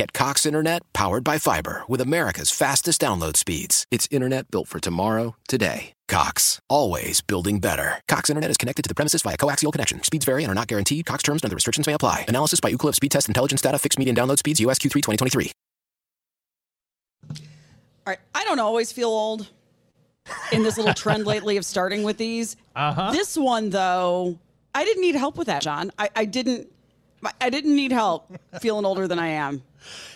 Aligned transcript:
Get 0.00 0.14
Cox 0.14 0.46
Internet 0.46 0.80
powered 0.94 1.24
by 1.24 1.36
fiber 1.36 1.82
with 1.86 2.00
America's 2.00 2.50
fastest 2.50 3.02
download 3.02 3.36
speeds. 3.36 3.84
It's 3.90 4.08
internet 4.10 4.50
built 4.50 4.66
for 4.66 4.80
tomorrow, 4.80 5.36
today. 5.46 5.92
Cox, 6.08 6.58
always 6.70 7.20
building 7.20 7.58
better. 7.58 8.00
Cox 8.08 8.30
Internet 8.30 8.50
is 8.50 8.56
connected 8.56 8.80
to 8.80 8.88
the 8.88 8.94
premises 8.94 9.20
via 9.20 9.36
coaxial 9.36 9.70
connection. 9.70 10.02
Speeds 10.02 10.24
vary 10.24 10.42
and 10.42 10.50
are 10.50 10.54
not 10.54 10.68
guaranteed. 10.68 11.04
Cox 11.04 11.22
terms 11.22 11.42
and 11.42 11.50
other 11.50 11.54
restrictions 11.54 11.86
may 11.86 11.92
apply. 11.92 12.24
Analysis 12.28 12.60
by 12.60 12.72
Ookla 12.72 12.94
Speed 12.94 13.10
Test 13.10 13.28
Intelligence 13.28 13.60
Data. 13.60 13.78
Fixed 13.78 13.98
median 13.98 14.16
download 14.16 14.38
speeds. 14.38 14.58
US 14.60 14.78
Q3 14.78 15.02
2023. 15.02 15.52
All 17.28 17.36
right. 18.06 18.18
I 18.34 18.44
don't 18.44 18.58
always 18.58 18.90
feel 18.92 19.10
old 19.10 19.50
in 20.50 20.62
this 20.62 20.78
little 20.78 20.94
trend 20.94 21.26
lately 21.26 21.58
of 21.58 21.66
starting 21.66 22.04
with 22.04 22.16
these. 22.16 22.56
Uh-huh. 22.74 23.12
This 23.12 23.36
one, 23.36 23.68
though, 23.68 24.38
I 24.74 24.86
didn't 24.86 25.02
need 25.02 25.16
help 25.16 25.36
with 25.36 25.48
that, 25.48 25.60
John. 25.60 25.92
I, 25.98 26.08
I 26.16 26.24
didn't. 26.24 26.72
I 27.40 27.50
didn't 27.50 27.74
need 27.76 27.92
help 27.92 28.32
feeling 28.60 28.84
older 28.84 29.06
than 29.08 29.18
I 29.18 29.28
am. 29.28 29.62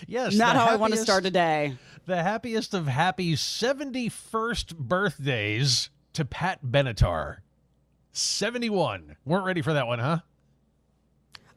Yes. 0.07 0.35
Not 0.35 0.55
how 0.55 0.65
I 0.65 0.75
want 0.75 0.93
to 0.93 0.99
start 0.99 1.25
a 1.25 1.31
day. 1.31 1.75
The 2.05 2.21
happiest 2.21 2.73
of 2.73 2.87
happy 2.87 3.33
71st 3.35 4.75
birthdays 4.77 5.89
to 6.13 6.25
Pat 6.25 6.59
Benatar. 6.65 7.37
71. 8.11 9.15
Weren't 9.25 9.45
ready 9.45 9.61
for 9.61 9.73
that 9.73 9.87
one, 9.87 9.99
huh? 9.99 10.19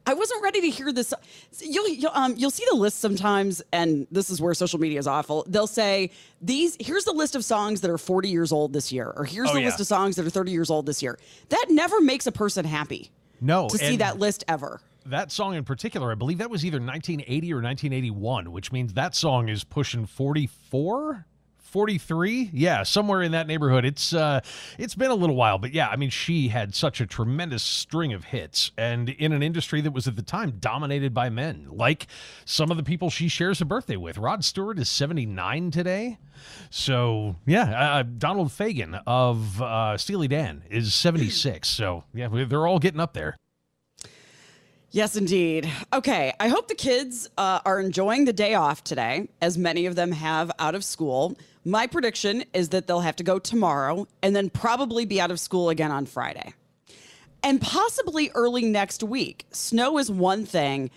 I 0.05 0.13
wasn't 0.15 0.41
ready 0.41 0.61
to 0.61 0.69
hear 0.69 0.91
this. 0.91 1.13
You'll 1.61 1.87
you'll, 1.87 2.11
um, 2.15 2.33
you'll 2.35 2.49
see 2.49 2.65
the 2.69 2.75
list 2.75 2.99
sometimes, 2.99 3.61
and 3.71 4.07
this 4.09 4.31
is 4.31 4.41
where 4.41 4.53
social 4.55 4.79
media 4.79 4.97
is 4.97 5.05
awful. 5.05 5.45
They'll 5.47 5.67
say 5.67 6.09
these. 6.41 6.75
Here's 6.79 7.05
the 7.05 7.11
list 7.11 7.35
of 7.35 7.45
songs 7.45 7.81
that 7.81 7.91
are 7.91 7.97
40 7.99 8.27
years 8.27 8.51
old 8.51 8.73
this 8.73 8.91
year, 8.91 9.13
or 9.15 9.23
here's 9.23 9.49
Oh, 9.49 9.53
the 9.53 9.59
yeah. 9.61 9.67
list 9.67 9.79
of 9.79 9.85
songs 9.87 10.15
that 10.15 10.25
are 10.25 10.29
30 10.31 10.51
years 10.51 10.71
old 10.71 10.87
this 10.87 11.03
year. 11.03 11.19
That 11.49 11.67
never 11.69 12.01
makes 12.01 12.25
a 12.25 12.31
person 12.31 12.65
happy 12.65 13.11
No. 13.39 13.69
to 13.69 13.77
see 13.77 13.97
that 13.97 14.17
list 14.17 14.43
ever. 14.47 14.81
That 15.05 15.31
song 15.31 15.55
in 15.55 15.63
particular, 15.63 16.11
I 16.11 16.15
believe 16.15 16.37
that 16.39 16.49
was 16.49 16.65
either 16.65 16.77
1980 16.77 17.53
or 17.53 17.61
1981, 17.61 18.51
which 18.51 18.71
means 18.71 18.93
that 18.93 19.15
song 19.15 19.49
is 19.49 19.63
pushing 19.63 20.05
44. 20.05 21.25
43 21.69 22.49
yeah 22.51 22.81
somewhere 22.81 23.21
in 23.21 23.31
that 23.33 23.45
neighborhood. 23.45 23.85
It's 23.85 24.11
uh 24.11 24.41
it's 24.79 24.95
been 24.95 25.11
a 25.11 25.15
little 25.15 25.35
while 25.35 25.59
but 25.59 25.71
yeah 25.71 25.87
i 25.89 25.95
mean 25.95 26.09
she 26.09 26.47
had 26.47 26.73
such 26.73 26.99
a 26.99 27.05
tremendous 27.05 27.61
string 27.61 28.11
of 28.11 28.23
hits 28.23 28.71
and 28.75 29.09
in 29.09 29.33
an 29.33 29.43
industry 29.43 29.79
that 29.81 29.91
was 29.91 30.07
at 30.07 30.15
the 30.15 30.23
time 30.23 30.53
dominated 30.59 31.13
by 31.13 31.29
men 31.29 31.67
like 31.69 32.07
some 32.43 32.71
of 32.71 32.77
the 32.77 32.83
people 32.83 33.09
she 33.11 33.27
shares 33.27 33.61
a 33.61 33.65
birthday 33.65 33.97
with. 33.97 34.17
Rod 34.17 34.43
stewart 34.43 34.79
is 34.79 34.89
79 34.89 35.69
today. 35.69 36.17
So 36.71 37.35
yeah 37.45 37.97
uh, 37.99 38.03
donald 38.03 38.49
fagen 38.49 38.99
of 39.05 39.61
uh 39.61 39.95
steely 39.95 40.27
dan 40.27 40.63
is 40.71 40.95
76 40.95 41.67
so 41.69 42.03
yeah 42.15 42.29
they're 42.31 42.65
all 42.65 42.79
getting 42.79 42.99
up 42.99 43.13
there 43.13 43.35
Yes, 44.91 45.15
indeed. 45.15 45.69
Okay, 45.93 46.33
I 46.39 46.47
hope 46.47 46.67
the 46.67 46.75
kids 46.75 47.29
uh, 47.37 47.59
are 47.63 47.79
enjoying 47.79 48.25
the 48.25 48.33
day 48.33 48.55
off 48.55 48.83
today, 48.83 49.29
as 49.39 49.57
many 49.57 49.85
of 49.85 49.95
them 49.95 50.11
have 50.11 50.51
out 50.57 50.73
of 50.73 50.83
school. 50.83 51.37
My 51.63 51.85
prediction 51.85 52.43
is 52.53 52.69
that 52.69 52.87
they'll 52.87 53.01
have 53.01 53.15
to 53.17 53.23
go 53.23 53.37
tomorrow 53.37 54.07
and 54.23 54.35
then 54.35 54.49
probably 54.49 55.05
be 55.05 55.21
out 55.21 55.29
of 55.29 55.39
school 55.39 55.69
again 55.69 55.91
on 55.91 56.07
Friday. 56.07 56.53
And 57.43 57.61
possibly 57.61 58.31
early 58.33 58.63
next 58.63 59.03
week. 59.03 59.45
Snow 59.51 59.99
is 59.99 60.09
one 60.09 60.45
thing. 60.45 60.89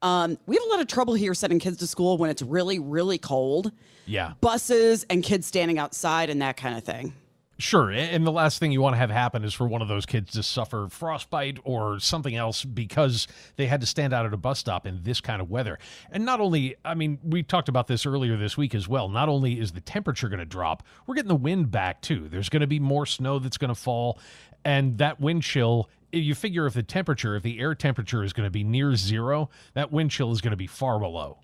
Um, 0.00 0.38
we 0.46 0.56
have 0.56 0.64
a 0.64 0.68
lot 0.68 0.80
of 0.80 0.86
trouble 0.86 1.14
here 1.14 1.34
sending 1.34 1.58
kids 1.58 1.76
to 1.78 1.86
school 1.86 2.16
when 2.16 2.30
it's 2.30 2.42
really, 2.42 2.78
really 2.78 3.18
cold. 3.18 3.70
yeah 4.06 4.32
Buses 4.40 5.04
and 5.10 5.22
kids 5.22 5.46
standing 5.46 5.78
outside 5.78 6.30
and 6.30 6.40
that 6.40 6.56
kind 6.56 6.76
of 6.76 6.84
thing. 6.84 7.12
Sure, 7.58 7.90
and 7.90 8.26
the 8.26 8.32
last 8.32 8.58
thing 8.58 8.70
you 8.70 8.82
want 8.82 8.92
to 8.92 8.98
have 8.98 9.08
happen 9.08 9.42
is 9.42 9.54
for 9.54 9.66
one 9.66 9.80
of 9.80 9.88
those 9.88 10.04
kids 10.04 10.32
to 10.32 10.42
suffer 10.42 10.88
frostbite 10.90 11.58
or 11.64 11.98
something 11.98 12.36
else 12.36 12.64
because 12.64 13.26
they 13.56 13.66
had 13.66 13.80
to 13.80 13.86
stand 13.86 14.12
out 14.12 14.26
at 14.26 14.34
a 14.34 14.36
bus 14.36 14.58
stop 14.58 14.86
in 14.86 15.02
this 15.04 15.22
kind 15.22 15.40
of 15.40 15.48
weather. 15.48 15.78
And 16.10 16.26
not 16.26 16.38
only, 16.38 16.76
I 16.84 16.94
mean, 16.94 17.18
we 17.24 17.42
talked 17.42 17.70
about 17.70 17.86
this 17.86 18.04
earlier 18.04 18.36
this 18.36 18.58
week 18.58 18.74
as 18.74 18.88
well. 18.88 19.08
Not 19.08 19.30
only 19.30 19.58
is 19.58 19.72
the 19.72 19.80
temperature 19.80 20.28
going 20.28 20.40
to 20.40 20.44
drop, 20.44 20.82
we're 21.06 21.14
getting 21.14 21.30
the 21.30 21.34
wind 21.34 21.70
back 21.70 22.02
too. 22.02 22.28
There's 22.28 22.50
going 22.50 22.60
to 22.60 22.66
be 22.66 22.78
more 22.78 23.06
snow 23.06 23.38
that's 23.38 23.56
going 23.56 23.70
to 23.70 23.74
fall, 23.74 24.18
and 24.62 24.98
that 24.98 25.18
wind 25.18 25.42
chill. 25.42 25.88
You 26.12 26.34
figure 26.34 26.66
if 26.66 26.74
the 26.74 26.82
temperature, 26.82 27.36
if 27.36 27.42
the 27.42 27.58
air 27.58 27.74
temperature 27.74 28.22
is 28.22 28.34
going 28.34 28.46
to 28.46 28.50
be 28.50 28.64
near 28.64 28.96
zero, 28.96 29.48
that 29.72 29.90
wind 29.90 30.10
chill 30.10 30.30
is 30.30 30.42
going 30.42 30.52
to 30.52 30.56
be 30.58 30.66
far 30.66 30.98
below. 30.98 31.38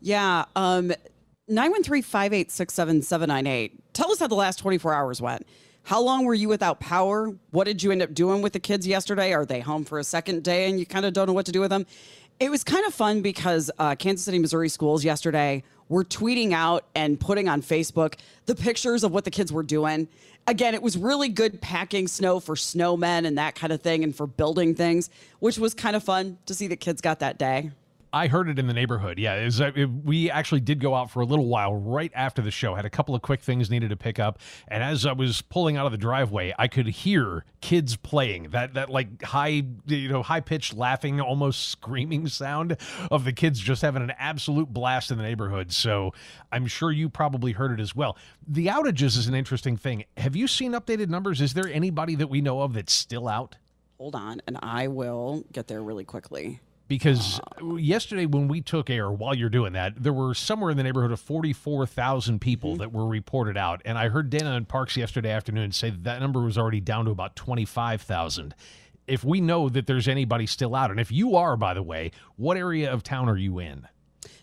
Yeah. 0.00 0.44
Um, 0.54 0.92
913-586-7798. 1.50 3.72
Tell 3.92 4.10
us 4.10 4.18
how 4.18 4.26
the 4.26 4.34
last 4.34 4.58
24 4.58 4.92
hours 4.92 5.22
went. 5.22 5.46
How 5.84 6.00
long 6.00 6.24
were 6.24 6.34
you 6.34 6.48
without 6.48 6.80
power? 6.80 7.32
What 7.52 7.62
did 7.64 7.80
you 7.82 7.92
end 7.92 8.02
up 8.02 8.12
doing 8.12 8.42
with 8.42 8.52
the 8.52 8.58
kids 8.58 8.88
yesterday? 8.88 9.32
Are 9.32 9.46
they 9.46 9.60
home 9.60 9.84
for 9.84 10.00
a 10.00 10.04
second 10.04 10.42
day 10.42 10.68
and 10.68 10.80
you 10.80 10.86
kind 10.86 11.06
of 11.06 11.12
don't 11.12 11.28
know 11.28 11.32
what 11.32 11.46
to 11.46 11.52
do 11.52 11.60
with 11.60 11.70
them? 11.70 11.86
It 12.40 12.50
was 12.50 12.64
kind 12.64 12.84
of 12.84 12.92
fun 12.92 13.22
because 13.22 13.70
uh, 13.78 13.94
Kansas 13.94 14.24
City, 14.24 14.40
Missouri 14.40 14.68
schools 14.68 15.04
yesterday 15.04 15.62
were 15.88 16.04
tweeting 16.04 16.52
out 16.52 16.84
and 16.96 17.20
putting 17.20 17.48
on 17.48 17.62
Facebook 17.62 18.14
the 18.46 18.56
pictures 18.56 19.04
of 19.04 19.12
what 19.12 19.24
the 19.24 19.30
kids 19.30 19.52
were 19.52 19.62
doing. 19.62 20.08
Again, 20.48 20.74
it 20.74 20.82
was 20.82 20.98
really 20.98 21.28
good 21.28 21.60
packing 21.60 22.08
snow 22.08 22.40
for 22.40 22.56
snowmen 22.56 23.24
and 23.24 23.38
that 23.38 23.54
kind 23.54 23.72
of 23.72 23.80
thing 23.80 24.02
and 24.02 24.12
for 24.14 24.26
building 24.26 24.74
things, 24.74 25.08
which 25.38 25.56
was 25.56 25.72
kind 25.72 25.94
of 25.94 26.02
fun 26.02 26.38
to 26.46 26.54
see 26.54 26.66
the 26.66 26.76
kids 26.76 27.00
got 27.00 27.20
that 27.20 27.38
day. 27.38 27.70
I 28.16 28.28
heard 28.28 28.48
it 28.48 28.58
in 28.58 28.66
the 28.66 28.72
neighborhood. 28.72 29.18
Yeah, 29.18 29.34
it 29.34 29.44
was, 29.44 29.60
it- 29.60 29.90
we 29.90 30.30
actually 30.30 30.60
did 30.60 30.80
go 30.80 30.94
out 30.94 31.10
for 31.10 31.20
a 31.20 31.26
little 31.26 31.46
while 31.46 31.74
right 31.74 32.10
after 32.14 32.40
the 32.40 32.50
show. 32.50 32.74
Had 32.74 32.84
a 32.86 32.90
couple 32.90 33.14
of 33.14 33.20
quick 33.22 33.42
things 33.42 33.70
needed 33.70 33.90
to 33.90 33.96
pick 33.96 34.18
up, 34.18 34.38
and 34.68 34.82
as 34.82 35.04
I 35.04 35.12
was 35.12 35.42
pulling 35.42 35.76
out 35.76 35.84
of 35.86 35.92
the 35.92 35.98
driveway, 35.98 36.54
I 36.58 36.66
could 36.68 36.86
hear 36.86 37.44
kids 37.60 37.96
playing 37.96 38.50
that 38.50 38.74
that 38.74 38.88
like 38.90 39.22
high 39.22 39.62
you 39.86 40.08
know 40.08 40.22
high 40.22 40.40
pitched 40.40 40.74
laughing, 40.74 41.20
almost 41.20 41.68
screaming 41.68 42.26
sound 42.28 42.76
of 43.10 43.24
the 43.24 43.32
kids 43.32 43.60
just 43.60 43.82
having 43.82 44.02
an 44.02 44.12
absolute 44.18 44.72
blast 44.72 45.10
in 45.10 45.18
the 45.18 45.22
neighborhood. 45.24 45.72
So 45.72 46.12
I'm 46.50 46.66
sure 46.66 46.90
you 46.90 47.08
probably 47.08 47.52
heard 47.52 47.72
it 47.78 47.82
as 47.82 47.94
well. 47.94 48.16
The 48.48 48.66
outages 48.68 49.18
is 49.18 49.26
an 49.26 49.34
interesting 49.34 49.76
thing. 49.76 50.04
Have 50.16 50.34
you 50.34 50.46
seen 50.48 50.72
updated 50.72 51.08
numbers? 51.08 51.40
Is 51.40 51.54
there 51.54 51.68
anybody 51.68 52.14
that 52.14 52.28
we 52.28 52.40
know 52.40 52.62
of 52.62 52.72
that's 52.72 52.92
still 52.92 53.28
out? 53.28 53.56
Hold 53.98 54.14
on, 54.14 54.40
and 54.46 54.58
I 54.62 54.88
will 54.88 55.44
get 55.52 55.68
there 55.68 55.82
really 55.82 56.04
quickly. 56.04 56.60
Because 56.88 57.40
yesterday 57.76 58.26
when 58.26 58.48
we 58.48 58.60
took 58.60 58.90
air 58.90 59.10
while 59.10 59.34
you're 59.34 59.48
doing 59.48 59.72
that 59.72 59.94
there 60.02 60.12
were 60.12 60.34
somewhere 60.34 60.70
in 60.70 60.76
the 60.76 60.82
neighborhood 60.82 61.12
of 61.12 61.20
44,000 61.20 62.40
people 62.40 62.72
mm-hmm. 62.72 62.80
that 62.80 62.92
were 62.92 63.06
reported 63.06 63.56
out 63.56 63.82
and 63.84 63.98
i 63.98 64.08
heard 64.08 64.30
dana 64.30 64.52
and 64.52 64.68
parks 64.68 64.96
yesterday 64.96 65.30
afternoon 65.30 65.72
say 65.72 65.90
that, 65.90 66.04
that 66.04 66.20
number 66.20 66.40
was 66.40 66.56
already 66.56 66.80
down 66.80 67.04
to 67.06 67.10
about 67.10 67.36
25,000 67.36 68.54
if 69.06 69.24
we 69.24 69.40
know 69.40 69.68
that 69.68 69.86
there's 69.86 70.08
anybody 70.08 70.46
still 70.46 70.74
out 70.74 70.90
and 70.90 71.00
if 71.00 71.10
you 71.10 71.36
are 71.36 71.56
by 71.56 71.74
the 71.74 71.82
way 71.82 72.10
what 72.36 72.56
area 72.56 72.92
of 72.92 73.02
town 73.02 73.28
are 73.28 73.38
you 73.38 73.58
in 73.58 73.86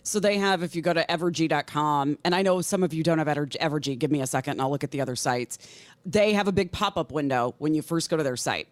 So 0.05 0.19
they 0.19 0.37
have, 0.37 0.63
if 0.63 0.75
you 0.75 0.81
go 0.81 0.91
to 0.91 1.05
evergy.com, 1.07 2.17
and 2.25 2.35
I 2.35 2.41
know 2.41 2.59
some 2.61 2.83
of 2.83 2.93
you 2.93 3.03
don't 3.03 3.19
have 3.19 3.29
Ever- 3.29 3.47
Evergy, 3.47 3.97
give 3.97 4.11
me 4.11 4.21
a 4.21 4.27
second 4.27 4.51
and 4.53 4.61
I'll 4.61 4.69
look 4.69 4.83
at 4.83 4.91
the 4.91 4.99
other 4.99 5.15
sites. 5.15 5.57
They 6.05 6.33
have 6.33 6.49
a 6.49 6.51
big 6.51 6.73
pop 6.73 6.97
up 6.97 7.13
window 7.13 7.55
when 7.57 7.73
you 7.73 7.81
first 7.81 8.09
go 8.09 8.17
to 8.17 8.23
their 8.23 8.35
site. 8.35 8.67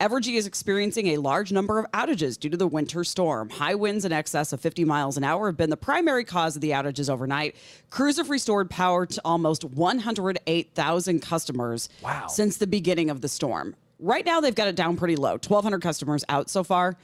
Evergy 0.00 0.34
is 0.34 0.46
experiencing 0.46 1.08
a 1.08 1.18
large 1.18 1.52
number 1.52 1.78
of 1.78 1.90
outages 1.92 2.38
due 2.38 2.50
to 2.50 2.56
the 2.56 2.66
winter 2.66 3.04
storm. 3.04 3.48
High 3.48 3.76
winds 3.76 4.04
in 4.04 4.12
excess 4.12 4.52
of 4.52 4.60
50 4.60 4.84
miles 4.84 5.16
an 5.16 5.24
hour 5.24 5.46
have 5.46 5.56
been 5.56 5.70
the 5.70 5.76
primary 5.76 6.24
cause 6.24 6.56
of 6.56 6.62
the 6.62 6.70
outages 6.70 7.08
overnight. 7.08 7.54
Crews 7.90 8.16
have 8.16 8.28
restored 8.28 8.68
power 8.68 9.06
to 9.06 9.20
almost 9.24 9.64
108,000 9.64 11.20
customers 11.20 11.88
Wow. 12.02 12.26
since 12.26 12.56
the 12.56 12.66
beginning 12.66 13.08
of 13.08 13.20
the 13.20 13.28
storm. 13.28 13.76
Right 14.00 14.26
now, 14.26 14.40
they've 14.40 14.54
got 14.54 14.68
it 14.68 14.74
down 14.76 14.96
pretty 14.96 15.16
low 15.16 15.32
1,200 15.34 15.80
customers 15.80 16.24
out 16.28 16.50
so 16.50 16.64
far 16.64 16.96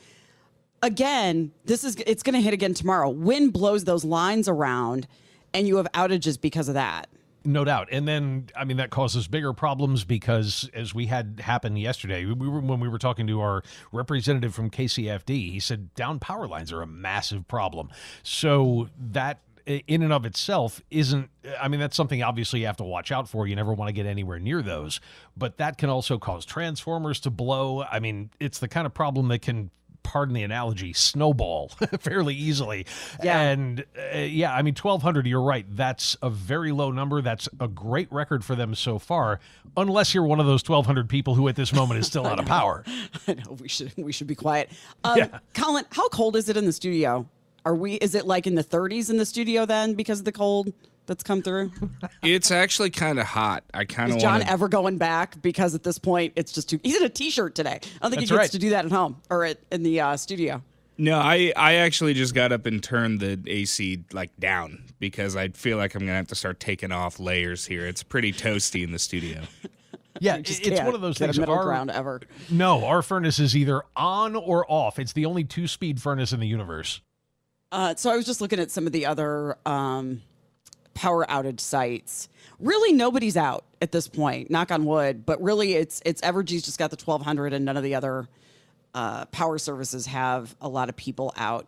again, 0.82 1.52
this 1.66 1.84
is 1.84 1.96
it's 2.06 2.22
going 2.22 2.32
to 2.34 2.40
hit 2.40 2.54
again 2.54 2.72
tomorrow. 2.72 3.10
Wind 3.10 3.52
blows 3.52 3.84
those 3.84 4.02
lines 4.02 4.48
around, 4.48 5.06
and 5.52 5.68
you 5.68 5.76
have 5.76 5.86
outages 5.92 6.40
because 6.40 6.68
of 6.68 6.74
that. 6.74 7.06
No 7.44 7.64
doubt. 7.64 7.88
And 7.90 8.06
then, 8.06 8.48
I 8.54 8.64
mean, 8.64 8.76
that 8.76 8.90
causes 8.90 9.26
bigger 9.26 9.52
problems 9.52 10.04
because, 10.04 10.68
as 10.74 10.94
we 10.94 11.06
had 11.06 11.40
happen 11.42 11.76
yesterday, 11.76 12.26
we 12.26 12.48
were, 12.48 12.60
when 12.60 12.80
we 12.80 12.88
were 12.88 12.98
talking 12.98 13.26
to 13.28 13.40
our 13.40 13.62
representative 13.92 14.54
from 14.54 14.70
KCFD, 14.70 15.50
he 15.52 15.60
said 15.60 15.94
down 15.94 16.18
power 16.18 16.46
lines 16.46 16.70
are 16.72 16.82
a 16.82 16.86
massive 16.86 17.48
problem. 17.48 17.90
So 18.22 18.88
that 18.98 19.40
in 19.66 20.02
and 20.02 20.12
of 20.12 20.24
itself 20.24 20.80
isn't 20.90 21.30
i 21.60 21.68
mean 21.68 21.78
that's 21.78 21.94
something 21.94 22.22
obviously 22.22 22.60
you 22.60 22.66
have 22.66 22.78
to 22.78 22.82
watch 22.82 23.12
out 23.12 23.28
for 23.28 23.46
you 23.46 23.54
never 23.54 23.72
want 23.72 23.88
to 23.88 23.92
get 23.92 24.06
anywhere 24.06 24.38
near 24.38 24.62
those 24.62 25.00
but 25.36 25.58
that 25.58 25.78
can 25.78 25.90
also 25.90 26.18
cause 26.18 26.44
transformers 26.44 27.20
to 27.20 27.30
blow 27.30 27.82
i 27.84 28.00
mean 28.00 28.30
it's 28.40 28.58
the 28.58 28.66
kind 28.66 28.86
of 28.86 28.94
problem 28.94 29.28
that 29.28 29.42
can 29.42 29.70
pardon 30.02 30.34
the 30.34 30.42
analogy, 30.42 30.92
snowball 30.92 31.68
fairly 32.00 32.34
easily. 32.34 32.86
Yeah. 33.22 33.40
And 33.40 33.84
uh, 34.14 34.18
yeah, 34.18 34.54
I 34.54 34.62
mean, 34.62 34.74
1,200, 34.74 35.26
you're 35.26 35.42
right. 35.42 35.66
That's 35.68 36.16
a 36.22 36.30
very 36.30 36.72
low 36.72 36.90
number. 36.90 37.22
That's 37.22 37.48
a 37.60 37.68
great 37.68 38.10
record 38.12 38.44
for 38.44 38.54
them 38.54 38.74
so 38.74 38.98
far, 38.98 39.40
unless 39.76 40.14
you're 40.14 40.24
one 40.24 40.40
of 40.40 40.46
those 40.46 40.66
1,200 40.68 41.08
people 41.08 41.34
who 41.34 41.48
at 41.48 41.56
this 41.56 41.72
moment 41.72 42.00
is 42.00 42.06
still 42.06 42.26
out 42.28 42.38
of 42.38 42.46
power. 42.46 42.84
I 43.28 43.34
know. 43.34 43.56
We 43.60 43.68
should, 43.68 43.92
we 43.96 44.12
should 44.12 44.26
be 44.26 44.34
quiet. 44.34 44.70
Um, 45.04 45.18
yeah. 45.18 45.38
Colin, 45.54 45.84
how 45.90 46.08
cold 46.08 46.36
is 46.36 46.48
it 46.48 46.56
in 46.56 46.66
the 46.66 46.72
studio? 46.72 47.28
Are 47.64 47.74
we? 47.74 47.94
Is 47.94 48.14
it 48.14 48.26
like 48.26 48.46
in 48.46 48.54
the 48.54 48.64
30s 48.64 49.10
in 49.10 49.18
the 49.18 49.26
studio 49.26 49.66
then 49.66 49.92
because 49.92 50.20
of 50.20 50.24
the 50.24 50.32
cold 50.32 50.72
that's 51.06 51.22
come 51.22 51.42
through? 51.42 51.72
it's 52.22 52.50
actually 52.50 52.90
kind 52.90 53.18
of 53.18 53.26
hot. 53.26 53.64
I 53.74 53.84
kind 53.84 54.10
of. 54.10 54.14
Want 54.14 54.16
Is 54.16 54.22
John 54.22 54.32
wanna... 54.40 54.50
ever 54.50 54.68
going 54.68 54.98
back? 54.98 55.40
Because 55.42 55.74
at 55.74 55.82
this 55.82 55.98
point, 55.98 56.32
it's 56.36 56.52
just 56.52 56.68
too. 56.68 56.80
He's 56.82 56.96
in 56.96 57.04
a 57.04 57.08
t-shirt 57.08 57.54
today. 57.54 57.70
I 57.70 57.74
don't 57.74 57.80
think 57.82 58.02
that's 58.02 58.12
he 58.12 58.26
gets 58.26 58.30
right. 58.30 58.50
to 58.50 58.58
do 58.58 58.70
that 58.70 58.84
at 58.84 58.92
home 58.92 59.20
or 59.30 59.44
at, 59.44 59.58
in 59.70 59.82
the 59.82 60.00
uh, 60.00 60.16
studio. 60.16 60.62
No, 60.98 61.18
I 61.18 61.52
I 61.56 61.74
actually 61.76 62.12
just 62.14 62.34
got 62.34 62.52
up 62.52 62.66
and 62.66 62.82
turned 62.82 63.20
the 63.20 63.40
AC 63.46 64.04
like 64.12 64.36
down 64.38 64.84
because 64.98 65.34
I 65.34 65.48
feel 65.48 65.78
like 65.78 65.94
I'm 65.94 66.00
gonna 66.00 66.12
have 66.12 66.28
to 66.28 66.34
start 66.34 66.60
taking 66.60 66.92
off 66.92 67.18
layers 67.18 67.64
here. 67.64 67.86
It's 67.86 68.02
pretty 68.02 68.32
toasty 68.32 68.84
in 68.84 68.92
the 68.92 68.98
studio. 68.98 69.42
Yeah, 70.18 70.36
it's 70.36 70.80
one 70.80 70.94
of 70.94 71.00
those 71.00 71.16
things. 71.16 71.38
middle 71.38 71.54
our, 71.54 71.64
ground 71.64 71.90
ever. 71.90 72.20
No, 72.50 72.84
our 72.84 73.00
furnace 73.00 73.38
is 73.38 73.56
either 73.56 73.82
on 73.96 74.36
or 74.36 74.70
off. 74.70 74.98
It's 74.98 75.14
the 75.14 75.24
only 75.24 75.44
two-speed 75.44 76.02
furnace 76.02 76.32
in 76.32 76.40
the 76.40 76.46
universe. 76.46 77.00
Uh, 77.72 77.94
so 77.94 78.10
I 78.10 78.16
was 78.16 78.26
just 78.26 78.40
looking 78.40 78.58
at 78.60 78.70
some 78.70 78.86
of 78.86 78.92
the 78.92 79.06
other 79.06 79.56
um, 79.64 80.20
power 80.94 81.24
outage 81.26 81.60
sites. 81.60 82.28
Really, 82.58 82.92
nobody's 82.92 83.36
out 83.36 83.64
at 83.80 83.92
this 83.92 84.08
point. 84.08 84.50
Knock 84.50 84.70
on 84.70 84.84
wood. 84.84 85.24
But 85.24 85.42
really, 85.42 85.74
it's 85.74 86.02
it's 86.04 86.20
Evergy's 86.22 86.62
just 86.62 86.78
got 86.78 86.90
the 86.90 87.02
1200, 87.02 87.52
and 87.52 87.64
none 87.64 87.76
of 87.76 87.82
the 87.82 87.94
other 87.94 88.28
uh, 88.94 89.26
power 89.26 89.58
services 89.58 90.06
have 90.06 90.54
a 90.60 90.68
lot 90.68 90.88
of 90.88 90.96
people 90.96 91.32
out. 91.36 91.66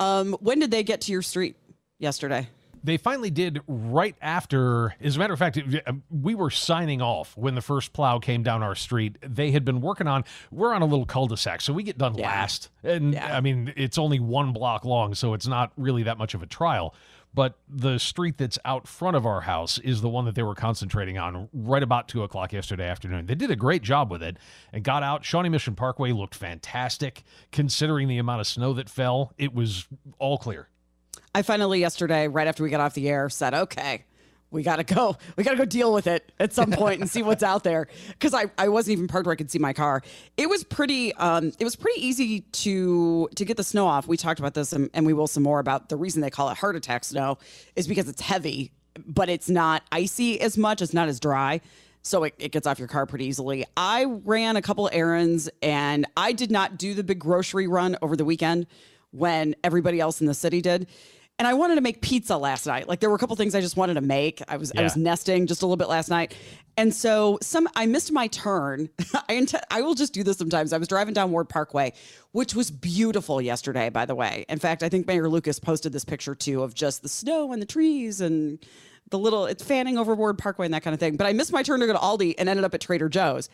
Um, 0.00 0.34
when 0.40 0.58
did 0.58 0.70
they 0.70 0.82
get 0.82 1.02
to 1.02 1.12
your 1.12 1.22
street 1.22 1.56
yesterday? 1.98 2.48
they 2.84 2.96
finally 2.96 3.30
did 3.30 3.60
right 3.66 4.16
after. 4.20 4.94
As 5.00 5.16
a 5.16 5.18
matter 5.18 5.32
of 5.32 5.38
fact, 5.38 5.58
um, 5.86 6.02
we 6.10 6.34
were 6.34 6.50
signing 6.50 7.00
off 7.00 7.36
when 7.36 7.54
the 7.54 7.60
first 7.60 7.92
plow 7.92 8.18
came 8.18 8.42
down 8.42 8.62
our 8.62 8.74
street. 8.74 9.16
They 9.22 9.50
had 9.50 9.64
been 9.64 9.80
working 9.80 10.06
on. 10.06 10.24
We're 10.50 10.74
on 10.74 10.82
a 10.82 10.86
little 10.86 11.06
cul-de-sac, 11.06 11.60
so 11.60 11.72
we 11.72 11.82
get 11.82 11.98
done 11.98 12.16
yeah. 12.16 12.26
last. 12.26 12.70
And 12.82 13.14
yeah. 13.14 13.36
I 13.36 13.40
mean, 13.40 13.72
it's 13.76 13.98
only 13.98 14.20
one 14.20 14.52
block 14.52 14.84
long, 14.84 15.14
so 15.14 15.34
it's 15.34 15.46
not 15.46 15.72
really 15.76 16.02
that 16.04 16.18
much 16.18 16.34
of 16.34 16.42
a 16.42 16.46
trial. 16.46 16.94
But 17.34 17.58
the 17.68 17.98
street 17.98 18.36
that's 18.36 18.58
out 18.64 18.86
front 18.86 19.16
of 19.16 19.24
our 19.24 19.42
house 19.42 19.78
is 19.78 20.02
the 20.02 20.08
one 20.08 20.26
that 20.26 20.34
they 20.34 20.42
were 20.42 20.54
concentrating 20.54 21.16
on 21.16 21.48
right 21.52 21.82
about 21.82 22.08
two 22.08 22.22
o'clock 22.22 22.52
yesterday 22.52 22.86
afternoon. 22.86 23.26
They 23.26 23.34
did 23.34 23.50
a 23.50 23.56
great 23.56 23.82
job 23.82 24.10
with 24.10 24.22
it 24.22 24.36
and 24.72 24.84
got 24.84 25.02
out. 25.02 25.24
Shawnee 25.24 25.48
Mission 25.48 25.74
Parkway 25.74 26.12
looked 26.12 26.34
fantastic 26.34 27.22
considering 27.50 28.08
the 28.08 28.18
amount 28.18 28.40
of 28.40 28.46
snow 28.46 28.74
that 28.74 28.90
fell. 28.90 29.32
It 29.38 29.54
was 29.54 29.86
all 30.18 30.36
clear. 30.36 30.68
I 31.34 31.40
finally 31.40 31.80
yesterday, 31.80 32.28
right 32.28 32.46
after 32.46 32.62
we 32.62 32.68
got 32.68 32.80
off 32.80 32.92
the 32.92 33.08
air, 33.08 33.30
said, 33.30 33.54
okay, 33.54 34.04
we 34.52 34.62
gotta 34.62 34.84
go. 34.84 35.16
We 35.36 35.42
gotta 35.42 35.56
go 35.56 35.64
deal 35.64 35.92
with 35.92 36.06
it 36.06 36.30
at 36.38 36.52
some 36.52 36.70
point 36.72 37.00
and 37.00 37.10
see 37.10 37.22
what's 37.22 37.42
out 37.42 37.64
there. 37.64 37.88
Because 38.10 38.34
I, 38.34 38.44
I 38.58 38.68
wasn't 38.68 38.92
even 38.92 39.08
parked 39.08 39.26
where 39.26 39.32
I 39.32 39.36
could 39.36 39.50
see 39.50 39.58
my 39.58 39.72
car. 39.72 40.02
It 40.36 40.48
was 40.48 40.62
pretty 40.62 41.12
um 41.14 41.52
it 41.58 41.64
was 41.64 41.74
pretty 41.74 42.06
easy 42.06 42.40
to 42.40 43.28
to 43.34 43.44
get 43.44 43.56
the 43.56 43.64
snow 43.64 43.86
off. 43.86 44.06
We 44.06 44.16
talked 44.16 44.38
about 44.38 44.54
this 44.54 44.72
and, 44.72 44.90
and 44.94 45.06
we 45.06 45.12
will 45.12 45.26
some 45.26 45.42
more 45.42 45.58
about 45.58 45.88
the 45.88 45.96
reason 45.96 46.20
they 46.20 46.30
call 46.30 46.50
it 46.50 46.56
heart 46.58 46.76
attack 46.76 47.04
snow 47.04 47.38
is 47.74 47.88
because 47.88 48.08
it's 48.08 48.20
heavy, 48.20 48.70
but 49.06 49.28
it's 49.28 49.48
not 49.48 49.82
icy 49.90 50.40
as 50.40 50.56
much. 50.56 50.82
It's 50.82 50.94
not 50.94 51.08
as 51.08 51.18
dry. 51.18 51.60
So 52.02 52.24
it, 52.24 52.34
it 52.38 52.52
gets 52.52 52.66
off 52.66 52.78
your 52.78 52.88
car 52.88 53.06
pretty 53.06 53.26
easily. 53.26 53.64
I 53.76 54.04
ran 54.04 54.56
a 54.56 54.62
couple 54.62 54.90
errands 54.92 55.48
and 55.62 56.06
I 56.16 56.32
did 56.32 56.50
not 56.50 56.76
do 56.76 56.94
the 56.94 57.04
big 57.04 57.20
grocery 57.20 57.68
run 57.68 57.96
over 58.02 58.16
the 58.16 58.24
weekend 58.24 58.66
when 59.12 59.54
everybody 59.62 60.00
else 60.00 60.20
in 60.20 60.26
the 60.26 60.34
city 60.34 60.60
did 60.60 60.88
and 61.38 61.48
I 61.48 61.54
wanted 61.54 61.76
to 61.76 61.80
make 61.80 62.02
pizza 62.02 62.36
last 62.36 62.66
night. 62.66 62.88
Like 62.88 63.00
there 63.00 63.10
were 63.10 63.16
a 63.16 63.18
couple 63.18 63.34
things 63.36 63.54
I 63.54 63.60
just 63.60 63.76
wanted 63.76 63.94
to 63.94 64.00
make. 64.00 64.42
I 64.48 64.56
was 64.56 64.72
yeah. 64.74 64.80
I 64.80 64.84
was 64.84 64.96
nesting 64.96 65.46
just 65.46 65.62
a 65.62 65.66
little 65.66 65.76
bit 65.76 65.88
last 65.88 66.08
night, 66.08 66.34
and 66.76 66.94
so 66.94 67.38
some 67.42 67.68
I 67.74 67.86
missed 67.86 68.12
my 68.12 68.28
turn. 68.28 68.88
I 69.28 69.34
int- 69.34 69.54
I 69.70 69.82
will 69.82 69.94
just 69.94 70.12
do 70.12 70.22
this 70.22 70.36
sometimes. 70.36 70.72
I 70.72 70.78
was 70.78 70.88
driving 70.88 71.14
down 71.14 71.32
Ward 71.32 71.48
Parkway, 71.48 71.92
which 72.32 72.54
was 72.54 72.70
beautiful 72.70 73.40
yesterday. 73.40 73.88
By 73.88 74.06
the 74.06 74.14
way, 74.14 74.44
in 74.48 74.58
fact, 74.58 74.82
I 74.82 74.88
think 74.88 75.06
Mayor 75.06 75.28
Lucas 75.28 75.58
posted 75.58 75.92
this 75.92 76.04
picture 76.04 76.34
too 76.34 76.62
of 76.62 76.74
just 76.74 77.02
the 77.02 77.08
snow 77.08 77.52
and 77.52 77.60
the 77.60 77.66
trees 77.66 78.20
and 78.20 78.64
the 79.10 79.18
little 79.18 79.46
it's 79.46 79.62
fanning 79.62 79.98
over 79.98 80.14
Ward 80.14 80.38
Parkway 80.38 80.66
and 80.66 80.74
that 80.74 80.82
kind 80.82 80.94
of 80.94 81.00
thing. 81.00 81.16
But 81.16 81.26
I 81.26 81.32
missed 81.32 81.52
my 81.52 81.62
turn 81.62 81.80
to 81.80 81.86
go 81.86 81.92
to 81.92 81.98
Aldi 81.98 82.34
and 82.38 82.48
ended 82.48 82.64
up 82.64 82.74
at 82.74 82.80
Trader 82.80 83.08
Joe's. 83.08 83.48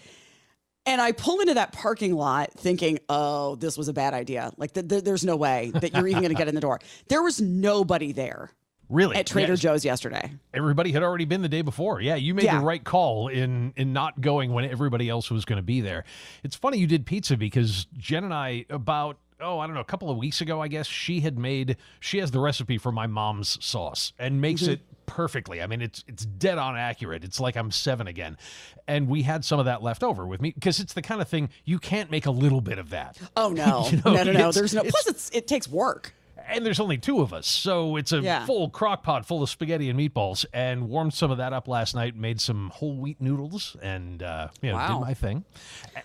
And 0.87 1.01
I 1.01 1.13
pull 1.13 1.41
into 1.41 1.55
that 1.55 1.73
parking 1.73 2.15
lot 2.15 2.53
thinking, 2.55 2.99
oh, 3.09 3.57
this 3.57 3.77
was 3.77 3.89
a 3.89 3.93
bad 3.93 4.15
idea. 4.15 4.53
Like, 4.57 4.73
th- 4.73 4.89
th- 4.89 5.05
there's 5.05 5.25
no 5.25 5.37
way 5.37 5.71
that 5.75 5.95
you're 5.95 6.09
even 6.09 6.23
going 6.23 6.33
to 6.33 6.39
get 6.39 6.49
in 6.49 6.55
the 6.55 6.61
door. 6.61 6.81
There 7.09 7.23
was 7.23 7.41
nobody 7.41 8.13
there. 8.13 8.51
Really? 8.89 9.17
At 9.17 9.27
Trader 9.27 9.53
yes. 9.53 9.61
Joe's 9.61 9.85
yesterday. 9.85 10.33
Everybody 10.55 10.93
had 10.93 11.03
already 11.03 11.27
been 11.27 11.43
the 11.43 11.49
day 11.49 11.61
before. 11.61 12.01
Yeah, 12.01 12.15
you 12.15 12.35
made 12.35 12.47
yeah. 12.47 12.59
the 12.59 12.65
right 12.65 12.83
call 12.83 13.29
in 13.29 13.75
in 13.77 13.93
not 13.93 14.19
going 14.21 14.53
when 14.53 14.65
everybody 14.65 15.11
else 15.11 15.31
was 15.31 15.45
going 15.45 15.59
to 15.59 15.63
be 15.63 15.83
there. 15.83 16.05
It's 16.43 16.57
funny 16.57 16.79
you 16.79 16.87
did 16.87 17.05
pizza 17.05 17.37
because 17.37 17.87
Jen 17.99 18.25
and 18.25 18.33
I 18.33 18.65
about 18.71 19.19
oh, 19.41 19.59
I 19.59 19.67
don't 19.67 19.75
know, 19.75 19.81
a 19.81 19.85
couple 19.85 20.11
of 20.11 20.17
weeks 20.17 20.41
ago, 20.41 20.61
I 20.61 20.69
guess, 20.69 20.87
she 20.87 21.21
had 21.21 21.39
made 21.39 21.77
she 22.01 22.19
has 22.19 22.31
the 22.31 22.41
recipe 22.41 22.79
for 22.79 22.91
my 22.91 23.07
mom's 23.07 23.63
sauce 23.65 24.13
and 24.19 24.41
makes 24.41 24.63
mm-hmm. 24.63 24.73
it 24.73 24.88
perfectly. 25.09 25.61
I 25.61 25.67
mean, 25.67 25.83
it's 25.83 26.05
it's 26.07 26.25
dead 26.25 26.59
on 26.59 26.77
accurate. 26.77 27.25
It's 27.25 27.41
like 27.41 27.57
I'm 27.57 27.73
7 27.73 28.07
again. 28.07 28.39
And 28.87 29.09
we 29.09 29.23
had 29.23 29.45
some 29.45 29.59
of 29.59 29.65
that 29.65 29.83
left 29.83 30.05
over 30.05 30.27
with 30.27 30.41
me 30.41 30.53
because 30.53 30.79
it's 30.79 30.93
the 30.93 31.03
kind 31.03 31.21
of 31.21 31.29
thing 31.29 31.49
you 31.65 31.81
can't 31.81 32.11
make 32.11 32.27
a 32.27 32.31
little 32.31 32.61
bit 32.61 32.79
of 32.79 32.91
that. 32.91 33.19
Oh 33.37 33.49
no. 33.53 33.89
you 33.91 33.97
know, 34.05 34.15
no, 34.15 34.23
no, 34.23 34.33
no. 34.33 34.53
There's 34.53 34.75
no 34.75 34.83
plus 34.83 35.07
it's 35.09 35.31
it 35.31 35.49
takes 35.49 35.67
work 35.67 36.15
and 36.49 36.65
there's 36.65 36.81
only 36.81 36.99
two 36.99 37.21
of 37.21 37.33
us, 37.33 37.47
so 37.47 37.97
it's 37.97 38.13
a 38.13 38.21
yeah. 38.21 38.47
full 38.47 38.71
crock 38.71 39.03
pot 39.03 39.27
full 39.27 39.43
of 39.43 39.51
spaghetti 39.51 39.91
and 39.91 39.99
meatballs. 39.99 40.47
And 40.53 40.89
warmed 40.89 41.15
some 41.15 41.31
of 41.31 41.39
that 41.39 41.53
up 41.53 41.69
last 41.69 41.95
night. 41.95 42.17
Made 42.17 42.41
some 42.41 42.71
whole 42.71 42.97
wheat 42.97 43.21
noodles, 43.21 43.77
and 43.83 44.23
uh, 44.23 44.49
you 44.63 44.71
know, 44.71 44.77
wow. 44.77 44.99
did 44.99 45.07
my 45.07 45.15
thing. 45.15 45.45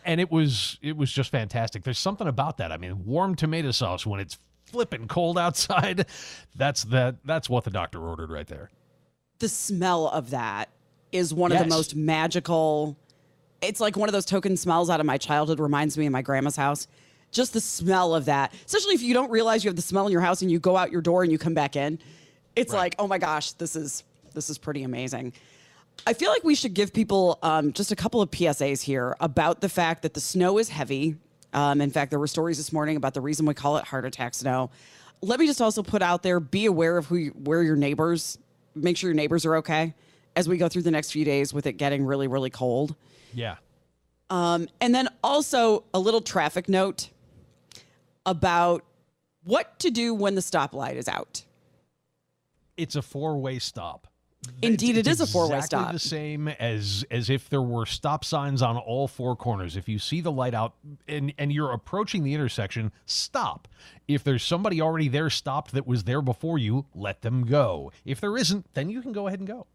And 0.05 0.19
it 0.19 0.29
was 0.29 0.77
it 0.81 0.97
was 0.97 1.11
just 1.11 1.31
fantastic. 1.31 1.83
There's 1.83 1.99
something 1.99 2.27
about 2.27 2.57
that. 2.57 2.71
I 2.71 2.77
mean, 2.77 3.05
warm 3.05 3.35
tomato 3.35 3.71
sauce 3.71 4.05
when 4.05 4.19
it's 4.19 4.37
flipping 4.65 5.07
cold 5.07 5.37
outside. 5.39 6.05
That's 6.55 6.83
that. 6.85 7.17
That's 7.25 7.49
what 7.49 7.63
the 7.63 7.71
doctor 7.71 8.01
ordered 8.01 8.29
right 8.29 8.47
there. 8.47 8.69
The 9.39 9.49
smell 9.49 10.07
of 10.07 10.29
that 10.31 10.69
is 11.11 11.33
one 11.33 11.51
yes. 11.51 11.61
of 11.61 11.67
the 11.67 11.75
most 11.75 11.95
magical. 11.95 12.97
It's 13.61 13.79
like 13.79 13.97
one 13.97 14.09
of 14.09 14.13
those 14.13 14.25
token 14.25 14.57
smells 14.57 14.89
out 14.89 14.99
of 14.99 15.05
my 15.05 15.17
childhood. 15.17 15.59
Reminds 15.59 15.97
me 15.97 16.05
of 16.05 16.11
my 16.11 16.21
grandma's 16.21 16.55
house 16.55 16.87
just 17.33 17.53
the 17.53 17.61
smell 17.61 18.15
of 18.15 18.25
that, 18.25 18.53
especially 18.65 18.93
if 18.93 19.01
you 19.01 19.13
don't 19.13 19.31
realize 19.31 19.63
you 19.63 19.69
have 19.69 19.75
the 19.75 19.81
smell 19.81 20.05
in 20.05 20.11
your 20.11 20.21
house 20.21 20.41
and 20.41 20.51
you 20.51 20.59
go 20.59 20.77
out 20.77 20.91
your 20.91 21.01
door 21.01 21.23
and 21.23 21.31
you 21.31 21.37
come 21.37 21.53
back 21.53 21.75
in, 21.75 21.99
it's 22.55 22.71
right. 22.71 22.79
like, 22.79 22.95
oh 22.99 23.07
my 23.07 23.17
gosh, 23.17 23.51
this 23.53 23.75
is 23.75 24.03
this 24.33 24.49
is 24.49 24.57
pretty 24.57 24.83
amazing. 24.83 25.33
I 26.07 26.13
feel 26.13 26.31
like 26.31 26.43
we 26.43 26.55
should 26.55 26.73
give 26.73 26.93
people 26.93 27.37
um, 27.43 27.73
just 27.73 27.91
a 27.91 27.95
couple 27.95 28.21
of 28.21 28.31
PSAs 28.31 28.81
here 28.81 29.15
about 29.19 29.61
the 29.61 29.69
fact 29.69 30.01
that 30.03 30.13
the 30.13 30.19
snow 30.19 30.57
is 30.57 30.69
heavy. 30.69 31.17
Um, 31.53 31.81
in 31.81 31.91
fact, 31.91 32.09
there 32.09 32.19
were 32.19 32.27
stories 32.27 32.57
this 32.57 32.73
morning 32.73 32.97
about 32.97 33.13
the 33.13 33.21
reason 33.21 33.45
we 33.45 33.53
call 33.53 33.77
it 33.77 33.85
heart 33.85 34.05
attack 34.05 34.33
snow. 34.33 34.71
Let 35.21 35.39
me 35.39 35.45
just 35.45 35.61
also 35.61 35.83
put 35.83 36.01
out 36.01 36.23
there: 36.23 36.39
be 36.39 36.65
aware 36.65 36.97
of 36.97 37.07
who, 37.07 37.15
you, 37.15 37.31
where 37.31 37.61
your 37.61 37.75
neighbors. 37.75 38.37
Make 38.75 38.97
sure 38.97 39.09
your 39.09 39.15
neighbors 39.15 39.45
are 39.45 39.55
okay 39.57 39.93
as 40.35 40.49
we 40.49 40.57
go 40.57 40.67
through 40.67 40.81
the 40.83 40.91
next 40.91 41.11
few 41.11 41.25
days 41.25 41.53
with 41.53 41.65
it 41.65 41.73
getting 41.73 42.05
really, 42.05 42.27
really 42.27 42.49
cold. 42.49 42.95
Yeah. 43.33 43.55
Um, 44.29 44.67
and 44.81 44.95
then 44.95 45.09
also 45.23 45.83
a 45.93 45.99
little 45.99 46.21
traffic 46.21 46.67
note 46.67 47.09
about 48.25 48.83
what 49.43 49.77
to 49.79 49.91
do 49.91 50.13
when 50.13 50.35
the 50.35 50.41
stoplight 50.41 50.95
is 50.95 51.07
out. 51.07 51.43
It's 52.77 52.95
a 52.95 53.01
four-way 53.01 53.59
stop. 53.59 54.07
Indeed, 54.61 54.97
it's, 54.97 55.07
it's 55.07 55.21
a 55.21 55.27
four-way 55.27 55.57
exactly 55.57 55.79
stop. 55.79 55.91
The 55.93 55.99
same 55.99 56.47
as 56.47 57.05
as 57.11 57.29
if 57.29 57.49
there 57.49 57.61
were 57.61 57.85
stop 57.85 58.23
signs 58.23 58.61
on 58.61 58.77
all 58.77 59.07
four 59.07 59.35
corners. 59.35 59.75
If 59.75 59.89
you 59.89 59.99
see 59.99 60.21
the 60.21 60.31
light 60.31 60.53
out 60.53 60.73
and 61.07 61.33
and 61.37 61.51
you're 61.51 61.71
approaching 61.71 62.23
the 62.23 62.33
intersection, 62.33 62.91
stop. 63.05 63.67
If 64.07 64.23
there's 64.23 64.43
somebody 64.43 64.81
already 64.81 65.07
there 65.07 65.29
stopped 65.29 65.73
that 65.73 65.85
was 65.85 66.05
there 66.05 66.21
before 66.21 66.57
you, 66.57 66.85
let 66.95 67.21
them 67.21 67.45
go. 67.45 67.91
If 68.05 68.21
there 68.21 68.37
isn't, 68.37 68.73
then 68.73 68.89
you 68.89 69.01
can 69.01 69.11
go 69.11 69.27
ahead 69.27 69.39
and 69.39 69.47
go. 69.47 69.67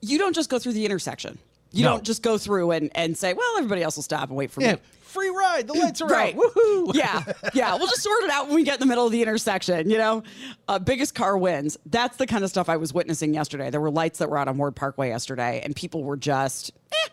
You 0.00 0.18
don't 0.18 0.34
just 0.34 0.50
go 0.50 0.58
through 0.58 0.72
the 0.72 0.84
intersection. 0.84 1.38
You 1.72 1.84
No. 1.84 1.90
don't 1.92 2.04
just 2.04 2.22
go 2.22 2.36
through 2.38 2.72
and, 2.72 2.90
and 2.96 3.16
say, 3.16 3.32
well, 3.32 3.56
everybody 3.58 3.82
else 3.82 3.96
will 3.96 4.02
stop 4.02 4.28
and 4.28 4.36
wait 4.36 4.50
for 4.50 4.60
Yeah, 4.60 4.72
me. 4.74 4.78
free 5.02 5.28
ride. 5.28 5.66
The 5.68 5.74
lights 5.74 6.00
are 6.02 6.08
Right. 6.08 6.34
out. 6.34 6.40
Woohoo! 6.42 6.94
Yeah, 6.94 7.22
yeah. 7.54 7.76
We'll 7.76 7.86
just 7.86 8.02
sort 8.02 8.24
it 8.24 8.30
out 8.30 8.46
when 8.46 8.56
we 8.56 8.64
get 8.64 8.74
in 8.74 8.80
the 8.80 8.86
middle 8.86 9.06
of 9.06 9.12
the 9.12 9.22
intersection. 9.22 9.88
You 9.88 9.98
know, 9.98 10.22
uh, 10.68 10.78
biggest 10.80 11.14
car 11.14 11.38
wins. 11.38 11.78
That's 11.86 12.16
the 12.16 12.26
kind 12.26 12.42
of 12.42 12.50
stuff 12.50 12.68
I 12.68 12.76
was 12.76 12.92
witnessing 12.92 13.34
yesterday. 13.34 13.70
There 13.70 13.80
were 13.80 13.90
lights 13.90 14.18
that 14.18 14.28
were 14.30 14.38
out 14.38 14.48
on 14.48 14.58
Ward 14.58 14.74
Parkway 14.74 15.08
yesterday, 15.10 15.60
and 15.64 15.76
people 15.76 16.02
were 16.02 16.16
just, 16.16 16.72
eh, 16.92 17.08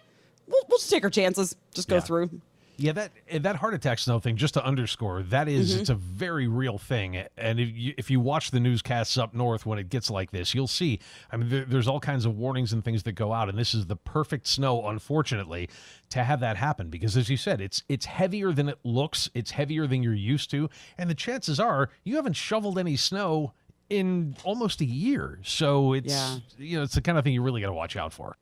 we'll, 0.48 0.62
we'll 0.70 0.80
just 0.80 0.90
take 0.90 1.04
our 1.04 1.10
chances, 1.12 1.56
just 1.74 1.88
go 1.88 1.96
Yeah. 1.98 2.02
through. 2.02 2.42
Yeah, 2.80 2.92
that 2.92 3.12
eh, 3.28 3.40
that 3.40 3.56
heart 3.56 3.74
attack 3.74 3.98
snow 3.98 4.20
thing. 4.20 4.36
Just 4.38 4.54
to 4.54 4.64
underscore, 4.64 5.24
that 5.24 5.48
is- 5.48 5.72
Mm-hmm. 5.72 5.82
it's 5.82 5.90
a 5.90 5.96
very 5.96 6.48
real 6.48 6.78
thing. 6.78 7.18
And 7.36 7.60
if 7.60 7.70
you, 7.76 7.94
if 7.98 8.12
you 8.12 8.20
watch 8.20 8.52
the 8.52 8.60
newscasts 8.60 9.18
up 9.18 9.34
north 9.34 9.66
when 9.66 9.80
it 9.80 9.90
gets 9.90 10.12
like 10.12 10.30
this, 10.30 10.54
you'll 10.54 10.68
see. 10.68 11.00
I 11.32 11.38
mean, 11.38 11.50
there, 11.50 11.66
there's 11.66 11.88
all 11.88 12.00
kinds 12.00 12.26
of 12.26 12.38
warnings 12.38 12.74
and 12.74 12.86
things 12.86 13.02
that 13.04 13.14
go 13.14 13.34
out, 13.34 13.50
and 13.50 13.58
this 13.58 13.74
is 13.74 13.88
the 13.88 13.96
perfect 13.96 14.46
snow, 14.48 14.88
unfortunately, 14.88 15.70
to 16.12 16.24
have 16.24 16.40
that 16.42 16.56
happen. 16.58 16.90
Because 16.90 17.18
as 17.18 17.30
you 17.30 17.38
said, 17.38 17.62
it's 17.62 17.82
it's 17.90 18.06
heavier 18.06 18.52
than 18.52 18.70
it 18.70 18.78
looks. 18.84 19.30
It's 19.34 19.52
heavier 19.52 19.88
than 19.88 20.04
you're 20.04 20.14
used 20.14 20.52
to, 20.52 20.70
and 21.00 21.10
the 21.10 21.16
chances 21.16 21.60
are 21.60 21.90
you 22.04 22.16
haven't 22.18 22.36
shoveled 22.36 22.78
any 22.78 22.96
snow 22.96 23.54
in 23.90 24.36
almost 24.44 24.82
a 24.82 24.86
year. 24.86 25.40
So 25.44 25.94
it's 25.94 26.14
Yeah. 26.14 26.38
you 26.60 26.78
know 26.78 26.84
it's 26.84 26.94
the 26.94 27.02
kind 27.02 27.18
of 27.18 27.24
thing 27.24 27.34
you 27.34 27.42
really 27.42 27.62
got 27.62 27.68
to 27.68 27.74
watch 27.74 27.96
out 27.96 28.14
for. 28.14 28.38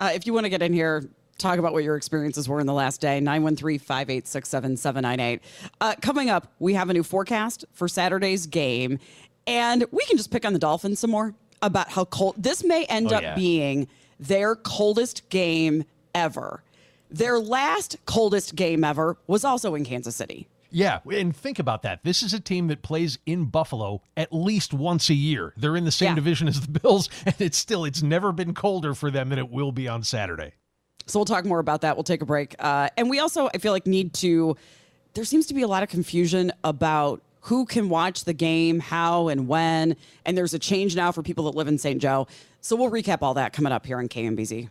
Uh, 0.00 0.10
if 0.14 0.26
you 0.26 0.32
want 0.32 0.46
to 0.46 0.50
get 0.50 0.62
in 0.62 0.72
here, 0.72 1.04
talk 1.38 1.58
about 1.58 1.72
what 1.72 1.84
your 1.84 1.96
experiences 1.96 2.48
were 2.48 2.60
in 2.60 2.66
the 2.66 2.72
last 2.72 3.00
day, 3.00 3.20
913 3.20 3.78
586 3.78 4.48
7798. 4.48 5.40
Uh, 5.80 5.94
Coming 6.00 6.30
up, 6.30 6.52
we 6.58 6.74
have 6.74 6.90
a 6.90 6.92
new 6.92 7.02
forecast 7.02 7.64
for 7.72 7.88
Saturday's 7.88 8.46
game, 8.46 8.98
and 9.46 9.84
we 9.90 10.04
can 10.06 10.16
just 10.16 10.30
pick 10.30 10.44
on 10.44 10.52
the 10.52 10.58
Dolphins 10.58 11.00
some 11.00 11.10
more 11.10 11.34
about 11.62 11.90
how 11.90 12.04
cold 12.04 12.34
this 12.38 12.64
may 12.64 12.84
end 12.86 13.12
Oh, 13.12 13.16
up 13.16 13.22
yeah. 13.22 13.34
being 13.34 13.88
their 14.20 14.54
coldest 14.54 15.28
game 15.30 15.84
ever. 16.14 16.62
Their 17.10 17.38
last 17.38 17.96
coldest 18.06 18.54
game 18.56 18.84
ever 18.84 19.16
was 19.26 19.44
also 19.44 19.74
in 19.74 19.84
Kansas 19.84 20.16
City. 20.16 20.48
Yeah, 20.74 21.00
and 21.12 21.36
think 21.36 21.58
about 21.58 21.82
that. 21.82 22.02
This 22.02 22.22
is 22.22 22.32
a 22.32 22.40
team 22.40 22.68
that 22.68 22.80
plays 22.80 23.18
in 23.26 23.44
Buffalo 23.44 24.00
at 24.16 24.32
least 24.32 24.72
once 24.72 25.10
a 25.10 25.14
year. 25.14 25.52
They're 25.58 25.76
in 25.76 25.84
the 25.84 25.90
same 25.92 26.10
Yeah. 26.10 26.14
division 26.14 26.48
as 26.48 26.62
the 26.62 26.78
Bills, 26.80 27.10
and 27.26 27.34
it's 27.38 27.58
still 27.58 27.84
it's 27.84 28.02
never 28.02 28.32
been 28.32 28.54
colder 28.54 28.94
for 28.94 29.10
them 29.10 29.28
than 29.28 29.38
it 29.38 29.50
will 29.50 29.70
be 29.72 29.86
on 29.86 30.02
Saturday. 30.02 30.52
So 31.06 31.18
we'll 31.18 31.26
talk 31.26 31.44
more 31.44 31.58
about 31.58 31.82
that. 31.82 31.96
We'll 31.96 32.04
take 32.04 32.22
a 32.22 32.26
break. 32.26 32.54
Uh, 32.58 32.88
and 32.96 33.10
we 33.10 33.18
also, 33.18 33.48
I 33.54 33.58
feel 33.58 33.72
like, 33.72 33.86
need 33.86 34.14
to. 34.14 34.56
There 35.14 35.24
seems 35.24 35.46
to 35.48 35.54
be 35.54 35.62
a 35.62 35.68
lot 35.68 35.82
of 35.82 35.88
confusion 35.88 36.52
about 36.64 37.20
who 37.42 37.66
can 37.66 37.88
watch 37.88 38.24
the 38.24 38.32
game, 38.32 38.78
how 38.78 39.28
and 39.28 39.48
when. 39.48 39.96
And 40.24 40.38
there's 40.38 40.54
a 40.54 40.58
change 40.58 40.94
now 40.94 41.12
for 41.12 41.22
people 41.22 41.44
that 41.44 41.56
live 41.56 41.68
in 41.68 41.76
St. 41.76 42.00
Joe. 42.00 42.28
So 42.60 42.76
we'll 42.76 42.90
recap 42.90 43.18
all 43.20 43.34
that 43.34 43.52
coming 43.52 43.72
up 43.72 43.84
here 43.84 43.98
on 43.98 44.08
KMBZ. 44.08 44.68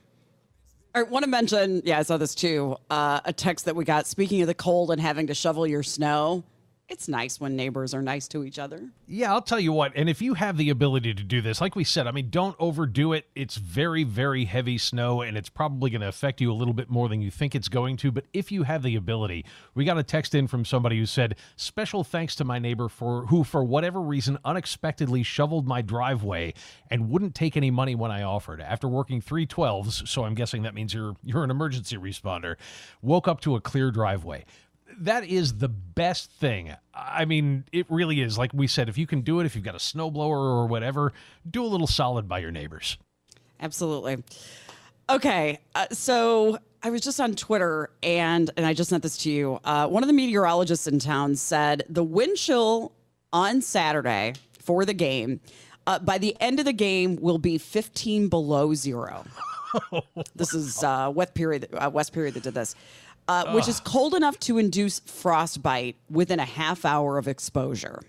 I 0.95 1.03
want 1.03 1.23
to 1.23 1.29
mention, 1.29 1.81
yeah, 1.85 1.99
I 1.99 2.03
saw 2.03 2.17
this 2.17 2.33
too. 2.33 2.77
Uh, 2.89 3.19
a 3.25 3.33
text 3.33 3.65
that 3.65 3.75
we 3.75 3.85
got. 3.85 4.07
Speaking 4.07 4.41
of 4.41 4.47
the 4.47 4.53
cold 4.53 4.91
and 4.91 4.99
having 4.99 5.27
to 5.27 5.33
shovel 5.33 5.67
your 5.67 5.83
snow, 5.83 6.43
it's 6.91 7.07
nice 7.07 7.39
when 7.39 7.55
neighbors 7.55 7.93
are 7.93 8.01
nice 8.01 8.27
to 8.27 8.43
each 8.43 8.59
other. 8.59 8.89
Yeah, 9.07 9.31
I'll 9.31 9.41
tell 9.41 9.59
you 9.59 9.71
what. 9.71 9.93
And 9.95 10.09
if 10.09 10.21
you 10.21 10.33
have 10.33 10.57
the 10.57 10.69
ability 10.69 11.13
to 11.13 11.23
do 11.23 11.41
this, 11.41 11.61
like 11.61 11.75
we 11.75 11.85
said, 11.85 12.05
I 12.05 12.11
mean, 12.11 12.29
don't 12.29 12.55
overdo 12.59 13.13
it. 13.13 13.27
It's 13.33 13.55
very, 13.55 14.03
very 14.03 14.43
heavy 14.43 14.77
snow, 14.77 15.21
and 15.21 15.37
it's 15.37 15.47
probably 15.47 15.89
going 15.89 16.01
to 16.01 16.09
affect 16.09 16.41
you 16.41 16.51
a 16.51 16.53
little 16.53 16.73
bit 16.73 16.89
more 16.89 17.07
than 17.07 17.21
you 17.21 17.31
think 17.31 17.55
it's 17.55 17.69
going 17.69 17.95
to. 17.97 18.11
But 18.11 18.25
if 18.33 18.51
you 18.51 18.63
have 18.63 18.83
the 18.83 18.97
ability, 18.97 19.45
we 19.73 19.85
got 19.85 19.97
a 19.97 20.03
text 20.03 20.35
in 20.35 20.47
from 20.47 20.65
somebody 20.65 20.97
who 20.97 21.05
said, 21.05 21.37
"Special 21.55 22.03
thanks 22.03 22.35
to 22.35 22.43
my 22.43 22.59
neighbor 22.59 22.89
for 22.89 23.25
who, 23.27 23.45
for 23.45 23.63
whatever 23.63 24.01
reason, 24.01 24.37
unexpectedly 24.43 25.23
shoveled 25.23 25.67
my 25.67 25.81
driveway 25.81 26.53
and 26.89 27.09
wouldn't 27.09 27.35
take 27.35 27.55
any 27.55 27.71
money 27.71 27.95
when 27.95 28.11
I 28.11 28.23
offered. 28.23 28.59
After 28.59 28.89
working 28.89 29.21
three 29.21 29.45
twelves, 29.45 30.09
so 30.09 30.25
I'm 30.25 30.35
guessing 30.35 30.63
that 30.63 30.75
means 30.75 30.93
you're 30.93 31.15
you're 31.23 31.45
an 31.45 31.51
emergency 31.51 31.95
responder, 31.95 32.57
woke 33.01 33.29
up 33.29 33.39
to 33.41 33.55
a 33.55 33.61
clear 33.61 33.91
driveway." 33.91 34.43
That 34.99 35.25
is 35.25 35.57
the 35.57 35.69
best 35.69 36.31
thing. 36.31 36.73
I 36.93 37.25
mean, 37.25 37.65
it 37.71 37.85
really 37.89 38.21
is. 38.21 38.37
Like 38.37 38.53
we 38.53 38.67
said, 38.67 38.89
if 38.89 38.97
you 38.97 39.07
can 39.07 39.21
do 39.21 39.39
it, 39.39 39.45
if 39.45 39.55
you've 39.55 39.65
got 39.65 39.75
a 39.75 39.79
snowblower 39.79 40.29
or 40.29 40.67
whatever, 40.67 41.13
do 41.49 41.63
a 41.63 41.67
little 41.67 41.87
solid 41.87 42.27
by 42.27 42.39
your 42.39 42.51
neighbors. 42.51 42.97
Absolutely. 43.59 44.23
Okay, 45.09 45.59
uh, 45.75 45.87
so 45.91 46.57
I 46.83 46.89
was 46.89 47.01
just 47.01 47.19
on 47.19 47.35
Twitter 47.35 47.91
and 48.01 48.49
and 48.55 48.65
I 48.65 48.73
just 48.73 48.89
sent 48.89 49.03
this 49.03 49.17
to 49.19 49.31
you. 49.31 49.59
Uh, 49.63 49.87
one 49.87 50.03
of 50.03 50.07
the 50.07 50.13
meteorologists 50.13 50.87
in 50.87 50.99
town 50.99 51.35
said 51.35 51.83
the 51.89 52.03
wind 52.03 52.37
chill 52.37 52.93
on 53.33 53.61
Saturday 53.61 54.33
for 54.59 54.85
the 54.85 54.93
game 54.93 55.41
uh, 55.87 55.99
by 55.99 56.17
the 56.17 56.35
end 56.39 56.59
of 56.59 56.65
the 56.65 56.73
game 56.73 57.17
will 57.17 57.37
be 57.37 57.57
15 57.57 58.29
below 58.29 58.73
zero. 58.73 59.25
this 60.35 60.53
is 60.53 60.83
uh, 60.83 61.11
West 61.13 61.33
period 61.33 61.67
uh, 61.73 61.89
West 61.91 62.13
period 62.13 62.33
that 62.35 62.43
did 62.43 62.53
this, 62.53 62.75
uh, 63.31 63.53
which 63.53 63.67
is 63.67 63.79
cold 63.79 64.13
enough 64.15 64.39
to 64.41 64.57
induce 64.57 64.99
frostbite 64.99 65.95
within 66.09 66.39
a 66.39 66.45
half 66.45 66.83
hour 66.85 67.17
of 67.17 67.27
exposure. 67.27 67.99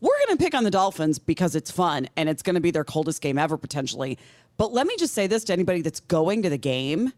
We're 0.00 0.18
going 0.26 0.36
to 0.36 0.42
pick 0.44 0.54
on 0.54 0.64
the 0.64 0.70
Dolphins 0.70 1.18
because 1.18 1.54
it's 1.56 1.70
fun 1.70 2.08
and 2.16 2.28
it's 2.28 2.42
going 2.42 2.54
to 2.54 2.60
be 2.60 2.70
their 2.70 2.84
coldest 2.84 3.22
game 3.22 3.38
ever 3.38 3.56
potentially. 3.56 4.18
But 4.56 4.72
let 4.72 4.86
me 4.86 4.96
just 4.98 5.14
say 5.14 5.26
this 5.26 5.44
to 5.44 5.52
anybody 5.52 5.80
that's 5.80 6.00
going 6.00 6.42
to 6.42 6.50
the 6.50 6.58
game. 6.58 7.12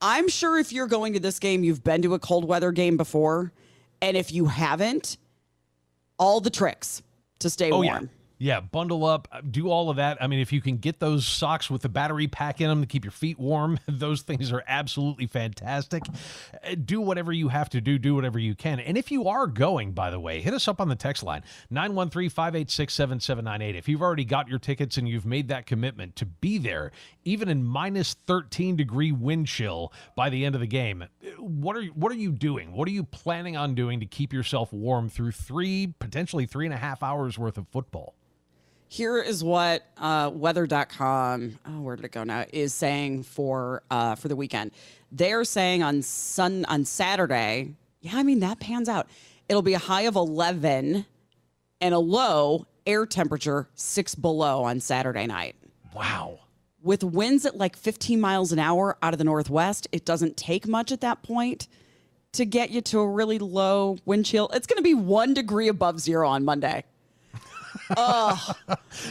I'm 0.00 0.28
sure 0.28 0.58
if 0.58 0.70
you're 0.72 0.86
going 0.86 1.14
to 1.14 1.20
this 1.20 1.38
game, 1.38 1.64
you've 1.64 1.82
been 1.82 2.02
to 2.02 2.12
a 2.14 2.18
cold 2.18 2.44
weather 2.46 2.72
game 2.72 2.96
before. 2.98 3.52
And 4.02 4.16
if 4.18 4.32
you 4.32 4.46
haven't, 4.46 5.16
all 6.18 6.40
the 6.40 6.50
tricks 6.50 7.02
to 7.38 7.48
stay 7.48 7.70
Oh, 7.70 7.76
warm. 7.76 7.84
yeah. 7.86 8.00
Yeah, 8.36 8.60
bundle 8.60 9.04
up, 9.04 9.28
uh, 9.30 9.42
do 9.48 9.70
all 9.70 9.90
of 9.90 9.96
that. 9.96 10.18
I 10.20 10.26
mean, 10.26 10.40
if 10.40 10.52
you 10.52 10.60
can 10.60 10.78
get 10.78 10.98
those 10.98 11.24
socks 11.24 11.70
with 11.70 11.82
the 11.82 11.88
battery 11.88 12.26
pack 12.26 12.60
in 12.60 12.68
them 12.68 12.80
to 12.80 12.86
keep 12.86 13.04
your 13.04 13.12
feet 13.12 13.38
warm, 13.38 13.78
those 13.86 14.22
things 14.22 14.52
are 14.52 14.64
absolutely 14.66 15.26
fantastic. 15.28 16.02
Uh, 16.52 16.74
Do 16.84 17.00
whatever 17.00 17.32
you 17.32 17.48
have 17.48 17.70
to 17.70 17.80
do, 17.80 17.96
do 17.96 18.14
whatever 18.16 18.40
you 18.40 18.56
can. 18.56 18.80
And 18.80 18.98
if 18.98 19.12
you 19.12 19.28
are 19.28 19.46
going, 19.46 19.92
by 19.92 20.10
the 20.10 20.18
way, 20.18 20.40
hit 20.40 20.52
us 20.52 20.66
up 20.66 20.80
on 20.80 20.88
the 20.88 20.96
text 20.96 21.22
line 21.22 21.42
913 21.70 22.28
586 22.28 22.92
7798. 22.92 23.78
If 23.78 23.88
you've 23.88 24.02
already 24.02 24.24
got 24.24 24.48
your 24.48 24.58
tickets 24.58 24.96
and 24.96 25.08
you've 25.08 25.26
made 25.26 25.46
that 25.48 25.66
commitment 25.66 26.16
to 26.16 26.26
be 26.26 26.58
there, 26.58 26.90
even 27.24 27.48
in 27.48 27.62
minus 27.62 28.14
13 28.14 28.74
degree 28.74 29.12
wind 29.12 29.46
chill 29.46 29.92
by 30.16 30.28
the 30.28 30.44
end 30.44 30.56
of 30.56 30.60
the 30.60 30.66
game, 30.66 31.02
uh, 31.02 31.30
what 31.40 31.76
are, 31.76 31.84
what 31.86 32.10
are 32.10 32.16
you 32.16 32.32
doing? 32.32 32.72
What 32.72 32.88
are 32.88 32.92
you 32.92 33.04
planning 33.04 33.56
on 33.56 33.76
doing 33.76 34.00
to 34.00 34.06
keep 34.06 34.32
yourself 34.32 34.72
warm 34.72 35.08
through 35.08 35.32
three, 35.32 35.94
potentially 36.00 36.46
three 36.46 36.66
and 36.66 36.74
a 36.74 36.78
half 36.78 37.00
hours 37.00 37.38
worth 37.38 37.56
of 37.56 37.68
football? 37.68 38.16
Here 38.88 39.18
is 39.18 39.42
what 39.42 39.86
uh, 39.96 40.30
weather.com, 40.32 41.58
oh, 41.66 41.80
where 41.80 41.96
did 41.96 42.04
it 42.04 42.12
go 42.12 42.24
now, 42.24 42.44
is 42.52 42.72
saying 42.72 43.24
for 43.24 43.82
uh, 43.90 44.14
for 44.14 44.28
the 44.28 44.36
weekend. 44.36 44.70
They're 45.10 45.44
saying 45.44 45.82
on 45.82 46.02
sun 46.02 46.64
on 46.66 46.84
Saturday, 46.84 47.74
yeah, 48.00 48.12
I 48.14 48.22
mean 48.22 48.40
that 48.40 48.60
pans 48.60 48.88
out. 48.88 49.08
It'll 49.48 49.62
be 49.62 49.74
a 49.74 49.78
high 49.78 50.02
of 50.02 50.16
11 50.16 51.06
and 51.80 51.94
a 51.94 51.98
low 51.98 52.66
air 52.86 53.06
temperature 53.06 53.68
6 53.74 54.14
below 54.16 54.64
on 54.64 54.80
Saturday 54.80 55.26
night. 55.26 55.56
Wow. 55.94 56.40
With 56.82 57.02
winds 57.02 57.46
at 57.46 57.56
like 57.56 57.76
15 57.76 58.20
miles 58.20 58.52
an 58.52 58.58
hour 58.58 58.96
out 59.02 59.14
of 59.14 59.18
the 59.18 59.24
northwest, 59.24 59.88
it 59.92 60.04
doesn't 60.04 60.36
take 60.36 60.66
much 60.66 60.92
at 60.92 61.00
that 61.00 61.22
point 61.22 61.68
to 62.32 62.44
get 62.44 62.70
you 62.70 62.80
to 62.82 63.00
a 63.00 63.08
really 63.08 63.38
low 63.38 63.96
wind 64.04 64.26
chill. 64.26 64.48
It's 64.52 64.66
going 64.66 64.76
to 64.76 64.82
be 64.82 64.94
1 64.94 65.34
degree 65.34 65.68
above 65.68 66.00
0 66.00 66.28
on 66.28 66.44
Monday. 66.44 66.84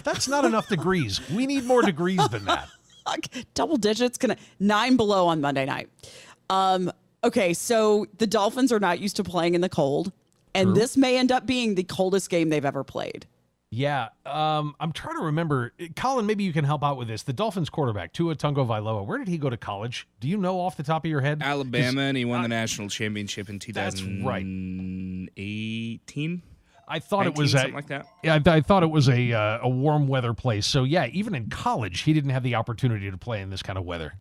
That's 0.04 0.28
not 0.28 0.46
enough 0.46 0.70
degrees. 0.70 1.20
We 1.30 1.46
need 1.46 1.66
more 1.66 1.82
degrees 1.82 2.26
than 2.30 2.46
that. 2.46 2.70
Double 3.54 3.78
digits 3.78 4.18
gonna 4.18 4.38
nine 4.60 4.96
below 4.96 5.28
on 5.28 5.42
monday 5.42 5.66
night 5.66 5.90
um 6.50 6.90
okay 7.24 7.54
so 7.54 8.08
the 8.18 8.26
dolphins 8.26 8.72
are 8.72 8.80
not 8.80 9.02
used 9.02 9.18
to 9.18 9.24
playing 9.26 9.56
in 9.56 9.62
the 9.62 9.68
cold 9.68 10.14
and 10.56 10.68
True. 10.68 10.76
this 10.76 10.96
may 10.96 11.18
end 11.18 11.30
up 11.30 11.46
being 11.46 11.76
the 11.76 11.84
coldest 11.84 12.30
game 12.30 12.48
they've 12.50 12.64
ever 12.64 12.82
played 12.84 13.26
Yeah, 13.72 14.10
um, 14.28 14.76
I'm 14.80 14.92
trying 14.94 15.18
to 15.18 15.24
remember. 15.26 15.74
Colin, 15.96 16.28
maybe 16.28 16.44
you 16.44 16.54
can 16.54 16.64
help 16.64 16.84
out 16.84 16.96
with 16.96 17.08
this. 17.08 17.24
The 17.24 17.34
Dolphins 17.34 17.72
quarterback, 17.72 18.14
Tua 18.14 18.36
Tagovailoa, 18.36 19.04
where 19.04 19.18
did 19.18 19.28
he 19.28 19.40
go 19.40 19.50
to 19.50 19.58
college? 19.58 20.08
Do 20.20 20.28
you 20.28 20.38
know 20.38 20.60
off 20.60 20.78
the 20.78 20.84
top 20.84 21.06
of 21.06 21.10
your 21.10 21.22
head? 21.22 21.42
Alabama, 21.42 22.02
and 22.02 22.16
he 22.16 22.24
won 22.24 22.44
the 22.44 22.50
national 22.50 22.88
championship 22.90 23.50
in 23.50 23.58
That's 23.74 24.04
right. 24.04 24.44
2018. 24.44 26.44
I 26.88 27.00
thought 27.00 27.28
it 27.28 27.36
19, 27.38 27.42
was 27.42 27.52
something 27.52 27.72
a, 27.72 27.76
like 27.76 27.88
that. 27.88 28.08
Yeah, 28.24 28.40
I, 28.46 28.56
I 28.58 28.62
thought 28.62 28.84
it 28.84 28.92
was 28.92 29.10
a 29.10 29.32
uh, 29.34 29.60
a 29.64 29.70
warm 29.70 30.08
weather 30.08 30.34
place. 30.34 30.66
So 30.68 30.84
yeah, 30.84 31.08
even 31.08 31.36
in 31.36 31.50
college, 31.50 32.02
he 32.02 32.14
didn't 32.14 32.32
have 32.32 32.44
the 32.44 32.56
opportunity 32.56 33.10
to 33.12 33.18
play 33.18 33.42
in 33.42 33.50
this 33.50 33.64
kind 33.64 33.78
of 33.78 33.86
weather. 33.86 34.14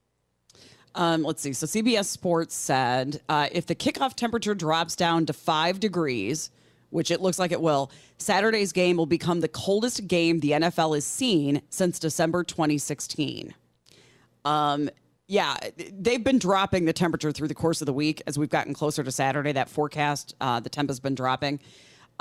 um 0.94 1.22
let's 1.22 1.40
see 1.42 1.52
so 1.54 1.66
cbs 1.66 2.04
sports 2.06 2.54
said 2.54 3.20
uh, 3.28 3.48
if 3.52 3.66
the 3.66 3.74
kickoff 3.74 4.14
temperature 4.14 4.54
drops 4.54 4.94
down 4.96 5.24
to 5.26 5.32
five 5.32 5.80
degrees 5.80 6.50
which 6.90 7.10
it 7.10 7.20
looks 7.22 7.38
like 7.38 7.50
it 7.52 7.60
will 7.62 7.90
saturday's 8.18 8.72
game 8.72 8.96
will 8.98 9.06
become 9.06 9.40
the 9.40 9.48
coldest 9.48 10.06
game 10.06 10.40
the 10.40 10.50
nfl 10.50 10.94
has 10.94 11.06
seen 11.06 11.62
since 11.70 11.98
december 11.98 12.44
2016 12.44 13.54
Um, 14.44 14.90
yeah, 15.28 15.56
they've 15.98 16.22
been 16.22 16.38
dropping 16.38 16.84
the 16.84 16.92
temperature 16.92 17.32
through 17.32 17.48
the 17.48 17.54
course 17.54 17.80
of 17.80 17.86
the 17.86 17.92
week 17.92 18.20
as 18.26 18.38
we've 18.38 18.50
gotten 18.50 18.74
closer 18.74 19.02
to 19.02 19.10
Saturday. 19.10 19.52
That 19.52 19.68
forecast, 19.70 20.34
uh, 20.40 20.60
the 20.60 20.68
temp 20.68 20.90
has 20.90 21.00
been 21.00 21.14
dropping. 21.14 21.60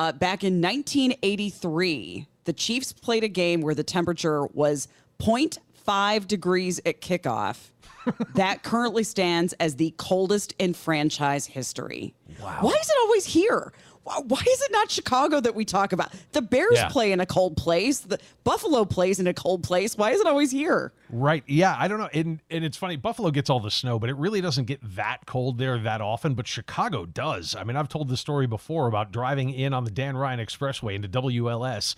Uh, 0.01 0.11
back 0.11 0.43
in 0.43 0.59
1983, 0.59 2.25
the 2.45 2.53
Chiefs 2.53 2.91
played 2.91 3.23
a 3.23 3.27
game 3.27 3.61
where 3.61 3.75
the 3.75 3.83
temperature 3.83 4.47
was 4.47 4.87
0.5 5.19 6.27
degrees 6.27 6.81
at 6.87 7.01
kickoff. 7.01 7.69
that 8.33 8.63
currently 8.63 9.03
stands 9.03 9.53
as 9.59 9.75
the 9.75 9.93
coldest 9.97 10.55
in 10.57 10.73
franchise 10.73 11.45
history. 11.45 12.15
Wow. 12.41 12.57
Why 12.61 12.71
is 12.71 12.89
it 12.89 12.95
always 13.03 13.25
here? 13.27 13.73
Why 14.03 14.41
is 14.41 14.61
it 14.61 14.71
not 14.71 14.89
Chicago 14.89 15.39
that 15.39 15.53
we 15.53 15.63
talk 15.63 15.93
about? 15.93 16.11
The 16.31 16.41
Bears 16.41 16.73
yeah. 16.73 16.89
play 16.89 17.11
in 17.11 17.19
a 17.19 17.25
cold 17.25 17.55
place. 17.55 17.99
The 17.99 18.19
Buffalo 18.43 18.83
plays 18.83 19.19
in 19.19 19.27
a 19.27 19.33
cold 19.33 19.63
place. 19.63 19.95
Why 19.95 20.11
is 20.11 20.19
it 20.19 20.27
always 20.27 20.49
here? 20.49 20.91
Right. 21.09 21.43
Yeah. 21.45 21.75
I 21.77 21.87
don't 21.87 21.99
know. 21.99 22.09
And 22.13 22.39
and 22.49 22.65
it's 22.65 22.77
funny. 22.77 22.95
Buffalo 22.95 23.29
gets 23.29 23.49
all 23.49 23.59
the 23.59 23.71
snow, 23.71 23.99
but 23.99 24.09
it 24.09 24.15
really 24.15 24.41
doesn't 24.41 24.65
get 24.65 24.79
that 24.95 25.25
cold 25.27 25.59
there 25.59 25.77
that 25.77 26.01
often. 26.01 26.33
But 26.33 26.47
Chicago 26.47 27.05
does. 27.05 27.55
I 27.55 27.63
mean, 27.63 27.77
I've 27.77 27.89
told 27.89 28.09
the 28.09 28.17
story 28.17 28.47
before 28.47 28.87
about 28.87 29.11
driving 29.11 29.51
in 29.51 29.73
on 29.73 29.83
the 29.83 29.91
Dan 29.91 30.17
Ryan 30.17 30.39
Expressway 30.39 30.95
into 30.95 31.07
WLS 31.07 31.95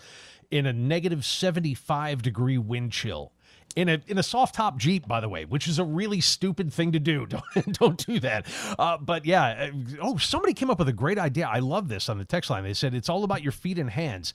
in 0.52 0.66
a 0.66 0.74
negative 0.74 1.26
75 1.26 2.22
degree 2.22 2.58
wind 2.58 2.92
chill 2.92 3.32
in 3.76 3.90
a 3.90 4.02
in 4.08 4.18
a 4.18 4.24
soft 4.24 4.56
top 4.56 4.78
Jeep, 4.78 5.08
by 5.08 5.20
the 5.20 5.30
way, 5.30 5.46
which 5.46 5.68
is 5.68 5.80
a 5.80 5.84
really 5.84 6.22
stupid 6.22 6.72
thing 6.74 6.92
to 6.92 7.00
do. 7.00 7.26
Don't 7.54 7.80
don't 7.80 8.06
do 8.06 8.20
that. 8.20 8.46
Uh, 8.78 8.98
but 8.98 9.26
yeah, 9.26 9.70
uh, 9.72 9.96
oh, 10.02 10.18
somebody 10.18 10.54
came 10.54 10.70
up 10.70 10.80
with 10.80 10.88
a 10.88 10.94
great 10.94 11.18
idea. 11.18 11.48
I 11.48 11.60
love 11.60 11.88
this 11.88 12.10
on 12.10 12.18
the 12.18 12.26
text 12.26 12.50
line. 12.50 12.64
They 12.64 12.74
said 12.74 12.94
it's 12.94 13.10
all 13.10 13.24
about 13.24 13.44
your 13.44 13.52
feet 13.52 13.78
and 13.78 13.90
hands. 13.90 14.34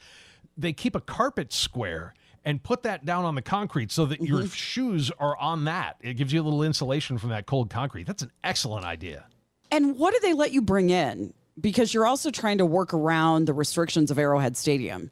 They 0.56 0.72
keep 0.72 0.94
a 0.94 1.00
carpet 1.00 1.52
square 1.52 2.14
and 2.44 2.62
put 2.62 2.82
that 2.84 3.04
down 3.04 3.24
on 3.24 3.34
the 3.34 3.42
concrete 3.42 3.92
so 3.92 4.06
that 4.06 4.20
your 4.20 4.40
mm-hmm. 4.40 4.48
shoes 4.48 5.10
are 5.18 5.36
on 5.36 5.64
that. 5.64 5.96
It 6.00 6.14
gives 6.14 6.32
you 6.32 6.40
a 6.40 6.44
little 6.44 6.62
insulation 6.62 7.18
from 7.18 7.30
that 7.30 7.46
cold 7.46 7.70
concrete. 7.70 8.06
That's 8.06 8.22
an 8.22 8.32
excellent 8.42 8.84
idea. 8.84 9.26
And 9.70 9.98
what 9.98 10.14
do 10.14 10.20
they 10.20 10.32
let 10.32 10.52
you 10.52 10.62
bring 10.62 10.90
in? 10.90 11.34
Because 11.60 11.92
you're 11.92 12.06
also 12.06 12.30
trying 12.30 12.58
to 12.58 12.66
work 12.66 12.94
around 12.94 13.46
the 13.46 13.52
restrictions 13.52 14.10
of 14.10 14.18
Arrowhead 14.18 14.56
Stadium. 14.56 15.10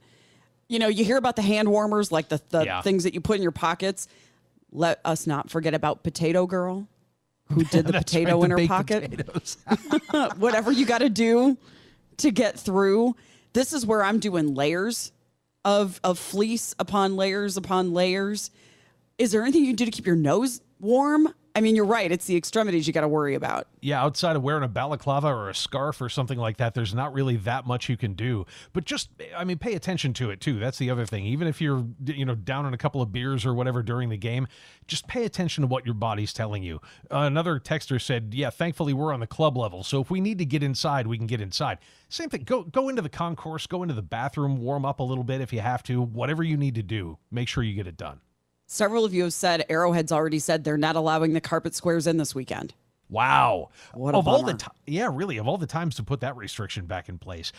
You 0.69 0.79
know, 0.79 0.89
you 0.89 1.05
hear 1.05 1.17
about 1.17 1.37
the 1.37 1.43
hand 1.43 1.69
warmers, 1.69 2.11
like 2.11 2.29
the, 2.29 2.41
the 2.51 2.65
yeah. 2.65 2.83
things 2.83 3.05
that 3.05 3.15
you 3.15 3.21
put 3.21 3.37
in 3.37 3.43
your 3.43 3.53
pockets. 3.53 4.09
Let 4.73 5.01
us 5.05 5.27
not 5.27 5.51
forget 5.51 5.75
about 5.75 6.03
Potato 6.03 6.47
Girl, 6.47 6.89
who 7.53 7.65
did 7.71 7.87
the 7.87 7.93
potato 7.93 8.41
right, 8.41 8.51
in 8.51 8.59
her 8.59 8.67
pocket. 8.67 9.57
Whatever 10.37 10.73
you 10.73 10.87
got 10.87 10.99
to 10.99 11.09
do 11.09 11.57
to 12.19 12.31
get 12.31 12.59
through. 12.59 13.15
This 13.53 13.73
is 13.73 13.87
where 13.87 14.03
I'm 14.03 14.19
doing 14.19 14.55
layers 14.55 15.13
of 15.65 16.01
of 16.05 16.19
fleece 16.19 16.75
upon 16.79 17.17
layers 17.17 17.57
upon 17.57 17.93
layers. 17.93 18.51
Is 19.19 19.33
there 19.33 19.43
anything 19.43 19.63
you 19.63 19.69
can 19.69 19.77
do 19.77 19.85
to 19.87 19.91
keep 19.91 20.07
your 20.07 20.17
nose 20.17 20.61
warm? 20.81 21.33
I 21.57 21.63
mean, 21.63 21.75
you're 21.75 21.87
right. 21.87 22.13
It's 22.13 22.27
the 22.27 22.37
extremities 22.37 22.87
you 22.87 22.93
got 22.93 23.01
to 23.01 23.09
worry 23.09 23.35
about. 23.35 23.67
Yeah, 23.81 24.05
outside 24.05 24.37
of 24.37 24.43
wearing 24.43 24.63
a 24.63 24.69
balaclava 24.69 25.29
or 25.29 25.49
a 25.49 25.55
scarf 25.55 26.03
or 26.03 26.11
something 26.11 26.37
like 26.37 26.59
that, 26.59 26.75
there's 26.75 26.95
not 26.95 27.15
really 27.15 27.37
that 27.37 27.67
much 27.67 27.89
you 27.89 27.97
can 27.97 28.13
do. 28.13 28.45
But 28.75 28.85
just, 28.85 29.09
I 29.35 29.45
mean, 29.45 29.57
pay 29.57 29.73
attention 29.73 30.13
to 30.15 30.29
it 30.29 30.43
too. 30.43 30.59
That's 30.59 30.77
the 30.77 30.91
other 30.91 31.07
thing. 31.07 31.25
Even 31.25 31.49
if 31.49 31.63
you're, 31.63 31.87
you 32.05 32.27
know, 32.27 32.35
down 32.35 32.67
on 32.67 32.75
a 32.75 32.77
couple 32.77 33.01
of 33.01 33.11
beers 33.11 33.47
or 33.47 33.55
whatever 33.55 33.83
during 33.83 34.11
the 34.11 34.19
game, 34.19 34.47
just 34.87 35.09
pay 35.09 35.25
attention 35.25 35.63
to 35.63 35.67
what 35.67 35.87
your 35.87 35.95
body's 35.95 36.35
telling 36.35 36.63
you. 36.63 36.79
Uh, 37.11 37.21
another 37.21 37.59
texter 37.59 37.99
said, 37.99 38.35
"Yeah, 38.35 38.51
thankfully 38.51 38.93
we're 38.93 39.15
on 39.15 39.21
the 39.21 39.27
club 39.27 39.57
level, 39.57 39.83
so 39.83 40.03
if 40.03 40.11
we 40.11 40.21
need 40.21 40.37
to 40.37 40.45
get 40.45 40.63
inside, 40.63 41.07
we 41.07 41.17
can 41.17 41.27
get 41.27 41.41
inside." 41.41 41.79
Same 42.11 42.29
thing. 42.29 42.43
Go 42.45 42.65
go 42.65 42.91
into 42.91 43.01
the 43.01 43.09
concourse, 43.09 43.67
go 43.67 43.83
into 43.83 43.95
the 43.95 44.03
bathroom, 44.03 44.59
warm 44.59 44.85
up 44.85 45.01
a 45.01 45.03
little 45.03 45.25
bit 45.25 45.41
if 45.41 45.55
you 45.55 45.61
have 45.61 45.83
to. 45.85 46.03
Whatever 46.03 46.43
you 46.43 46.59
need 46.59 46.75
to 46.75 46.83
do, 46.83 47.17
make 47.31 47.49
sure 47.49 47.63
you 47.63 47.75
get 47.75 47.87
it 47.87 47.97
done. 47.97 48.21
Several 48.67 49.05
of 49.05 49.15
you 49.15 49.23
have 49.25 49.33
said 49.33 49.65
Arrowhead's 49.69 50.13
already 50.13 50.39
said 50.39 50.65
they're 50.65 50.77
not 50.77 50.97
allowing 50.97 51.33
the 51.33 51.41
carpet 51.41 51.75
squares 51.75 52.07
in 52.07 52.17
this 52.17 52.35
weekend. 52.35 52.75
Wow. 53.09 53.71
What 53.95 54.15
of 54.15 54.25
bummer. 54.25 54.37
all 54.37 54.43
the 54.43 54.55
time, 54.55 54.75
yeah, 54.87 55.09
really, 55.13 55.37
of 55.37 55.47
all 55.47 55.59
the 55.59 55.67
times 55.67 55.95
to 55.97 56.03
put 56.03 56.21
that 56.21 56.37
restriction 56.37 56.87
back 56.87 57.09
in 57.09 57.19
place, 57.19 57.53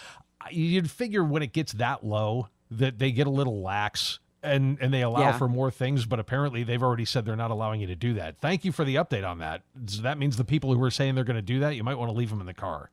you'd 0.52 0.92
figure 0.92 1.24
when 1.24 1.42
it 1.42 1.54
gets 1.54 1.74
that 1.74 2.06
low 2.06 2.50
that 2.72 3.00
they 3.00 3.12
get 3.12 3.28
a 3.28 3.30
little 3.30 3.62
lax 3.62 4.20
and 4.44 4.78
and 4.82 4.94
they 4.94 5.02
allow 5.02 5.22
yeah. 5.22 5.38
for 5.38 5.48
more 5.48 5.72
things, 5.72 6.06
but 6.06 6.20
apparently 6.20 6.64
they've 6.64 6.84
already 6.84 7.06
said 7.06 7.26
they're 7.26 7.36
not 7.36 7.52
allowing 7.52 7.82
you 7.82 7.88
to 7.88 7.96
do 7.96 8.14
that. 8.16 8.38
Thank 8.40 8.66
you 8.66 8.72
for 8.72 8.84
the 8.84 8.96
update 8.96 9.28
on 9.28 9.40
that. 9.40 9.62
So 9.88 10.02
that 10.02 10.18
means 10.18 10.38
the 10.38 10.46
people 10.46 10.74
who 10.74 10.84
are 10.84 10.92
saying 10.92 11.16
they're 11.16 11.24
going 11.24 11.36
to 11.38 11.42
do 11.42 11.60
that, 11.62 11.76
you 11.76 11.84
might 11.84 11.96
want 11.96 12.10
to 12.10 12.18
leave 12.18 12.30
them 12.30 12.40
in 12.42 12.46
the 12.46 12.54
car. 12.54 12.92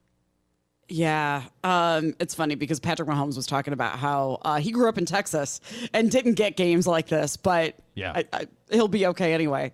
Yeah, 0.88 1.44
um, 1.62 2.14
it's 2.20 2.34
funny 2.34 2.56
because 2.56 2.78
Patrick 2.78 3.08
Mahomes 3.08 3.36
was 3.36 3.46
talking 3.46 3.72
about 3.72 3.98
how 3.98 4.38
uh, 4.42 4.60
he 4.60 4.70
grew 4.70 4.88
up 4.88 4.98
in 4.98 5.06
Texas 5.06 5.60
and 5.94 6.10
didn't 6.10 6.34
get 6.34 6.56
games 6.56 6.86
like 6.86 7.08
this, 7.08 7.36
but 7.36 7.74
yeah, 7.94 8.12
I, 8.14 8.24
I, 8.32 8.46
he'll 8.70 8.88
be 8.88 9.06
okay 9.06 9.32
anyway. 9.32 9.72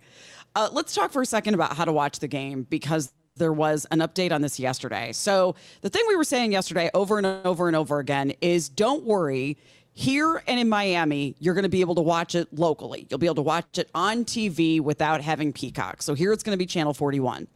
Uh, 0.55 0.69
let's 0.71 0.93
talk 0.93 1.11
for 1.11 1.21
a 1.21 1.25
second 1.25 1.53
about 1.53 1.75
how 1.75 1.85
to 1.85 1.91
watch 1.91 2.19
the 2.19 2.27
game 2.27 2.63
because 2.63 3.11
there 3.35 3.53
was 3.53 3.85
an 3.91 3.99
update 3.99 4.31
on 4.31 4.41
this 4.41 4.59
yesterday. 4.59 5.11
So 5.11 5.55
the 5.81 5.89
thing 5.89 6.03
we 6.07 6.15
were 6.15 6.23
saying 6.23 6.51
yesterday 6.51 6.89
over 6.93 7.17
and 7.17 7.25
over 7.25 7.67
and 7.67 7.75
over 7.75 7.99
again 7.99 8.33
is 8.41 8.69
don't 8.69 9.03
worry. 9.03 9.57
Here 9.93 10.41
and 10.47 10.59
in 10.59 10.69
Miami, 10.69 11.35
you're 11.39 11.53
going 11.53 11.63
to 11.63 11.69
be 11.69 11.81
able 11.81 11.95
to 11.95 12.01
watch 12.01 12.33
it 12.35 12.47
locally. 12.57 13.07
You'll 13.09 13.19
be 13.19 13.25
able 13.25 13.35
to 13.35 13.41
watch 13.41 13.77
it 13.77 13.89
on 13.93 14.23
TV 14.23 14.79
without 14.79 15.19
having 15.19 15.51
Peacock. 15.51 16.01
So 16.01 16.13
here 16.13 16.31
it's 16.31 16.43
going 16.43 16.53
to 16.53 16.57
be 16.57 16.65
Channel 16.65 16.93
41. 16.93 17.47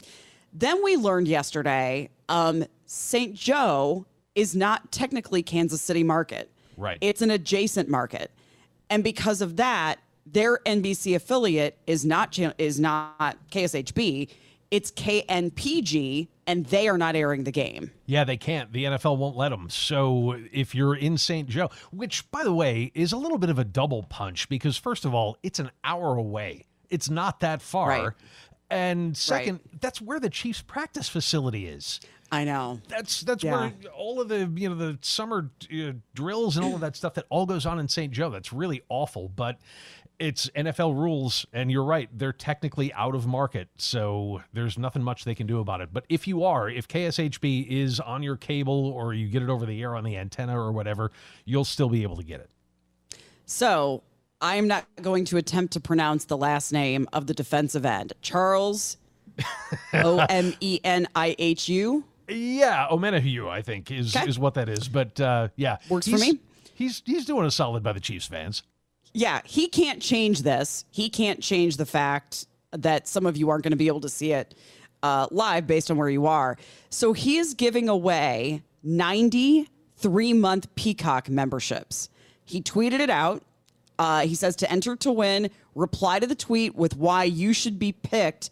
Then 0.52 0.84
we 0.84 0.98
learned 0.98 1.28
yesterday 1.28 2.10
um, 2.28 2.66
St. 2.86 3.34
Joe 3.34 4.06
is 4.36 4.56
not 4.56 4.92
technically 4.92 5.42
Kansas 5.44 5.82
City 5.82 6.04
market. 6.04 6.52
Right. 6.78 6.98
It's 7.02 7.22
an 7.22 7.32
adjacent 7.32 7.90
market. 7.90 8.32
And 8.90 9.04
because 9.04 9.42
of 9.42 9.56
that, 9.58 10.00
their 10.26 10.60
NBC 10.66 11.16
affiliate 11.16 11.78
is 11.88 12.06
not 12.06 12.38
is 12.58 12.80
not 12.80 13.38
KSHB, 13.52 14.30
it's 14.72 14.92
KNPG 14.92 16.28
and 16.48 16.66
they 16.68 16.88
are 16.88 16.98
not 16.98 17.16
airing 17.16 17.44
the 17.44 17.52
game. 17.52 17.92
Yeah, 18.06 18.24
they 18.24 18.38
can't. 18.38 18.72
The 18.72 18.86
NFL 18.86 19.18
won't 19.18 19.36
let 19.36 19.50
them. 19.50 19.70
So 19.70 20.38
if 20.52 20.76
you're 20.76 20.96
in 20.96 21.18
St. 21.18 21.48
Joe, 21.50 21.70
which 21.92 22.30
by 22.32 22.44
the 22.44 22.54
way 22.54 22.92
is 22.94 23.12
a 23.12 23.18
little 23.18 23.38
bit 23.38 23.50
of 23.50 23.60
a 23.60 23.64
double 23.64 24.04
punch 24.04 24.50
because 24.50 24.78
first 24.78 25.06
of 25.06 25.14
all, 25.14 25.38
it's 25.44 25.60
an 25.60 25.72
hour 25.84 26.18
away. 26.18 26.66
It's 26.90 27.10
not 27.10 27.40
that 27.40 27.62
far. 27.62 27.90
Right. 27.90 28.12
And 28.70 29.16
second, 29.16 29.60
right. 29.66 29.82
that's 29.82 30.02
where 30.02 30.20
the 30.20 30.30
Chiefs 30.30 30.62
practice 30.62 31.08
facility 31.08 31.68
is. 31.68 32.00
I 32.32 32.44
know. 32.44 32.82
That's 32.88 33.22
that's 33.22 33.44
yeah. 33.44 33.52
where 33.52 33.74
all 33.96 34.20
of 34.20 34.28
the 34.28 34.52
you 34.56 34.70
know 34.70 34.76
the 34.76 34.98
summer 35.02 35.52
uh, 35.72 35.92
drills 36.14 36.58
and 36.58 36.66
all 36.66 36.76
of 36.76 36.82
that 36.82 36.96
stuff 36.96 37.14
that 37.16 37.26
all 37.30 37.46
goes 37.46 37.66
on 37.66 37.80
in 37.80 37.88
St. 37.88 38.12
Joe. 38.12 38.30
That's 38.30 38.52
really 38.52 38.82
awful, 38.90 39.30
but 39.30 39.60
it's 40.20 40.50
NFL 40.56 40.96
rules, 40.96 41.46
and 41.54 41.72
you're 41.72 41.84
right. 41.84 42.10
They're 42.12 42.34
technically 42.34 42.94
out 42.94 43.16
of 43.16 43.28
market, 43.28 43.70
so 43.78 44.42
there's 44.54 44.78
nothing 44.78 45.04
much 45.04 45.26
they 45.26 45.36
can 45.36 45.46
do 45.48 45.60
about 45.60 45.82
it. 45.82 45.90
But 45.92 46.06
if 46.10 46.28
you 46.28 46.44
are, 46.46 46.70
if 46.70 46.88
KSHB 46.88 47.68
is 47.68 48.00
on 48.00 48.24
your 48.24 48.38
cable 48.38 48.88
or 48.88 49.14
you 49.14 49.28
get 49.28 49.44
it 49.44 49.50
over 49.50 49.66
the 49.66 49.82
air 49.82 49.96
on 49.96 50.04
the 50.04 50.18
antenna 50.18 50.60
or 50.60 50.72
whatever, 50.72 51.12
you'll 51.44 51.66
still 51.66 51.90
be 51.90 52.04
able 52.04 52.16
to 52.18 52.24
get 52.24 52.40
it. 52.40 52.50
So 53.46 54.04
I 54.42 54.56
am 54.56 54.68
not 54.68 54.86
going 55.02 55.26
to 55.26 55.38
attempt 55.38 55.74
to 55.74 55.80
pronounce 55.80 56.26
the 56.26 56.38
last 56.38 56.72
name 56.72 57.08
of 57.14 57.28
the 57.28 57.34
defensive 57.34 57.86
end, 57.86 58.14
Charles 58.22 58.98
O 59.94 60.20
M 60.30 60.54
E 60.60 60.80
N 60.84 61.08
I 61.16 61.36
H 61.38 61.70
U. 61.70 62.04
Yeah, 62.28 62.88
Omenihu, 62.90 63.48
I 63.50 63.62
think 63.62 63.92
is 63.92 64.16
okay. 64.16 64.28
is 64.28 64.40
what 64.40 64.56
that 64.56 64.70
is. 64.70 64.88
But 64.88 65.20
uh, 65.20 65.50
yeah, 65.56 65.78
works 65.90 66.08
for 66.08 66.18
me. 66.18 66.40
He's 66.74 67.02
he's 67.06 67.26
doing 67.26 67.46
a 67.46 67.52
solid 67.52 67.84
by 67.84 67.94
the 67.94 68.00
Chiefs 68.00 68.26
fans. 68.26 68.64
Yeah, 69.14 69.42
he 69.46 69.68
can't 69.68 70.02
change 70.02 70.42
this. 70.42 70.86
He 70.92 71.10
can't 71.10 71.42
change 71.42 71.78
the 71.78 71.86
fact 71.86 72.48
that 72.72 73.08
some 73.08 73.26
of 73.26 73.38
you 73.38 73.50
aren't 73.50 73.64
going 73.64 73.72
to 73.72 73.78
be 73.78 73.88
able 73.88 74.02
to 74.02 74.10
see 74.10 74.34
it 74.34 74.54
uh, 75.04 75.28
live 75.32 75.68
based 75.68 75.90
on 75.90 75.98
where 75.98 76.10
you 76.10 76.26
are. 76.26 76.58
So 76.90 77.14
he 77.14 77.38
is 77.38 77.54
giving 77.54 77.88
away 77.88 78.62
93 78.84 80.34
month 80.34 80.74
Peacock 80.76 81.30
memberships. 81.30 82.10
He 82.44 82.62
tweeted 82.62 83.00
it 83.00 83.10
out. 83.10 83.44
Uh, 83.98 84.22
he 84.22 84.36
says 84.36 84.58
to 84.58 84.70
enter 84.70 84.96
to 84.98 85.12
win, 85.12 85.50
reply 85.74 86.20
to 86.20 86.28
the 86.28 86.36
tweet 86.36 86.76
with 86.76 86.98
why 86.98 87.24
you 87.24 87.54
should 87.54 87.80
be 87.80 87.94
picked 87.94 88.50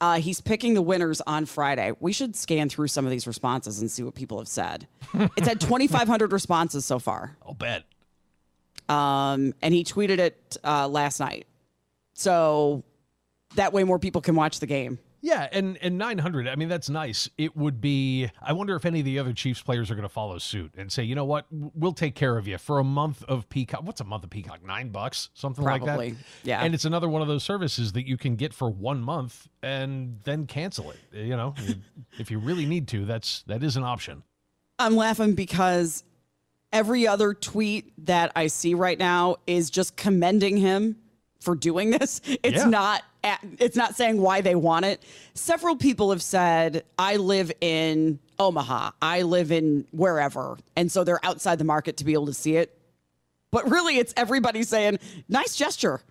uh, 0.00 0.18
he's 0.18 0.40
picking 0.40 0.74
the 0.74 0.82
winners 0.82 1.20
on 1.26 1.46
Friday. 1.46 1.92
We 2.00 2.12
should 2.12 2.36
scan 2.36 2.68
through 2.68 2.88
some 2.88 3.04
of 3.04 3.10
these 3.10 3.26
responses 3.26 3.80
and 3.80 3.90
see 3.90 4.02
what 4.02 4.14
people 4.14 4.38
have 4.38 4.48
said. 4.48 4.86
it's 5.36 5.48
had 5.48 5.60
2,500 5.60 6.32
responses 6.32 6.84
so 6.84 6.98
far. 6.98 7.36
I'll 7.46 7.54
bet. 7.54 7.84
Um, 8.88 9.54
and 9.62 9.74
he 9.74 9.84
tweeted 9.84 10.18
it 10.18 10.56
uh, 10.62 10.86
last 10.88 11.18
night. 11.18 11.46
So 12.14 12.84
that 13.56 13.72
way 13.72 13.84
more 13.84 13.98
people 13.98 14.20
can 14.20 14.34
watch 14.34 14.60
the 14.60 14.66
game. 14.66 14.98
Yeah, 15.20 15.48
and 15.50 15.76
and 15.78 15.98
900. 15.98 16.46
I 16.48 16.54
mean, 16.56 16.68
that's 16.68 16.88
nice. 16.88 17.28
It 17.38 17.56
would 17.56 17.80
be. 17.80 18.30
I 18.40 18.52
wonder 18.52 18.76
if 18.76 18.84
any 18.84 19.00
of 19.00 19.04
the 19.04 19.18
other 19.18 19.32
Chiefs 19.32 19.62
players 19.62 19.90
are 19.90 19.94
going 19.94 20.02
to 20.02 20.08
follow 20.08 20.38
suit 20.38 20.74
and 20.76 20.90
say, 20.92 21.02
you 21.02 21.14
know 21.14 21.24
what, 21.24 21.46
we'll 21.50 21.92
take 21.92 22.14
care 22.14 22.36
of 22.36 22.46
you 22.46 22.58
for 22.58 22.78
a 22.78 22.84
month 22.84 23.24
of 23.24 23.48
Peacock. 23.48 23.82
What's 23.82 24.00
a 24.00 24.04
month 24.04 24.24
of 24.24 24.30
Peacock? 24.30 24.64
Nine 24.64 24.90
bucks, 24.90 25.30
something 25.34 25.64
Probably. 25.64 25.88
like 25.88 26.14
that. 26.14 26.24
Yeah. 26.44 26.62
And 26.62 26.74
it's 26.74 26.84
another 26.84 27.08
one 27.08 27.22
of 27.22 27.28
those 27.28 27.42
services 27.42 27.92
that 27.92 28.06
you 28.06 28.16
can 28.16 28.36
get 28.36 28.52
for 28.52 28.70
one 28.70 29.00
month 29.00 29.48
and 29.62 30.20
then 30.24 30.46
cancel 30.46 30.90
it. 30.90 30.98
You 31.12 31.36
know, 31.36 31.54
if 32.18 32.30
you 32.30 32.38
really 32.38 32.66
need 32.66 32.88
to, 32.88 33.04
that's 33.04 33.42
that 33.44 33.62
is 33.62 33.76
an 33.76 33.84
option. 33.84 34.22
I'm 34.78 34.96
laughing 34.96 35.34
because 35.34 36.04
every 36.72 37.06
other 37.08 37.32
tweet 37.32 37.92
that 38.06 38.32
I 38.36 38.48
see 38.48 38.74
right 38.74 38.98
now 38.98 39.36
is 39.46 39.70
just 39.70 39.96
commending 39.96 40.58
him 40.58 40.96
for 41.46 41.54
doing 41.54 41.90
this. 41.90 42.20
It's 42.42 42.58
yeah. 42.58 42.68
not 42.68 43.02
it's 43.58 43.76
not 43.76 43.96
saying 43.96 44.20
why 44.20 44.40
they 44.40 44.54
want 44.54 44.84
it. 44.84 45.02
Several 45.34 45.74
people 45.74 46.10
have 46.10 46.22
said, 46.22 46.84
"I 46.98 47.16
live 47.16 47.50
in 47.60 48.18
Omaha. 48.38 48.90
I 49.00 49.22
live 49.22 49.50
in 49.50 49.86
wherever." 49.90 50.58
And 50.76 50.92
so 50.92 51.02
they're 51.02 51.24
outside 51.24 51.58
the 51.58 51.64
market 51.64 51.96
to 51.98 52.04
be 52.04 52.12
able 52.12 52.26
to 52.26 52.34
see 52.34 52.56
it. 52.56 52.78
But 53.50 53.70
really 53.70 53.98
it's 53.98 54.12
everybody 54.16 54.64
saying, 54.64 54.98
"Nice 55.28 55.56
gesture." 55.56 56.02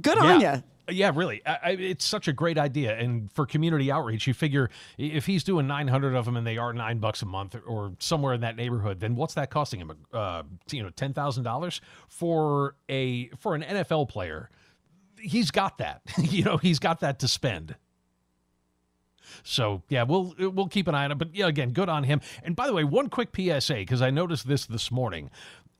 Good 0.00 0.18
on 0.18 0.40
you. 0.40 0.62
Yeah, 0.90 1.12
really. 1.14 1.42
I, 1.46 1.58
I, 1.62 1.70
it's 1.70 2.04
such 2.04 2.28
a 2.28 2.32
great 2.32 2.58
idea. 2.58 2.96
And 2.96 3.32
for 3.32 3.46
community 3.46 3.90
outreach, 3.90 4.26
you 4.26 4.34
figure 4.34 4.70
if 4.98 5.26
he's 5.26 5.44
doing 5.44 5.66
900 5.66 6.14
of 6.14 6.24
them 6.24 6.36
and 6.36 6.46
they 6.46 6.58
are 6.58 6.72
nine 6.72 6.98
bucks 6.98 7.22
a 7.22 7.26
month 7.26 7.56
or 7.66 7.92
somewhere 7.98 8.34
in 8.34 8.40
that 8.42 8.56
neighborhood, 8.56 9.00
then 9.00 9.16
what's 9.16 9.34
that 9.34 9.50
costing 9.50 9.80
him? 9.80 9.92
Uh, 10.12 10.42
you 10.70 10.82
know, 10.82 10.90
$10,000 10.90 11.80
for 12.08 12.74
a, 12.88 13.28
for 13.38 13.54
an 13.54 13.62
NFL 13.62 14.08
player. 14.08 14.50
He's 15.18 15.50
got 15.50 15.78
that, 15.78 16.02
you 16.18 16.44
know, 16.44 16.56
he's 16.56 16.78
got 16.78 17.00
that 17.00 17.18
to 17.20 17.28
spend. 17.28 17.76
So 19.42 19.82
yeah, 19.88 20.02
we'll 20.02 20.34
we'll 20.38 20.68
keep 20.68 20.88
an 20.88 20.94
eye 20.94 21.04
on 21.04 21.12
it. 21.12 21.18
But 21.18 21.34
yeah, 21.34 21.46
again, 21.46 21.70
good 21.70 21.88
on 21.88 22.04
him. 22.04 22.20
And 22.42 22.56
by 22.56 22.66
the 22.66 22.72
way, 22.72 22.84
one 22.84 23.08
quick 23.08 23.28
PSA 23.34 23.74
because 23.74 24.02
I 24.02 24.10
noticed 24.10 24.46
this 24.48 24.66
this 24.66 24.90
morning. 24.90 25.30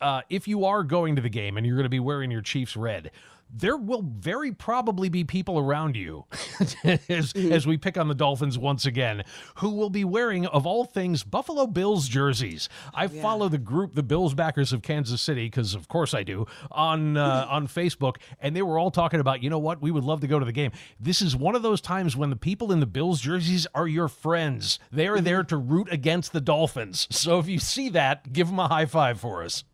Uh, 0.01 0.23
if 0.31 0.49
you 0.49 0.65
are 0.65 0.83
going 0.83 1.15
to 1.17 1.23
the 1.23 1.29
game 1.29 1.59
and 1.59 1.67
you're 1.67 1.77
going 1.77 1.85
to 1.85 1.91
be 1.91 2.01
wearing 2.01 2.31
your 2.31 2.41
Chiefs 2.41 2.75
red, 2.75 3.11
there 3.53 3.77
will 3.77 4.03
very 4.03 4.53
probably 4.53 5.09
be 5.09 5.25
people 5.25 5.59
around 5.59 5.97
you 5.97 6.25
as, 7.09 7.33
as 7.35 7.67
we 7.67 7.77
pick 7.77 7.97
on 7.99 8.09
the 8.09 8.15
Dolphins 8.15 8.59
once 8.59 8.87
again 8.87 9.23
who 9.57 9.71
will 9.71 9.91
be 9.91 10.05
wearing, 10.05 10.47
of 10.47 10.67
all 10.67 10.85
things, 10.85 11.23
Buffalo 11.23 11.67
Bills 11.67 12.09
jerseys. 12.09 12.69
I 12.95 13.05
yeah. 13.05 13.23
follow 13.23 13.49
the 13.49 13.59
group, 13.59 13.95
the 13.95 14.03
Bills 14.03 14.35
backers 14.35 14.73
of 14.73 14.83
Kansas 14.83 15.21
City, 15.21 15.47
because 15.47 15.75
of 15.75 15.89
course 15.89 16.15
I 16.15 16.23
do, 16.23 16.47
on 16.71 17.17
uh, 17.17 17.47
on 17.51 17.67
Facebook, 17.67 18.17
and 18.41 18.55
they 18.55 18.63
were 18.63 18.79
all 18.79 18.91
talking 18.91 19.21
about, 19.21 19.43
you 19.43 19.51
know 19.51 19.59
what, 19.59 19.81
we 19.81 19.91
would 19.91 20.05
love 20.05 20.21
to 20.21 20.27
go 20.27 20.39
to 20.39 20.45
the 20.45 20.53
game. 20.53 20.73
This 20.99 21.23
is 21.23 21.37
one 21.37 21.55
of 21.55 21.63
those 21.63 21.81
times 21.81 22.17
when 22.17 22.31
the 22.31 22.37
people 22.37 22.73
in 22.73 22.81
the 22.81 22.87
Bills 22.87 23.21
jerseys 23.21 23.67
are 23.75 23.89
your 23.89 24.09
friends. 24.09 24.79
They 24.91 25.09
are 25.09 25.21
there 25.21 25.43
to 25.45 25.57
root 25.57 25.89
against 25.93 26.33
the 26.33 26.41
Dolphins. 26.41 27.09
So 27.11 27.39
if 27.39 27.49
you 27.49 27.59
see 27.59 27.89
that, 27.91 28.33
give 28.33 28.49
them 28.49 28.59
a 28.59 28.69
high 28.69 28.87
five 28.87 29.21
for 29.21 29.43
us. 29.43 29.65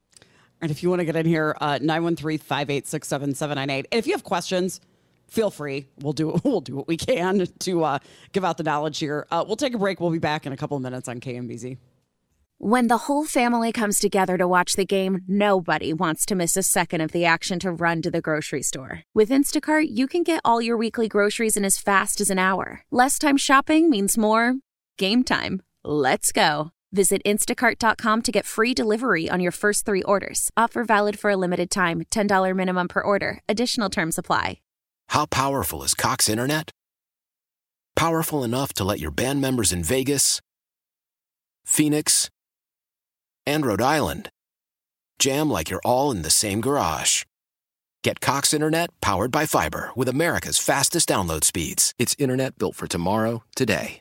And 0.60 0.70
if 0.70 0.82
you 0.82 0.88
want 0.88 1.00
to 1.00 1.04
get 1.04 1.16
in 1.16 1.26
here, 1.26 1.56
uh, 1.60 1.78
913 1.82 2.38
586 2.38 3.08
7798. 3.08 3.88
If 3.90 4.06
you 4.06 4.12
have 4.12 4.24
questions, 4.24 4.80
feel 5.28 5.50
free. 5.50 5.88
We'll 6.00 6.12
do 6.12 6.38
we'll 6.44 6.60
do 6.60 6.76
what 6.76 6.88
we 6.88 6.96
can 6.96 7.46
to 7.46 7.84
uh, 7.84 7.98
give 8.32 8.44
out 8.44 8.56
the 8.56 8.64
knowledge 8.64 8.98
here. 8.98 9.26
Uh, 9.30 9.44
we'll 9.46 9.56
take 9.56 9.74
a 9.74 9.78
break. 9.78 10.00
We'll 10.00 10.10
be 10.10 10.18
back 10.18 10.46
in 10.46 10.52
a 10.52 10.56
couple 10.56 10.76
of 10.76 10.82
minutes 10.82 11.08
on 11.08 11.20
KMBZ. 11.20 11.78
When 12.58 12.88
the 12.88 12.96
whole 12.96 13.26
family 13.26 13.70
comes 13.70 13.98
together 13.98 14.38
to 14.38 14.48
watch 14.48 14.76
the 14.76 14.86
game, 14.86 15.20
nobody 15.28 15.92
wants 15.92 16.24
to 16.26 16.34
miss 16.34 16.56
a 16.56 16.62
second 16.62 17.02
of 17.02 17.12
the 17.12 17.26
action 17.26 17.58
to 17.58 17.70
run 17.70 18.00
to 18.00 18.10
the 18.10 18.22
grocery 18.22 18.62
store. 18.62 19.02
With 19.12 19.28
Instacart, 19.28 19.88
you 19.90 20.06
can 20.06 20.22
get 20.22 20.40
all 20.42 20.62
your 20.62 20.78
weekly 20.78 21.06
groceries 21.06 21.58
in 21.58 21.66
as 21.66 21.76
fast 21.76 22.18
as 22.18 22.30
an 22.30 22.38
hour. 22.38 22.80
Less 22.90 23.18
time 23.18 23.36
shopping 23.36 23.90
means 23.90 24.16
more 24.16 24.54
game 24.96 25.22
time. 25.22 25.60
Let's 25.84 26.32
go. 26.32 26.70
Visit 26.92 27.22
instacart.com 27.24 28.22
to 28.22 28.32
get 28.32 28.46
free 28.46 28.74
delivery 28.74 29.28
on 29.28 29.40
your 29.40 29.52
first 29.52 29.84
three 29.84 30.02
orders. 30.02 30.50
Offer 30.56 30.84
valid 30.84 31.18
for 31.18 31.30
a 31.30 31.36
limited 31.36 31.70
time 31.70 32.02
$10 32.10 32.54
minimum 32.54 32.88
per 32.88 33.00
order. 33.00 33.40
Additional 33.48 33.90
terms 33.90 34.18
apply. 34.18 34.60
How 35.10 35.26
powerful 35.26 35.82
is 35.82 35.94
Cox 35.94 36.28
Internet? 36.28 36.70
Powerful 37.94 38.44
enough 38.44 38.72
to 38.74 38.84
let 38.84 39.00
your 39.00 39.10
band 39.10 39.40
members 39.40 39.72
in 39.72 39.82
Vegas, 39.82 40.40
Phoenix, 41.64 42.28
and 43.46 43.64
Rhode 43.64 43.82
Island 43.82 44.28
jam 45.18 45.48
like 45.50 45.70
you're 45.70 45.80
all 45.84 46.10
in 46.10 46.22
the 46.22 46.30
same 46.30 46.60
garage. 46.60 47.24
Get 48.02 48.20
Cox 48.20 48.52
Internet 48.52 48.90
powered 49.00 49.32
by 49.32 49.46
fiber 49.46 49.90
with 49.96 50.08
America's 50.08 50.58
fastest 50.58 51.08
download 51.08 51.44
speeds. 51.44 51.92
It's 51.98 52.14
internet 52.18 52.58
built 52.58 52.76
for 52.76 52.86
tomorrow, 52.86 53.42
today. 53.54 54.00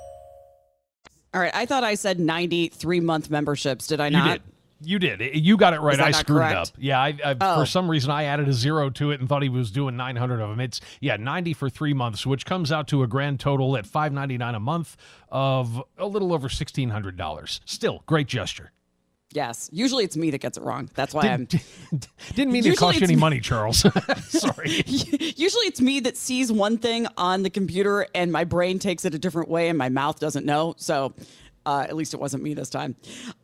All 1.33 1.41
right, 1.41 1.53
I 1.53 1.65
thought 1.65 1.83
I 1.83 1.95
said 1.95 2.19
93 2.19 2.99
month 2.99 3.29
memberships. 3.29 3.87
Did 3.87 4.01
I 4.01 4.09
not? 4.09 4.25
You 4.25 4.33
did. 4.33 4.41
You 4.83 4.99
did. 4.99 5.45
You 5.45 5.57
got 5.57 5.73
it 5.73 5.79
right. 5.79 5.99
I 5.99 6.11
screwed 6.11 6.39
correct? 6.39 6.55
up. 6.55 6.67
Yeah, 6.77 6.99
I, 6.99 7.15
I 7.23 7.35
oh. 7.39 7.59
for 7.59 7.65
some 7.65 7.89
reason 7.89 8.09
I 8.09 8.23
added 8.23 8.49
a 8.49 8.53
zero 8.53 8.89
to 8.91 9.11
it 9.11 9.19
and 9.19 9.29
thought 9.29 9.43
he 9.43 9.49
was 9.49 9.69
doing 9.71 9.95
900 9.95 10.41
of 10.41 10.49
them. 10.49 10.59
It's 10.59 10.81
yeah, 10.99 11.17
90 11.17 11.53
for 11.53 11.69
3 11.69 11.93
months, 11.93 12.25
which 12.25 12.45
comes 12.45 12.71
out 12.71 12.87
to 12.87 13.03
a 13.03 13.07
grand 13.07 13.39
total 13.39 13.77
at 13.77 13.85
599 13.85 14.55
a 14.55 14.59
month 14.59 14.97
of 15.29 15.83
a 15.97 16.07
little 16.07 16.33
over 16.33 16.49
$1600. 16.49 17.59
Still, 17.65 18.03
great 18.07 18.27
gesture. 18.27 18.71
Yes. 19.33 19.69
Usually 19.71 20.03
it's 20.03 20.17
me 20.17 20.31
that 20.31 20.39
gets 20.39 20.57
it 20.57 20.63
wrong. 20.63 20.89
That's 20.93 21.13
why 21.13 21.23
Did, 21.37 21.61
I'm. 21.91 21.99
Didn't 22.35 22.51
mean 22.51 22.63
to 22.63 22.75
cost 22.75 22.99
you 22.99 23.03
any 23.03 23.15
money, 23.15 23.39
Charles. 23.39 23.79
Sorry. 24.27 24.69
Usually 24.85 25.65
it's 25.65 25.81
me 25.81 26.01
that 26.01 26.17
sees 26.17 26.51
one 26.51 26.77
thing 26.77 27.07
on 27.17 27.43
the 27.43 27.49
computer 27.49 28.07
and 28.13 28.31
my 28.31 28.43
brain 28.43 28.79
takes 28.79 29.05
it 29.05 29.13
a 29.13 29.19
different 29.19 29.49
way 29.49 29.69
and 29.69 29.77
my 29.77 29.89
mouth 29.89 30.19
doesn't 30.19 30.45
know. 30.45 30.75
So 30.77 31.13
uh, 31.65 31.85
at 31.87 31.95
least 31.95 32.13
it 32.13 32.19
wasn't 32.19 32.43
me 32.43 32.53
this 32.53 32.69
time. 32.69 32.95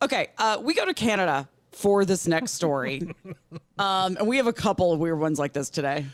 Okay. 0.02 0.28
Uh, 0.36 0.58
we 0.62 0.74
go 0.74 0.84
to 0.84 0.94
Canada 0.94 1.48
for 1.72 2.04
this 2.04 2.26
next 2.26 2.52
story. 2.52 3.14
um, 3.78 4.16
and 4.16 4.26
we 4.26 4.36
have 4.36 4.46
a 4.46 4.52
couple 4.52 4.92
of 4.92 4.98
weird 4.98 5.18
ones 5.18 5.38
like 5.38 5.52
this 5.52 5.70
today. 5.70 6.04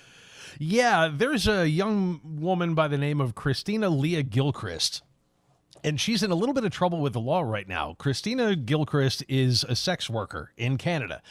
Yeah. 0.59 1.11
There's 1.13 1.49
a 1.49 1.69
young 1.69 2.21
woman 2.23 2.75
by 2.75 2.89
the 2.89 2.99
name 2.99 3.21
of 3.21 3.35
Christina 3.35 3.89
Leah 3.89 4.23
Gilchrist 4.23 5.03
and 5.85 6.01
she's 6.01 6.23
in 6.23 6.31
a 6.31 6.35
little 6.35 6.55
bit 6.55 6.65
of 6.65 6.73
trouble 6.73 7.01
with 7.01 7.13
the 7.13 7.21
law 7.21 7.43
right 7.43 7.69
now. 7.69 7.95
Christina 7.99 8.57
Gilchrist 8.57 9.23
is 9.29 9.65
a 9.65 9.77
sex 9.77 10.09
worker 10.09 10.51
in 10.57 10.79
Canada. 10.79 11.23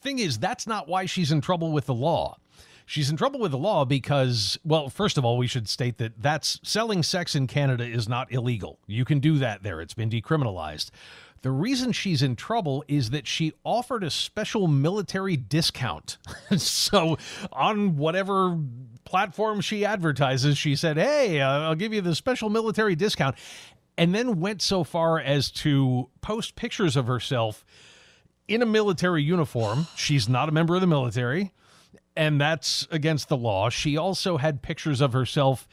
Thing 0.00 0.20
is, 0.20 0.38
that's 0.38 0.66
not 0.66 0.88
why 0.88 1.06
she's 1.06 1.32
in 1.32 1.40
trouble 1.40 1.72
with 1.72 1.86
the 1.86 1.94
law. 1.94 2.38
She's 2.88 3.10
in 3.10 3.16
trouble 3.16 3.40
with 3.40 3.50
the 3.50 3.58
law 3.58 3.84
because, 3.84 4.56
well, 4.64 4.88
first 4.88 5.18
of 5.18 5.24
all, 5.24 5.36
we 5.36 5.48
should 5.48 5.68
state 5.68 5.98
that 5.98 6.22
that's 6.22 6.60
selling 6.62 7.02
sex 7.02 7.34
in 7.34 7.48
Canada 7.48 7.84
is 7.84 8.08
not 8.08 8.30
illegal. 8.32 8.78
You 8.86 9.04
can 9.04 9.18
do 9.18 9.38
that 9.38 9.64
there. 9.64 9.80
It's 9.80 9.94
been 9.94 10.08
decriminalized. 10.08 10.90
The 11.42 11.50
reason 11.50 11.90
she's 11.92 12.22
in 12.22 12.36
trouble 12.36 12.84
is 12.86 13.10
that 13.10 13.26
she 13.26 13.52
offered 13.64 14.04
a 14.04 14.10
special 14.10 14.68
military 14.68 15.36
discount. 15.36 16.18
so, 16.56 17.18
on 17.52 17.96
whatever 17.96 18.56
platform 19.04 19.60
she 19.60 19.84
advertises, 19.84 20.56
she 20.56 20.76
said, 20.76 20.96
Hey, 20.96 21.40
uh, 21.40 21.60
I'll 21.60 21.74
give 21.74 21.92
you 21.92 22.00
the 22.00 22.14
special 22.14 22.50
military 22.50 22.94
discount 22.94 23.36
and 23.98 24.14
then 24.14 24.40
went 24.40 24.62
so 24.62 24.84
far 24.84 25.18
as 25.18 25.50
to 25.50 26.08
post 26.20 26.56
pictures 26.56 26.96
of 26.96 27.06
herself 27.06 27.64
in 28.48 28.62
a 28.62 28.66
military 28.66 29.22
uniform. 29.22 29.86
She's 29.96 30.28
not 30.28 30.48
a 30.48 30.52
member 30.52 30.74
of 30.74 30.80
the 30.80 30.86
military, 30.86 31.52
and 32.14 32.40
that's 32.40 32.86
against 32.90 33.28
the 33.28 33.36
law. 33.36 33.70
She 33.70 33.96
also 33.96 34.36
had 34.36 34.62
pictures 34.62 35.00
of 35.00 35.12
herself, 35.12 35.66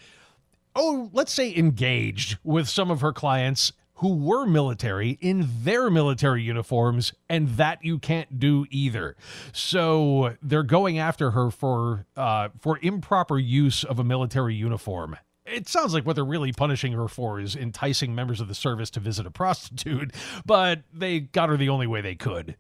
oh, 0.75 1.09
let's 1.13 1.33
say 1.33 1.55
engaged 1.55 2.38
with 2.43 2.67
some 2.67 2.89
of 2.89 3.01
her 3.01 3.13
clients 3.13 3.73
who 3.97 4.15
were 4.15 4.45
military 4.45 5.12
in 5.21 5.47
their 5.62 5.89
military 5.89 6.41
uniforms, 6.41 7.13
and 7.29 7.47
that 7.49 7.86
you 7.86 7.99
can't 7.99 8.39
do 8.39 8.65
either. 8.69 9.15
So 9.53 10.36
they're 10.41 10.63
going 10.63 10.97
after 10.97 11.31
her 11.31 11.51
for 11.51 12.05
uh, 12.17 12.49
for 12.59 12.79
improper 12.81 13.38
use 13.38 13.83
of 13.83 13.99
a 13.99 14.03
military 14.03 14.55
uniform 14.55 15.15
it 15.45 15.67
sounds 15.67 15.93
like 15.93 16.06
what 16.06 16.15
they're 16.15 16.25
really 16.25 16.51
punishing 16.51 16.93
her 16.93 17.08
for 17.08 17.39
is 17.39 17.56
enticing 17.56 18.15
members 18.15 18.39
of 18.39 18.47
the 18.47 18.56
service 18.56 18.89
to 18.91 18.99
visit 18.99 19.25
a 19.25 19.32
prostitute, 19.32 20.13
but 20.45 20.82
they 20.93 21.19
got 21.19 21.49
her 21.49 21.58
the 21.58 21.69
only 21.69 21.88
way 21.88 22.01
they 22.01 22.15
could. 22.15 22.56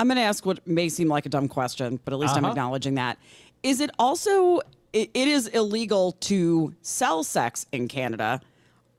I'm 0.00 0.08
going 0.08 0.16
to 0.16 0.22
ask 0.22 0.44
what 0.44 0.66
may 0.66 0.88
seem 0.88 1.08
like 1.08 1.24
a 1.26 1.28
dumb 1.28 1.48
question, 1.48 2.00
but 2.04 2.12
at 2.12 2.18
least 2.18 2.32
uh-huh. 2.32 2.46
I'm 2.46 2.50
acknowledging 2.50 2.96
that. 2.96 3.18
Is 3.62 3.80
it 3.80 3.90
also 3.98 4.60
it, 4.92 5.10
it 5.14 5.28
is 5.28 5.48
illegal 5.48 6.12
to 6.12 6.74
sell 6.82 7.22
sex 7.22 7.66
in 7.72 7.88
Canada? 7.88 8.40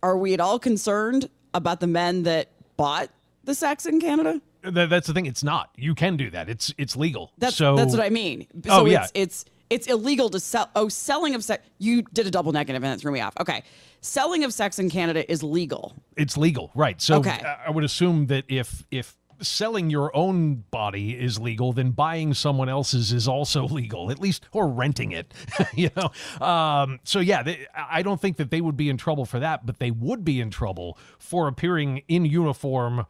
Are 0.02 0.18
we 0.18 0.34
at 0.34 0.40
all 0.40 0.60
concerned 0.60 1.30
about 1.54 1.80
the 1.80 1.88
men 1.88 2.24
that 2.24 2.50
bought 2.78 3.10
the 3.44 3.56
sex 3.56 3.86
in 3.86 4.00
Canada? 4.00 4.42
That, 4.62 4.90
that's 4.90 5.08
the 5.08 5.14
thing. 5.14 5.26
It's 5.26 5.44
not. 5.44 5.70
You 5.76 5.96
can 5.96 6.18
do 6.18 6.30
that. 6.32 6.50
It's 6.50 6.74
it's 6.78 6.96
legal. 6.96 7.32
That's 7.38 7.56
so, 7.56 7.76
that's 7.76 7.94
what 7.94 8.04
I 8.04 8.10
mean. 8.10 8.48
So 8.66 8.82
oh 8.82 8.86
yeah. 8.86 9.04
It's, 9.04 9.12
it's 9.14 9.46
it's 9.70 9.88
illegal 9.88 10.30
to 10.30 10.40
sell. 10.40 10.70
Oh, 10.76 10.90
selling 10.90 11.36
of 11.36 11.44
sex. 11.44 11.68
You 11.78 12.04
did 12.14 12.28
a 12.28 12.32
double 12.32 12.52
negative 12.52 12.84
and 12.84 12.94
it 12.94 13.00
threw 13.02 13.12
me 13.12 13.22
off. 13.22 13.34
Okay. 13.40 13.64
Selling 14.02 14.44
of 14.44 14.54
sex 14.54 14.78
in 14.80 14.90
Canada 14.90 15.30
is 15.32 15.42
legal. 15.42 15.96
It's 16.16 16.38
legal, 16.38 16.72
right? 16.76 17.02
So 17.02 17.18
okay. 17.18 17.42
I 17.66 17.72
would 17.72 17.84
assume 17.84 18.28
that 18.28 18.46
if 18.48 18.86
if 18.92 19.18
selling 19.42 19.90
your 19.90 20.16
own 20.16 20.64
body 20.72 21.12
is 21.12 21.40
legal, 21.40 21.74
then 21.74 21.92
buying 21.92 22.34
someone 22.34 22.70
else's 22.70 23.12
is 23.12 23.28
also 23.28 23.68
legal, 23.68 24.12
at 24.12 24.20
least, 24.20 24.46
or 24.52 24.68
renting 24.68 25.12
it, 25.12 25.34
you 25.74 25.90
know? 25.96 26.46
Um, 26.46 27.00
so, 27.04 27.20
yeah, 27.20 27.44
they, 27.44 27.68
I 27.76 28.02
don't 28.02 28.22
think 28.22 28.38
that 28.38 28.50
they 28.50 28.62
would 28.62 28.78
be 28.78 28.90
in 28.90 28.98
trouble 28.98 29.26
for 29.26 29.40
that, 29.40 29.66
but 29.66 29.80
they 29.80 29.92
would 29.92 30.24
be 30.24 30.40
in 30.40 30.52
trouble 30.52 30.98
for 31.20 31.48
appearing 31.48 32.04
in 32.08 32.26
uniform, 32.26 33.06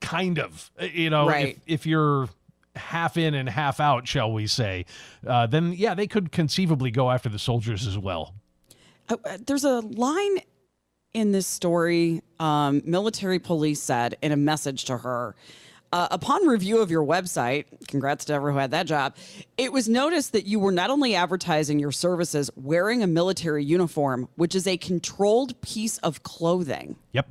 kind 0.00 0.38
of, 0.38 0.70
you 0.80 1.10
know, 1.10 1.28
Right. 1.28 1.56
if, 1.66 1.80
if 1.80 1.86
you're 1.86 2.28
half 2.74 3.16
in 3.16 3.34
and 3.34 3.48
half 3.48 3.80
out, 3.80 4.06
shall 4.08 4.32
we 4.32 4.46
say, 4.46 4.86
uh, 5.26 5.46
then, 5.46 5.72
yeah, 5.72 5.94
they 5.94 6.06
could 6.06 6.32
conceivably 6.32 6.90
go 6.90 7.10
after 7.10 7.28
the 7.28 7.38
soldiers 7.38 7.86
as 7.86 7.98
well. 7.98 8.34
Uh, 9.08 9.16
uh, 9.24 9.38
there's 9.46 9.64
a 9.64 9.80
line 9.80 10.38
in 11.14 11.32
this 11.32 11.46
story 11.46 12.22
um, 12.40 12.82
military 12.84 13.38
police 13.38 13.82
said 13.82 14.16
in 14.22 14.32
a 14.32 14.36
message 14.36 14.84
to 14.86 14.96
her 14.98 15.34
uh, 15.92 16.08
upon 16.10 16.46
review 16.46 16.78
of 16.80 16.90
your 16.90 17.04
website 17.04 17.66
congrats 17.86 18.24
to 18.24 18.32
everyone 18.32 18.54
who 18.54 18.60
had 18.60 18.70
that 18.70 18.86
job 18.86 19.14
it 19.58 19.70
was 19.72 19.88
noticed 19.90 20.32
that 20.32 20.46
you 20.46 20.58
were 20.58 20.72
not 20.72 20.88
only 20.88 21.14
advertising 21.14 21.78
your 21.78 21.92
services 21.92 22.50
wearing 22.56 23.02
a 23.02 23.06
military 23.06 23.62
uniform 23.62 24.26
which 24.36 24.54
is 24.54 24.66
a 24.66 24.78
controlled 24.78 25.60
piece 25.60 25.98
of 25.98 26.22
clothing 26.22 26.96
Yep. 27.12 27.28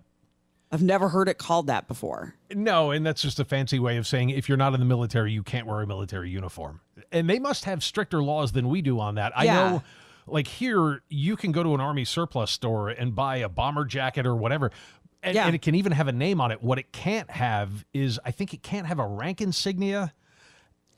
i've 0.71 0.83
never 0.83 1.09
heard 1.09 1.27
it 1.27 1.39
called 1.39 1.65
that 1.65 1.87
before 1.87 2.35
No, 2.55 2.91
and 2.91 3.05
that's 3.05 3.21
just 3.21 3.39
a 3.39 3.45
fancy 3.45 3.79
way 3.79 3.97
of 3.97 4.05
saying 4.07 4.29
if 4.31 4.47
you're 4.49 4.57
not 4.57 4.73
in 4.73 4.79
the 4.79 4.85
military, 4.85 5.31
you 5.31 5.43
can't 5.43 5.67
wear 5.67 5.81
a 5.81 5.87
military 5.87 6.29
uniform. 6.29 6.81
And 7.11 7.29
they 7.29 7.39
must 7.39 7.65
have 7.65 7.83
stricter 7.83 8.21
laws 8.23 8.51
than 8.51 8.69
we 8.69 8.81
do 8.81 8.99
on 8.99 9.15
that. 9.15 9.31
I 9.35 9.45
know, 9.45 9.83
like 10.27 10.47
here, 10.47 11.01
you 11.09 11.35
can 11.35 11.51
go 11.51 11.63
to 11.63 11.73
an 11.73 11.81
Army 11.81 12.05
surplus 12.05 12.51
store 12.51 12.89
and 12.89 13.13
buy 13.15 13.37
a 13.37 13.49
bomber 13.49 13.85
jacket 13.85 14.25
or 14.25 14.35
whatever. 14.35 14.71
And, 15.23 15.35
Yeah. 15.35 15.45
and 15.45 15.53
it 15.55 15.61
can 15.61 15.75
even 15.75 15.91
have 15.91 16.07
a 16.07 16.11
name 16.11 16.41
on 16.41 16.51
it. 16.51 16.63
What 16.63 16.79
it 16.79 16.91
can't 16.91 17.29
have 17.29 17.85
is, 17.93 18.19
I 18.25 18.31
think 18.31 18.53
it 18.53 18.63
can't 18.63 18.87
have 18.87 18.99
a 18.99 19.05
rank 19.05 19.39
insignia. 19.41 20.13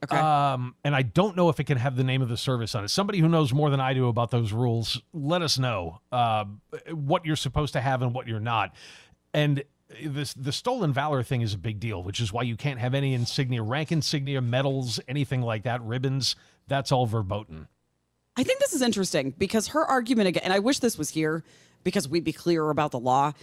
okay 0.03 0.17
Um, 0.17 0.75
and 0.83 0.95
I 0.95 1.01
don't 1.01 1.35
know 1.35 1.49
if 1.49 1.59
it 1.59 1.65
can 1.65 1.77
have 1.77 1.95
the 1.95 2.03
name 2.03 2.21
of 2.21 2.29
the 2.29 2.37
service 2.37 2.73
on 2.75 2.83
it. 2.85 2.89
Somebody 2.89 3.19
who 3.19 3.27
knows 3.27 3.53
more 3.53 3.69
than 3.69 3.79
I 3.79 3.93
do 3.93 4.07
about 4.07 4.31
those 4.31 4.51
rules, 4.53 5.01
let 5.13 5.41
us 5.41 5.57
know 5.59 5.99
uh, 6.11 6.45
what 6.91 7.25
you're 7.25 7.35
supposed 7.35 7.73
to 7.73 7.81
have 7.81 8.01
and 8.01 8.13
what 8.13 8.27
you're 8.27 8.39
not. 8.39 8.73
And 9.33 9.63
this 10.03 10.33
the 10.33 10.51
stolen 10.51 10.93
valor 10.93 11.23
thing 11.23 11.41
is 11.41 11.53
a 11.53 11.57
big 11.57 11.79
deal, 11.79 12.03
which 12.03 12.19
is 12.19 12.31
why 12.31 12.43
you 12.43 12.55
can't 12.55 12.79
have 12.79 12.93
any 12.93 13.13
insignia, 13.13 13.61
rank 13.61 13.91
insignia, 13.91 14.41
medals, 14.41 14.99
anything 15.07 15.41
like 15.41 15.63
that, 15.63 15.81
ribbons. 15.81 16.35
That's 16.67 16.91
all 16.91 17.05
verboten. 17.05 17.67
I 18.35 18.43
think 18.43 18.59
this 18.59 18.73
is 18.73 18.81
interesting 18.81 19.33
because 19.37 19.67
her 19.69 19.85
argument 19.85 20.29
again, 20.29 20.43
and 20.43 20.53
I 20.53 20.59
wish 20.59 20.79
this 20.79 20.97
was 20.97 21.09
here 21.09 21.43
because 21.83 22.07
we'd 22.07 22.23
be 22.23 22.33
clearer 22.33 22.69
about 22.69 22.91
the 22.91 22.99
law. 22.99 23.33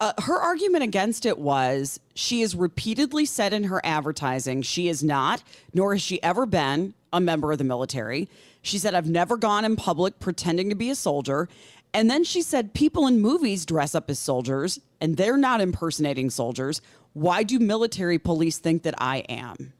Uh, 0.00 0.12
her 0.22 0.36
argument 0.40 0.82
against 0.82 1.24
it 1.24 1.38
was 1.38 2.00
she 2.14 2.40
has 2.40 2.56
repeatedly 2.56 3.24
said 3.24 3.52
in 3.52 3.64
her 3.64 3.80
advertising 3.84 4.60
she 4.62 4.88
is 4.88 5.04
not, 5.04 5.42
nor 5.72 5.94
has 5.94 6.02
she 6.02 6.20
ever 6.22 6.46
been, 6.46 6.94
a 7.12 7.20
member 7.20 7.52
of 7.52 7.58
the 7.58 7.64
military. 7.64 8.28
She 8.60 8.78
said, 8.78 8.94
I've 8.94 9.08
never 9.08 9.36
gone 9.36 9.64
in 9.64 9.76
public 9.76 10.18
pretending 10.18 10.68
to 10.70 10.74
be 10.74 10.90
a 10.90 10.94
soldier. 10.94 11.48
And 11.92 12.10
then 12.10 12.24
she 12.24 12.42
said, 12.42 12.74
people 12.74 13.06
in 13.06 13.20
movies 13.20 13.64
dress 13.64 13.94
up 13.94 14.10
as 14.10 14.18
soldiers 14.18 14.80
and 15.04 15.18
they're 15.18 15.36
not 15.36 15.60
impersonating 15.60 16.30
soldiers. 16.30 16.80
Why 17.12 17.42
do 17.42 17.58
military 17.58 18.18
police 18.18 18.56
think 18.56 18.84
that 18.84 18.94
I 18.96 19.18
am? 19.28 19.74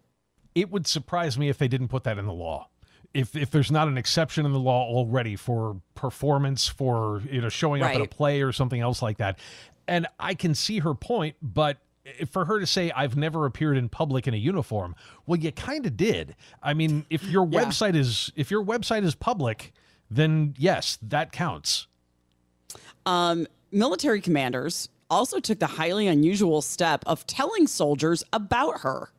It 0.55 0.71
would 0.71 0.87
surprise 0.87 1.39
me 1.39 1.49
if 1.49 1.57
they 1.57 1.67
didn't 1.67 1.89
put 1.89 2.05
that 2.05 2.19
in 2.19 2.27
the 2.27 2.33
law. 2.35 2.69
If 3.15 3.35
if 3.35 3.51
there's 3.51 3.71
not 3.71 3.89
an 3.89 3.97
exception 3.97 4.45
in 4.45 4.53
the 4.53 4.59
law 4.61 4.85
already 4.87 5.35
for 5.37 5.81
performance, 5.95 6.69
for 6.69 7.23
you 7.31 7.41
know 7.41 7.49
showing 7.49 7.83
up 7.83 7.95
at 7.95 8.01
a 8.03 8.07
play 8.07 8.43
or 8.43 8.53
something 8.53 8.81
else 8.81 9.01
like 9.01 9.17
that, 9.17 9.39
and 9.89 10.07
I 10.21 10.35
can 10.35 10.55
see 10.55 10.81
her 10.81 10.95
point, 10.95 11.37
but 11.41 11.79
for 12.31 12.45
her 12.45 12.61
to 12.61 12.67
say 12.67 12.91
I've 12.91 13.17
never 13.17 13.47
appeared 13.47 13.79
in 13.79 13.89
public 13.89 14.27
in 14.29 14.35
a 14.35 14.37
uniform, 14.37 14.95
well, 15.25 15.41
you 15.41 15.53
kind 15.53 15.87
of 15.87 15.97
did. 15.97 16.37
I 16.63 16.75
mean, 16.75 17.07
if 17.09 17.23
your 17.25 17.49
Yeah. 17.51 17.65
website 17.65 17.95
is 17.97 18.31
if 18.37 18.51
your 18.51 18.63
website 18.63 19.05
is 19.05 19.15
public, 19.15 19.73
then 20.11 20.55
yes, 20.59 20.99
that 21.01 21.33
counts. 21.33 21.87
Um, 23.07 23.47
military 23.71 24.21
commanders 24.21 24.89
also 25.15 25.41
took 25.41 25.59
the 25.59 25.67
highly 25.67 26.07
unusual 26.07 26.61
step 26.63 27.05
of 27.07 27.27
telling 27.27 27.67
soldiers 27.67 28.23
about 28.33 28.81
her. 28.81 29.11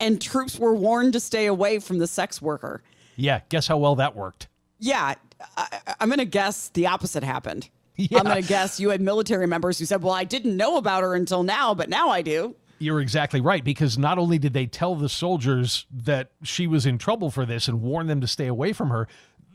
And 0.00 0.20
troops 0.20 0.58
were 0.58 0.74
warned 0.74 1.12
to 1.12 1.20
stay 1.20 1.46
away 1.46 1.78
from 1.78 1.98
the 1.98 2.06
sex 2.06 2.42
worker. 2.42 2.82
Yeah, 3.16 3.40
guess 3.48 3.68
how 3.68 3.78
well 3.78 3.94
that 3.96 4.16
worked. 4.16 4.48
Yeah, 4.78 5.14
I, 5.56 5.80
I'm 6.00 6.08
going 6.08 6.18
to 6.18 6.24
guess 6.24 6.70
the 6.70 6.88
opposite 6.88 7.22
happened. 7.22 7.68
Yeah. 7.96 8.18
I'm 8.18 8.24
going 8.24 8.42
to 8.42 8.48
guess 8.48 8.80
you 8.80 8.88
had 8.88 9.00
military 9.00 9.46
members 9.46 9.78
who 9.78 9.84
said, 9.84 10.02
Well, 10.02 10.14
I 10.14 10.24
didn't 10.24 10.56
know 10.56 10.76
about 10.76 11.02
her 11.02 11.14
until 11.14 11.42
now, 11.42 11.74
but 11.74 11.88
now 11.88 12.08
I 12.08 12.22
do. 12.22 12.56
You're 12.78 13.00
exactly 13.00 13.40
right 13.40 13.62
because 13.62 13.96
not 13.96 14.18
only 14.18 14.38
did 14.38 14.54
they 14.54 14.66
tell 14.66 14.96
the 14.96 15.08
soldiers 15.08 15.86
that 15.92 16.32
she 16.42 16.66
was 16.66 16.84
in 16.84 16.98
trouble 16.98 17.30
for 17.30 17.46
this 17.46 17.68
and 17.68 17.80
warn 17.80 18.08
them 18.08 18.20
to 18.22 18.26
stay 18.26 18.48
away 18.48 18.72
from 18.72 18.88
her, 18.88 19.06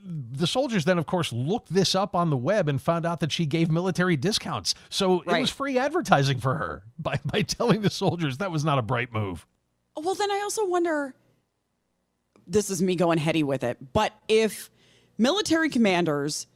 the 0.08 0.48
soldiers 0.48 0.86
then, 0.86 0.98
of 0.98 1.06
course, 1.06 1.34
looked 1.34 1.74
this 1.74 1.94
up 1.94 2.16
on 2.16 2.30
the 2.30 2.38
web 2.38 2.70
and 2.70 2.82
found 2.82 3.06
out 3.06 3.20
that 3.20 3.32
she 3.32 3.46
gave 3.46 3.70
military 3.70 4.16
discounts. 4.16 4.74
So 4.90 5.22
it 5.22 5.28
was 5.28 5.50
free 5.50 5.78
advertising 5.78 6.40
for 6.40 6.56
her 6.56 6.84
by, 7.00 7.20
by 7.26 7.42
telling 7.42 7.82
the 7.82 7.90
soldiers 7.90 8.38
that 8.38 8.52
was 8.52 8.64
not 8.64 8.80
a 8.80 8.82
bright 8.82 9.12
move. 9.12 9.46
Oh, 9.98 10.02
well, 10.02 10.16
then 10.16 10.32
I 10.32 10.40
also 10.44 10.66
wonder 10.66 11.14
this 12.46 12.70
is 12.70 12.82
me 12.82 12.96
going 12.96 13.18
heady 13.18 13.44
with 13.44 13.64
it, 13.64 13.78
but 13.92 14.14
if 14.30 14.70
military 15.18 15.70
commanders 15.70 16.48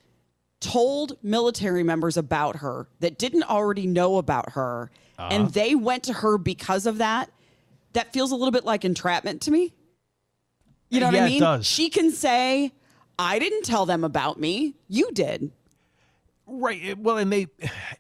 told 0.62 1.18
military 1.22 1.84
members 1.84 2.16
about 2.16 2.58
her 2.58 2.88
that 3.00 3.18
didn't 3.18 3.44
already 3.44 3.88
know 3.88 4.18
about 4.18 4.52
her 4.52 4.92
uh-huh. 5.18 5.30
and 5.32 5.50
they 5.50 5.76
went 5.76 6.04
to 6.04 6.14
her 6.14 6.38
because 6.38 6.86
of 6.86 7.00
that, 7.00 7.30
that 7.94 8.14
feels 8.14 8.32
a 8.32 8.36
little 8.36 8.52
bit 8.52 8.64
like 8.64 8.86
entrapment 8.86 9.42
to 9.42 9.52
me. 9.52 9.74
You 10.90 11.00
know 11.02 11.08
what 11.08 11.16
Yeah, 11.16 11.24
I 11.24 11.26
it 11.26 11.30
mean? 11.30 11.40
does. 11.42 11.66
She 11.66 11.90
can 11.90 12.12
say, 12.12 12.72
I 13.22 13.40
didn't 13.40 13.64
tell 13.64 13.86
them 13.86 14.04
about 14.04 14.40
me. 14.40 14.76
You 14.88 15.12
did. 15.14 15.52
Right. 16.48 16.82
Eh, 16.84 16.96
well, 16.98 17.18
and 17.18 17.32
they 17.32 17.48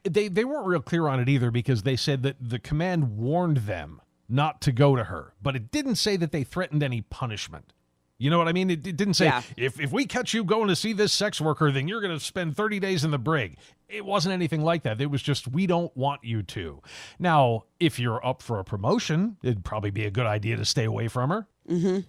they 0.04 0.28
they 0.28 0.44
weren't 0.44 0.68
real 0.68 0.82
clear 0.82 1.08
on 1.08 1.20
it 1.20 1.30
either 1.30 1.52
because 1.52 1.84
they 1.84 1.96
said 1.96 2.24
that 2.24 2.36
the 2.42 2.60
command 2.60 3.18
warned 3.18 3.58
them 3.58 4.02
not 4.28 4.62
to 4.62 4.72
go 4.72 4.96
to 4.96 5.06
her, 5.06 5.34
but 5.42 5.56
it 5.56 5.72
didn't 5.72 5.96
say 5.96 6.18
that 6.18 6.32
they 6.32 6.44
threatened 6.44 6.82
any 6.84 7.02
punishment. 7.02 7.74
You 8.18 8.30
know 8.30 8.38
what 8.38 8.48
I 8.48 8.52
mean? 8.54 8.70
It, 8.70 8.86
it 8.86 8.98
didn't 8.98 9.16
say 9.16 9.26
Yeah. 9.26 9.42
if 9.58 9.80
if 9.80 9.92
we 9.92 10.06
catch 10.06 10.34
you 10.34 10.44
going 10.44 10.68
to 10.68 10.76
see 10.76 10.94
this 10.94 11.12
sex 11.14 11.40
worker, 11.42 11.72
then 11.72 11.88
you're 11.88 12.02
going 12.02 12.18
to 12.18 12.24
spend 12.24 12.56
30 12.56 12.80
days 12.80 13.04
in 13.04 13.12
the 13.12 13.18
brig. 13.18 13.58
It 13.90 14.06
wasn't 14.06 14.34
anything 14.34 14.62
like 14.64 14.84
that. 14.84 15.02
It 15.02 15.08
was 15.08 15.22
just 15.22 15.48
we 15.48 15.66
don't 15.68 15.96
want 15.98 16.24
you 16.24 16.44
to. 16.44 16.82
Now, 17.20 17.64
if 17.80 18.00
you're 18.00 18.24
up 18.26 18.42
for 18.42 18.60
a 18.60 18.64
promotion, 18.64 19.38
it'd 19.44 19.64
probably 19.66 19.92
be 19.92 20.06
a 20.06 20.12
good 20.12 20.26
idea 20.28 20.56
to 20.58 20.66
stay 20.66 20.84
away 20.86 21.08
from 21.08 21.30
her. 21.30 21.48
Mm-hmm. 21.70 22.00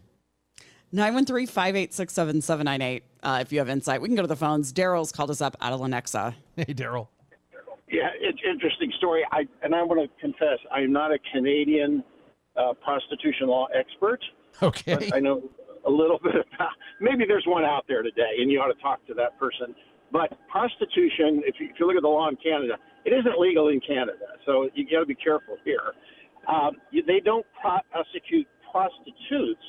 913 0.92 1.46
586 1.46 2.12
7798. 2.12 3.02
Uh, 3.22 3.38
If 3.40 3.52
you 3.52 3.58
have 3.58 3.68
insight, 3.68 4.00
we 4.02 4.08
can 4.08 4.16
go 4.16 4.22
to 4.22 4.28
the 4.28 4.36
phones. 4.36 4.72
Daryl's 4.72 5.10
called 5.12 5.30
us 5.30 5.40
up 5.40 5.56
out 5.60 5.72
of 5.72 5.80
Lenexa. 5.80 6.34
Hey, 6.56 6.64
Daryl. 6.74 7.08
Yeah, 7.90 8.08
it's 8.20 8.38
interesting 8.48 8.92
story. 8.98 9.22
I 9.32 9.46
and 9.62 9.74
I 9.74 9.82
want 9.82 10.00
to 10.00 10.20
confess, 10.20 10.58
I 10.70 10.80
am 10.80 10.92
not 10.92 11.12
a 11.12 11.18
Canadian 11.32 12.02
uh, 12.56 12.72
prostitution 12.74 13.48
law 13.48 13.66
expert. 13.74 14.20
Okay. 14.62 14.94
But 14.96 15.14
I 15.14 15.18
know 15.20 15.42
a 15.86 15.90
little 15.90 16.18
bit 16.22 16.34
about. 16.34 16.70
Maybe 17.00 17.24
there's 17.26 17.44
one 17.46 17.64
out 17.64 17.84
there 17.88 18.02
today, 18.02 18.36
and 18.40 18.50
you 18.50 18.60
ought 18.60 18.72
to 18.72 18.80
talk 18.82 19.06
to 19.08 19.14
that 19.14 19.38
person. 19.38 19.74
But 20.10 20.36
prostitution, 20.48 21.40
if 21.46 21.56
you, 21.58 21.68
if 21.72 21.80
you 21.80 21.86
look 21.86 21.96
at 21.96 22.02
the 22.02 22.08
law 22.08 22.28
in 22.28 22.36
Canada, 22.36 22.74
it 23.06 23.10
isn't 23.12 23.38
legal 23.38 23.68
in 23.68 23.80
Canada, 23.80 24.36
so 24.44 24.68
you 24.74 24.84
got 24.84 25.00
to 25.00 25.06
be 25.06 25.14
careful 25.14 25.56
here. 25.64 25.92
Um, 26.48 26.76
they 26.92 27.20
don't 27.24 27.46
prosecute 27.60 28.46
prostitutes 28.70 29.64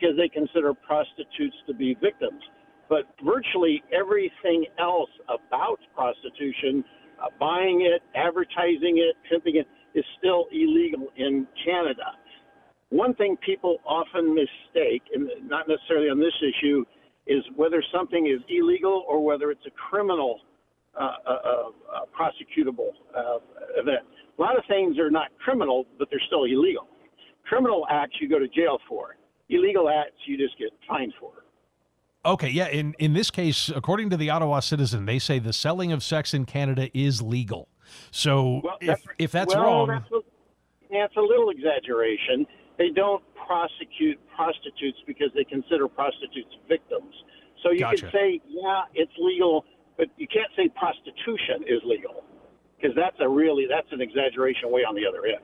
because 0.00 0.16
they 0.16 0.28
consider 0.28 0.72
prostitutes 0.74 1.56
to 1.66 1.74
be 1.74 1.96
victims. 2.00 2.42
But 2.88 3.04
virtually 3.24 3.82
everything 3.92 4.66
else 4.78 5.10
about 5.28 5.78
prostitution, 5.94 6.84
uh, 7.22 7.26
buying 7.38 7.82
it, 7.82 8.02
advertising 8.16 8.98
it, 8.98 9.16
pimping 9.28 9.56
it, 9.56 9.66
is 9.94 10.04
still 10.18 10.46
illegal 10.52 11.08
in 11.16 11.46
Canada. 11.64 12.16
One 12.90 13.14
thing 13.14 13.36
people 13.44 13.78
often 13.86 14.34
mistake, 14.34 15.02
and 15.14 15.28
not 15.48 15.68
necessarily 15.68 16.08
on 16.08 16.18
this 16.18 16.34
issue, 16.42 16.84
is 17.26 17.44
whether 17.54 17.82
something 17.94 18.26
is 18.26 18.42
illegal 18.48 19.04
or 19.08 19.24
whether 19.24 19.50
it's 19.50 19.64
a 19.66 19.70
criminal 19.70 20.40
uh, 20.98 21.12
uh, 21.24 21.30
uh, 21.30 22.00
prosecutable 22.10 22.90
uh, 23.16 23.38
event. 23.76 24.02
A 24.38 24.42
lot 24.42 24.58
of 24.58 24.64
things 24.66 24.98
are 24.98 25.10
not 25.10 25.28
criminal, 25.44 25.84
but 25.98 26.08
they're 26.10 26.22
still 26.26 26.44
illegal. 26.44 26.88
Criminal 27.48 27.86
acts 27.88 28.14
you 28.20 28.28
go 28.28 28.40
to 28.40 28.48
jail 28.48 28.78
for. 28.88 29.16
Illegal 29.50 29.88
acts 29.88 30.16
you 30.26 30.36
just 30.36 30.56
get 30.58 30.68
fined 30.88 31.12
for. 31.18 31.32
Okay, 32.24 32.48
yeah. 32.50 32.68
In 32.68 32.94
in 32.98 33.14
this 33.14 33.30
case, 33.30 33.70
according 33.74 34.10
to 34.10 34.16
the 34.16 34.30
Ottawa 34.30 34.60
Citizen, 34.60 35.06
they 35.06 35.18
say 35.18 35.38
the 35.38 35.52
selling 35.52 35.90
of 35.92 36.02
sex 36.02 36.32
in 36.34 36.44
Canada 36.44 36.88
is 36.96 37.20
legal. 37.22 37.68
So 38.10 38.60
Well, 38.62 38.76
if 38.80 38.86
that's- 38.86 39.06
if 39.18 39.32
that's 39.32 39.54
well, 39.54 39.64
wrong, 39.64 39.88
That's 39.88 40.12
a, 40.12 40.20
it's 40.90 41.16
a 41.16 41.20
little 41.20 41.50
exaggeration. 41.50 42.46
They 42.78 42.90
don't 42.90 43.22
prosecute 43.34 44.18
prostitutes 44.36 44.98
because 45.06 45.30
they 45.34 45.44
consider 45.44 45.88
prostitutes 45.88 46.54
victims. 46.68 47.12
So 47.62 47.72
you 47.72 47.80
Gotcha. 47.80 48.02
could 48.06 48.12
say, 48.12 48.40
yeah, 48.48 48.82
it's 48.94 49.12
legal, 49.18 49.64
but 49.96 50.08
you 50.16 50.26
can't 50.28 50.50
say 50.56 50.68
prostitution 50.68 51.64
is 51.66 51.82
legal 51.84 52.22
because 52.78 52.94
that's 52.96 53.16
a 53.20 53.28
really 53.28 53.66
that's 53.68 53.90
an 53.92 54.00
exaggeration 54.00 54.70
way 54.70 54.82
on 54.84 54.94
the 54.94 55.04
other 55.06 55.26
end. 55.26 55.42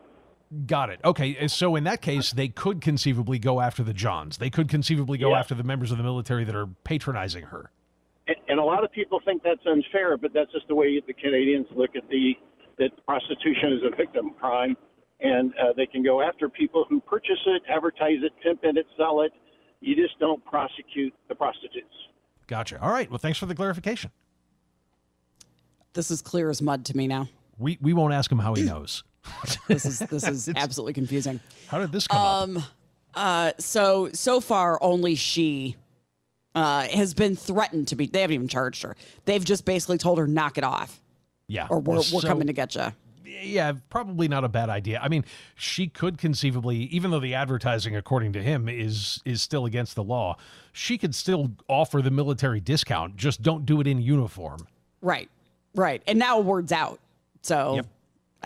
Got 0.66 0.90
it. 0.90 1.00
Okay, 1.04 1.36
uh, 1.38 1.48
so 1.48 1.74
in 1.74 1.84
that 1.84 2.00
case, 2.00 2.32
they 2.32 2.48
could 2.48 2.80
conceivably 2.80 3.38
go 3.38 3.60
after 3.60 3.82
the 3.82 3.92
Johns. 3.92 4.38
They 4.38 4.50
could 4.50 4.68
conceivably 4.68 5.18
go 5.18 5.30
Yeah. 5.30 5.40
after 5.40 5.54
the 5.54 5.64
members 5.64 5.90
of 5.90 5.98
the 5.98 6.04
military 6.04 6.44
that 6.44 6.54
are 6.54 6.66
patronizing 6.84 7.44
her. 7.46 7.70
And, 8.28 8.36
and 8.48 8.60
a 8.60 8.62
lot 8.64 8.84
of 8.84 8.92
people 8.92 9.20
think 9.24 9.42
that's 9.42 9.64
unfair, 9.66 10.16
but 10.16 10.32
that's 10.32 10.52
just 10.52 10.68
the 10.68 10.74
way 10.74 11.00
the 11.04 11.12
Canadians 11.14 11.66
look 11.74 11.96
at 11.96 12.08
the 12.08 12.34
that 12.78 12.90
prostitution 13.06 13.72
is 13.72 13.80
a 13.90 13.96
victim 13.96 14.32
crime, 14.38 14.76
and 15.20 15.52
uh, 15.54 15.72
they 15.76 15.86
can 15.86 16.02
go 16.04 16.20
after 16.20 16.48
people 16.48 16.84
who 16.90 17.00
purchase 17.00 17.38
it, 17.46 17.62
advertise 17.68 18.18
it, 18.22 18.32
pimp 18.42 18.60
it, 18.64 18.86
sell 18.98 19.22
it. 19.22 19.32
You 19.80 19.96
just 19.96 20.18
don't 20.20 20.44
prosecute 20.44 21.14
the 21.28 21.34
prostitutes. 21.34 21.86
Gotcha. 22.46 22.78
All 22.82 22.90
right. 22.90 23.08
Well, 23.10 23.18
thanks 23.18 23.38
for 23.38 23.46
the 23.46 23.54
clarification. 23.54 24.10
This 25.94 26.10
is 26.10 26.20
clear 26.22 26.50
as 26.50 26.60
mud 26.60 26.84
to 26.86 26.96
me 26.96 27.06
now. 27.08 27.28
We 27.58 27.78
we 27.80 27.92
won't 27.94 28.12
ask 28.12 28.30
him 28.30 28.38
how 28.38 28.54
he 28.54 28.62
knows. 28.72 29.02
This 29.68 29.84
is 29.84 29.98
this 29.98 30.26
is 30.26 30.48
absolutely 30.56 30.92
confusing. 30.92 31.40
How 31.68 31.78
did 31.78 31.92
this 31.92 32.06
come 32.06 32.18
up? 32.20 32.42
Um, 32.42 32.64
uh, 33.14 33.52
so 33.58 34.10
so 34.12 34.40
far 34.40 34.78
only 34.82 35.14
she 35.14 35.76
uh, 36.54 36.82
has 36.88 37.14
been 37.14 37.36
threatened 37.36 37.88
to 37.88 37.96
be. 37.96 38.06
They 38.06 38.20
haven't 38.20 38.34
even 38.34 38.48
charged 38.48 38.82
her. 38.82 38.96
They've 39.24 39.44
just 39.44 39.64
basically 39.64 39.98
told 39.98 40.18
her 40.18 40.26
knock 40.26 40.56
it 40.58 40.64
off, 40.64 41.00
Yeah. 41.48 41.66
or 41.68 41.80
we're, 41.80 42.00
we're 42.12 42.20
coming 42.22 42.46
to 42.46 42.52
get 42.52 42.74
you. 42.74 42.92
Yeah, 43.24 43.72
probably 43.90 44.28
not 44.28 44.44
a 44.44 44.48
bad 44.48 44.70
idea. 44.70 44.98
I 45.02 45.08
mean, 45.08 45.24
she 45.56 45.88
could 45.88 46.16
conceivably, 46.16 46.76
even 46.84 47.10
though 47.10 47.20
the 47.20 47.34
advertising, 47.34 47.94
according 47.96 48.32
to 48.34 48.42
him, 48.42 48.68
is 48.68 49.20
is 49.24 49.42
still 49.42 49.66
against 49.66 49.94
the 49.96 50.04
law, 50.04 50.36
she 50.72 50.96
could 50.96 51.14
still 51.14 51.50
offer 51.68 52.00
the 52.00 52.10
military 52.10 52.60
discount. 52.60 53.16
Just 53.16 53.42
don't 53.42 53.66
do 53.66 53.80
it 53.80 53.86
in 53.86 54.00
uniform. 54.00 54.66
Right, 55.02 55.28
right. 55.74 56.02
And 56.06 56.18
now 56.18 56.38
word's 56.40 56.72
out. 56.72 57.00
So 57.42 57.74
Yep. 57.76 57.86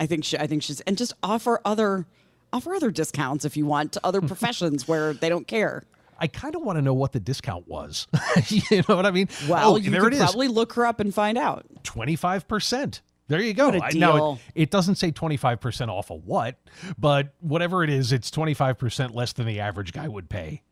I 0.01 0.07
think 0.07 0.25
she, 0.25 0.35
I 0.35 0.47
think 0.47 0.63
she's 0.63 0.81
and 0.81 0.97
just 0.97 1.13
offer 1.21 1.61
other 1.63 2.07
offer 2.51 2.73
other 2.73 2.89
discounts 2.89 3.45
if 3.45 3.55
you 3.55 3.67
want 3.67 3.91
to 3.93 4.01
other 4.03 4.19
professions 4.33 4.87
where 4.87 5.13
they 5.13 5.29
don't 5.29 5.47
care. 5.47 5.83
I 6.17 6.25
kind 6.25 6.55
of 6.55 6.63
want 6.63 6.77
to 6.77 6.81
know 6.81 6.93
what 6.93 7.11
the 7.13 7.19
discount 7.19 7.67
was. 7.67 8.07
you 8.47 8.61
know 8.89 8.95
what 8.95 9.05
I 9.05 9.11
mean? 9.11 9.29
Well, 9.47 9.73
oh, 9.73 9.77
you 9.77 9.91
there 9.91 10.01
could 10.01 10.17
probably 10.17 10.47
look 10.47 10.73
her 10.73 10.85
up 10.87 10.99
and 10.99 11.13
find 11.13 11.37
out. 11.37 11.65
Twenty 11.83 12.15
five 12.15 12.47
percent. 12.47 13.01
There 13.27 13.39
you 13.39 13.53
go. 13.53 13.67
What 13.67 13.75
a 13.75 13.83
I- 13.85 13.91
now, 13.93 14.33
it, 14.33 14.63
it 14.63 14.71
doesn't 14.71 14.95
say 14.95 15.11
twenty 15.11 15.37
five 15.37 15.61
percent 15.61 15.91
off 15.91 16.09
of 16.09 16.25
what, 16.25 16.57
but 16.97 17.35
whatever 17.39 17.83
it 17.83 17.91
is, 17.91 18.11
it's 18.11 18.31
twenty 18.31 18.55
five 18.55 18.79
percent 18.79 19.13
less 19.13 19.33
than 19.33 19.45
the 19.45 19.59
average 19.59 19.93
guy 19.93 20.07
would 20.07 20.29
pay. 20.29 20.63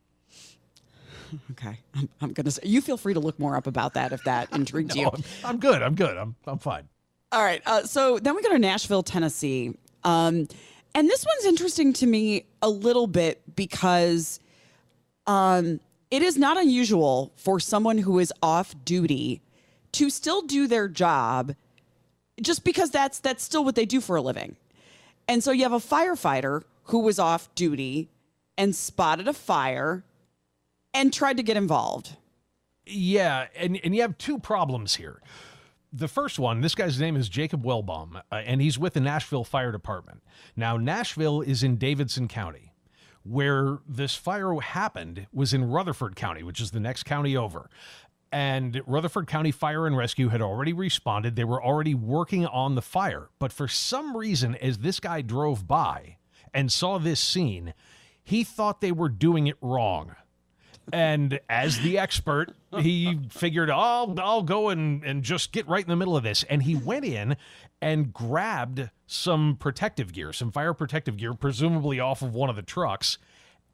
Okay, 1.52 1.78
I'm, 1.94 2.08
I'm 2.20 2.32
gonna. 2.32 2.50
Say, 2.50 2.62
you 2.64 2.80
feel 2.80 2.96
free 2.96 3.14
to 3.14 3.20
look 3.20 3.38
more 3.38 3.56
up 3.56 3.68
about 3.68 3.94
that 3.94 4.10
if 4.12 4.24
that 4.24 4.52
intrigues 4.54 4.96
you. 4.96 5.06
I'm, 5.06 5.22
I'm 5.44 5.58
good. 5.60 5.82
I'm 5.82 5.94
good. 5.94 6.16
I'm 6.16 6.34
I'm 6.48 6.58
fine. 6.58 6.88
All 7.32 7.42
right. 7.42 7.62
Uh, 7.64 7.84
so 7.84 8.18
then 8.18 8.34
we 8.34 8.42
go 8.42 8.50
to 8.50 8.58
Nashville, 8.58 9.02
Tennessee. 9.02 9.76
Um, 10.04 10.48
and 10.94 11.08
this 11.08 11.24
one's 11.24 11.44
interesting 11.44 11.92
to 11.94 12.06
me 12.06 12.46
a 12.60 12.68
little 12.68 13.06
bit 13.06 13.42
because 13.54 14.40
um, 15.26 15.80
it 16.10 16.22
is 16.22 16.36
not 16.36 16.56
unusual 16.56 17.32
for 17.36 17.60
someone 17.60 17.98
who 17.98 18.18
is 18.18 18.32
off 18.42 18.74
duty 18.84 19.40
to 19.92 20.10
still 20.10 20.42
do 20.42 20.66
their 20.66 20.88
job 20.88 21.54
just 22.40 22.64
because 22.64 22.90
that's 22.90 23.20
that's 23.20 23.44
still 23.44 23.64
what 23.64 23.74
they 23.74 23.84
do 23.84 24.00
for 24.00 24.16
a 24.16 24.22
living. 24.22 24.56
And 25.28 25.44
so 25.44 25.52
you 25.52 25.62
have 25.62 25.72
a 25.72 25.76
firefighter 25.76 26.62
who 26.84 27.00
was 27.00 27.18
off 27.18 27.54
duty 27.54 28.08
and 28.58 28.74
spotted 28.74 29.28
a 29.28 29.32
fire 29.32 30.04
and 30.92 31.12
tried 31.12 31.36
to 31.36 31.42
get 31.42 31.56
involved. 31.56 32.16
Yeah, 32.86 33.46
and 33.54 33.78
and 33.84 33.94
you 33.94 34.02
have 34.02 34.18
two 34.18 34.38
problems 34.38 34.96
here. 34.96 35.20
The 35.92 36.08
first 36.08 36.38
one, 36.38 36.60
this 36.60 36.76
guy's 36.76 37.00
name 37.00 37.16
is 37.16 37.28
Jacob 37.28 37.64
Wellbaum, 37.64 38.22
uh, 38.30 38.34
and 38.34 38.60
he's 38.60 38.78
with 38.78 38.94
the 38.94 39.00
Nashville 39.00 39.42
Fire 39.42 39.72
Department. 39.72 40.22
Now, 40.54 40.76
Nashville 40.76 41.40
is 41.40 41.62
in 41.62 41.76
Davidson 41.76 42.28
County. 42.28 42.72
Where 43.22 43.80
this 43.86 44.14
fire 44.14 44.54
happened 44.60 45.26
was 45.32 45.52
in 45.52 45.70
Rutherford 45.70 46.16
County, 46.16 46.42
which 46.42 46.60
is 46.60 46.70
the 46.70 46.80
next 46.80 47.02
county 47.02 47.36
over. 47.36 47.68
And 48.32 48.80
Rutherford 48.86 49.26
County 49.26 49.50
Fire 49.50 49.86
and 49.86 49.96
Rescue 49.96 50.28
had 50.28 50.40
already 50.40 50.72
responded. 50.72 51.36
They 51.36 51.44
were 51.44 51.62
already 51.62 51.94
working 51.94 52.46
on 52.46 52.76
the 52.76 52.82
fire. 52.82 53.28
But 53.38 53.52
for 53.52 53.68
some 53.68 54.16
reason, 54.16 54.54
as 54.54 54.78
this 54.78 55.00
guy 55.00 55.20
drove 55.20 55.66
by 55.66 56.16
and 56.54 56.72
saw 56.72 56.98
this 56.98 57.20
scene, 57.20 57.74
he 58.22 58.44
thought 58.44 58.80
they 58.80 58.92
were 58.92 59.08
doing 59.08 59.48
it 59.48 59.56
wrong. 59.60 60.14
And 60.92 61.40
as 61.48 61.80
the 61.80 61.98
expert, 61.98 62.54
he 62.78 63.18
figured, 63.30 63.70
I'll, 63.70 64.14
I'll 64.20 64.42
go 64.42 64.68
and, 64.70 65.04
and 65.04 65.22
just 65.22 65.52
get 65.52 65.66
right 65.68 65.82
in 65.82 65.88
the 65.88 65.96
middle 65.96 66.16
of 66.16 66.22
this. 66.22 66.42
And 66.44 66.62
he 66.62 66.74
went 66.74 67.04
in 67.04 67.36
and 67.80 68.12
grabbed 68.12 68.90
some 69.06 69.56
protective 69.58 70.12
gear, 70.12 70.32
some 70.32 70.52
fire 70.52 70.74
protective 70.74 71.16
gear, 71.16 71.34
presumably 71.34 71.98
off 72.00 72.22
of 72.22 72.34
one 72.34 72.50
of 72.50 72.56
the 72.56 72.62
trucks, 72.62 73.18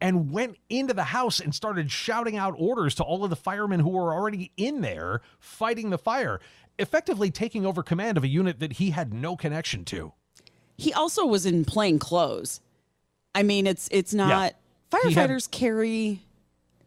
and 0.01 0.31
went 0.31 0.57
into 0.69 0.95
the 0.95 1.05
house 1.05 1.41
and 1.41 1.55
started 1.55 1.91
shouting 1.91 2.37
out 2.37 2.55
orders 2.59 2.95
to 2.97 3.03
all 3.03 3.25
of 3.25 3.31
the 3.31 3.37
firemen 3.37 3.81
who 3.81 3.89
were 3.91 4.15
already 4.15 4.53
in 4.57 4.81
there 4.81 5.23
fighting 5.39 5.91
the 5.91 5.99
fire, 5.99 6.41
effectively 6.79 7.31
taking 7.31 7.65
over 7.65 7.83
command 7.83 8.17
of 8.17 8.25
a 8.25 8.29
unit 8.29 8.61
that 8.61 8.75
he 8.75 8.91
had 8.91 9.15
no 9.15 9.37
connection 9.37 9.85
to. 9.87 10.13
He 10.77 10.93
also 10.93 11.25
was 11.25 11.47
in 11.47 11.65
plain 11.65 11.99
clothes. 11.99 12.61
I 13.35 13.43
mean, 13.43 13.67
it's 13.67 13.89
it's 13.91 14.13
not 14.15 14.29
had- 14.29 14.55
firefighters 14.91 15.51
carry. 15.51 16.21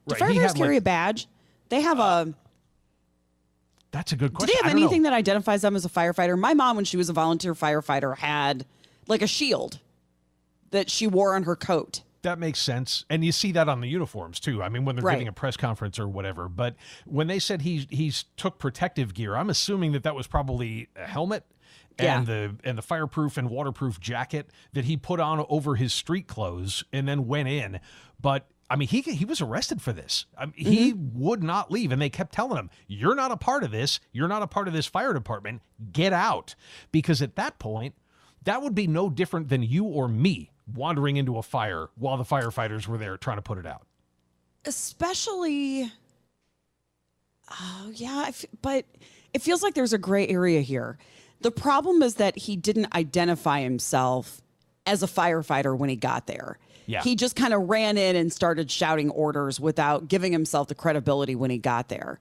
Do 0.10 0.16
Right, 0.26 0.36
firefighters 0.36 0.56
carry 0.56 0.70
like- 0.76 0.78
a 0.80 0.82
badge? 0.82 1.28
They 1.70 1.82
have 1.82 2.00
a. 2.00 2.02
Uh, 2.02 2.26
that's 3.92 4.12
a 4.12 4.16
good 4.16 4.34
question. 4.34 4.48
Do 4.48 4.54
they 4.54 4.58
have 4.68 4.72
don't 4.74 4.82
know. 4.82 4.86
anything 4.88 5.04
that 5.04 5.14
identifies 5.14 5.62
them 5.62 5.76
as 5.76 5.84
a 5.86 5.90
firefighter? 5.90 6.38
My 6.38 6.54
mom, 6.54 6.76
when 6.76 6.86
she 6.86 6.98
was 6.98 7.10
a 7.10 7.14
volunteer 7.14 7.54
firefighter, 7.56 8.18
had 8.18 8.66
like 9.08 9.22
a 9.22 9.28
shield 9.28 9.80
that 10.72 10.90
she 10.90 11.08
wore 11.08 11.36
on 11.36 11.44
her 11.44 11.56
coat. 11.56 12.04
That 12.22 12.38
makes 12.38 12.60
sense, 12.60 13.06
and 13.10 13.24
you 13.24 13.32
see 13.32 13.52
that 13.54 13.70
on 13.70 13.80
the 13.82 13.88
uniforms 13.88 14.40
too. 14.40 14.62
I 14.62 14.70
mean, 14.70 14.84
when 14.86 14.96
they're 14.96 15.04
Right. 15.06 15.14
giving 15.14 15.28
a 15.30 15.32
press 15.34 15.56
conference 15.58 15.98
or 15.98 16.08
whatever. 16.08 16.50
But 16.50 16.76
when 17.06 17.28
they 17.28 17.40
said 17.40 17.62
he 17.62 17.88
he's 17.90 18.26
took 18.36 18.60
protective 18.60 19.14
gear, 19.14 19.36
I'm 19.36 19.50
assuming 19.50 19.94
that 19.94 20.04
that 20.04 20.16
was 20.16 20.28
probably 20.28 20.90
a 20.96 21.08
helmet 21.08 21.46
and 21.98 22.28
the 22.28 22.56
and 22.64 22.78
the 22.78 22.82
fireproof 22.82 23.38
and 23.38 23.50
waterproof 23.50 24.00
jacket 24.00 24.50
that 24.74 24.86
he 24.86 24.98
put 24.98 25.20
on 25.20 25.46
over 25.50 25.76
his 25.76 25.94
street 25.94 26.28
clothes 26.28 26.84
and 26.94 27.08
then 27.08 27.26
went 27.26 27.48
in. 27.48 27.80
But 28.22 28.48
I 28.70 28.76
mean, 28.76 28.88
he 28.88 29.02
he 29.02 29.26
was 29.26 29.42
arrested 29.42 29.82
for 29.82 29.94
this. 29.94 30.26
I 30.38 30.46
mean, 30.46 30.54
He 30.56 30.94
mm-hmm. 30.94 31.20
would 31.20 31.42
not 31.44 31.72
leave, 31.72 31.92
and 31.92 32.02
they 32.02 32.10
kept 32.10 32.34
telling 32.34 32.58
him, 32.58 32.70
"You're 32.88 33.16
not 33.16 33.32
a 33.32 33.38
part 33.38 33.64
of 33.64 33.72
this. 33.72 34.00
You're 34.12 34.28
not 34.28 34.44
a 34.44 34.48
part 34.48 34.68
of 34.68 34.74
this 34.74 34.86
fire 34.86 35.14
department. 35.14 35.62
Get 35.92 36.14
out." 36.14 36.56
Because 36.92 37.22
at 37.22 37.36
that 37.36 37.58
point, 37.58 37.96
that 38.44 38.62
would 38.62 38.76
be 38.76 38.88
no 38.88 39.10
different 39.10 39.50
than 39.50 39.64
you 39.64 39.86
or 39.86 40.08
me 40.08 40.52
wandering 40.74 41.18
into 41.18 41.38
a 41.38 41.44
fire 41.44 41.90
while 41.96 42.18
the 42.18 42.24
firefighters 42.24 42.88
were 42.88 42.98
there 42.98 43.18
trying 43.18 43.38
to 43.38 43.42
put 43.42 43.58
it 43.58 43.66
out. 43.66 43.88
Especially. 44.66 45.92
Oh 47.50 47.92
yeah, 47.94 48.24
I 48.26 48.30
f- 48.30 48.46
but 48.62 48.86
it 49.34 49.42
feels 49.42 49.64
like 49.64 49.74
there's 49.74 49.94
a 49.94 49.98
gray 49.98 50.28
area 50.28 50.62
here. 50.62 51.00
The 51.42 51.52
problem 51.52 52.04
is 52.04 52.16
that 52.16 52.38
he 52.38 52.56
didn't 52.56 52.94
identify 52.94 53.62
himself 53.62 54.42
as 54.86 55.02
a 55.04 55.08
firefighter 55.08 55.78
when 55.78 55.90
he 55.90 55.96
got 55.96 56.28
there. 56.28 56.60
Yeah. 56.90 57.04
He 57.04 57.16
just 57.16 57.36
kind 57.36 57.54
of 57.54 57.70
ran 57.70 58.00
in 58.00 58.16
and 58.16 58.34
started 58.34 58.72
shouting 58.72 59.12
orders 59.12 59.60
without 59.60 60.08
giving 60.08 60.32
himself 60.32 60.70
the 60.70 60.76
credibility 60.76 61.36
when 61.36 61.52
he 61.52 61.60
got 61.60 61.88
there. 61.88 62.20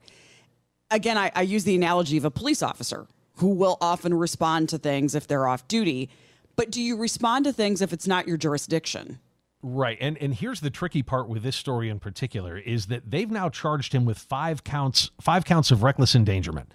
Again, 0.91 1.17
I, 1.17 1.31
I 1.33 1.41
use 1.41 1.63
the 1.63 1.73
analogy 1.73 2.17
of 2.17 2.25
a 2.25 2.29
police 2.29 2.61
officer 2.61 3.07
who 3.37 3.47
will 3.47 3.79
often 3.81 4.13
respond 4.13 4.69
to 4.69 4.77
things 4.77 5.15
if 5.15 5.25
they're 5.25 5.47
off 5.47 5.67
duty. 5.67 6.11
But 6.55 6.69
do 6.69 6.83
you 6.83 6.97
respond 6.97 7.45
to 7.45 7.53
things 7.53 7.81
if 7.81 7.91
it's 7.93 8.05
not 8.05 8.27
your 8.27 8.37
jurisdiction? 8.37 9.17
Right. 9.63 9.97
And 9.99 10.19
and 10.19 10.35
here's 10.35 10.59
the 10.59 10.69
tricky 10.69 11.01
part 11.01 11.27
with 11.27 11.41
this 11.41 11.55
story 11.55 11.89
in 11.89 11.99
particular 11.99 12.55
is 12.55 12.85
that 12.85 13.09
they've 13.09 13.29
now 13.29 13.49
charged 13.49 13.93
him 13.93 14.05
with 14.05 14.19
five 14.19 14.63
counts 14.63 15.09
five 15.19 15.45
counts 15.45 15.71
of 15.71 15.81
reckless 15.81 16.13
endangerment. 16.13 16.71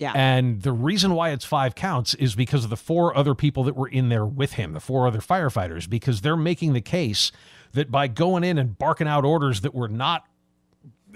Yeah. 0.00 0.12
And 0.14 0.62
the 0.62 0.72
reason 0.72 1.12
why 1.14 1.30
it's 1.30 1.44
five 1.44 1.74
counts 1.74 2.14
is 2.14 2.34
because 2.34 2.64
of 2.64 2.70
the 2.70 2.76
four 2.76 3.14
other 3.16 3.34
people 3.34 3.64
that 3.64 3.76
were 3.76 3.86
in 3.86 4.08
there 4.08 4.24
with 4.24 4.54
him, 4.54 4.72
the 4.72 4.80
four 4.80 5.06
other 5.06 5.18
firefighters, 5.20 5.88
because 5.88 6.22
they're 6.22 6.38
making 6.38 6.72
the 6.72 6.80
case 6.80 7.30
that 7.72 7.90
by 7.90 8.08
going 8.08 8.42
in 8.42 8.56
and 8.56 8.78
barking 8.78 9.06
out 9.06 9.26
orders 9.26 9.60
that 9.60 9.74
were 9.74 9.88
not 9.88 10.24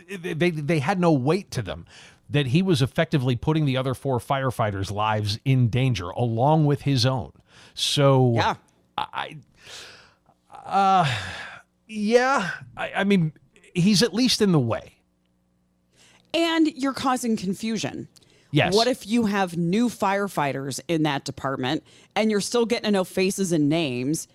they 0.07 0.51
they 0.51 0.81
had 0.81 1.01
no 1.01 1.13
weight 1.13 1.51
to 1.53 1.63
them 1.63 1.87
that 2.29 2.49
he 2.49 2.61
was 2.63 2.83
effectively 2.83 3.37
putting 3.37 3.65
the 3.65 3.77
other 3.77 3.95
four 3.95 4.19
firefighters 4.19 4.91
lives 4.91 5.39
in 5.45 5.69
danger 5.69 6.11
along 6.11 6.67
with 6.67 6.83
his 6.83 7.07
own 7.07 7.33
so 7.75 8.33
Yeah. 8.35 8.55
i 8.99 9.37
uh 10.67 11.07
yeah 11.87 12.51
I, 12.77 12.93
I 12.97 13.05
mean 13.05 13.33
he's 13.75 14.03
at 14.03 14.13
least 14.13 14.43
in 14.43 14.53
the 14.53 14.59
way 14.61 14.95
And 16.33 16.67
you're 16.75 16.93
causing 16.93 17.37
confusion. 17.37 18.09
Yes. 18.55 18.73
What 18.73 18.87
if 18.87 19.05
you 19.05 19.27
have 19.27 19.57
new 19.57 19.89
firefighters 19.89 20.79
in 20.87 21.03
that 21.03 21.25
department 21.25 21.83
and 22.15 22.31
you're 22.31 22.41
still 22.41 22.67
getting 22.67 22.85
to 22.85 22.91
know 22.93 23.03
faces 23.03 23.51
and 23.51 23.69
names 23.69 24.29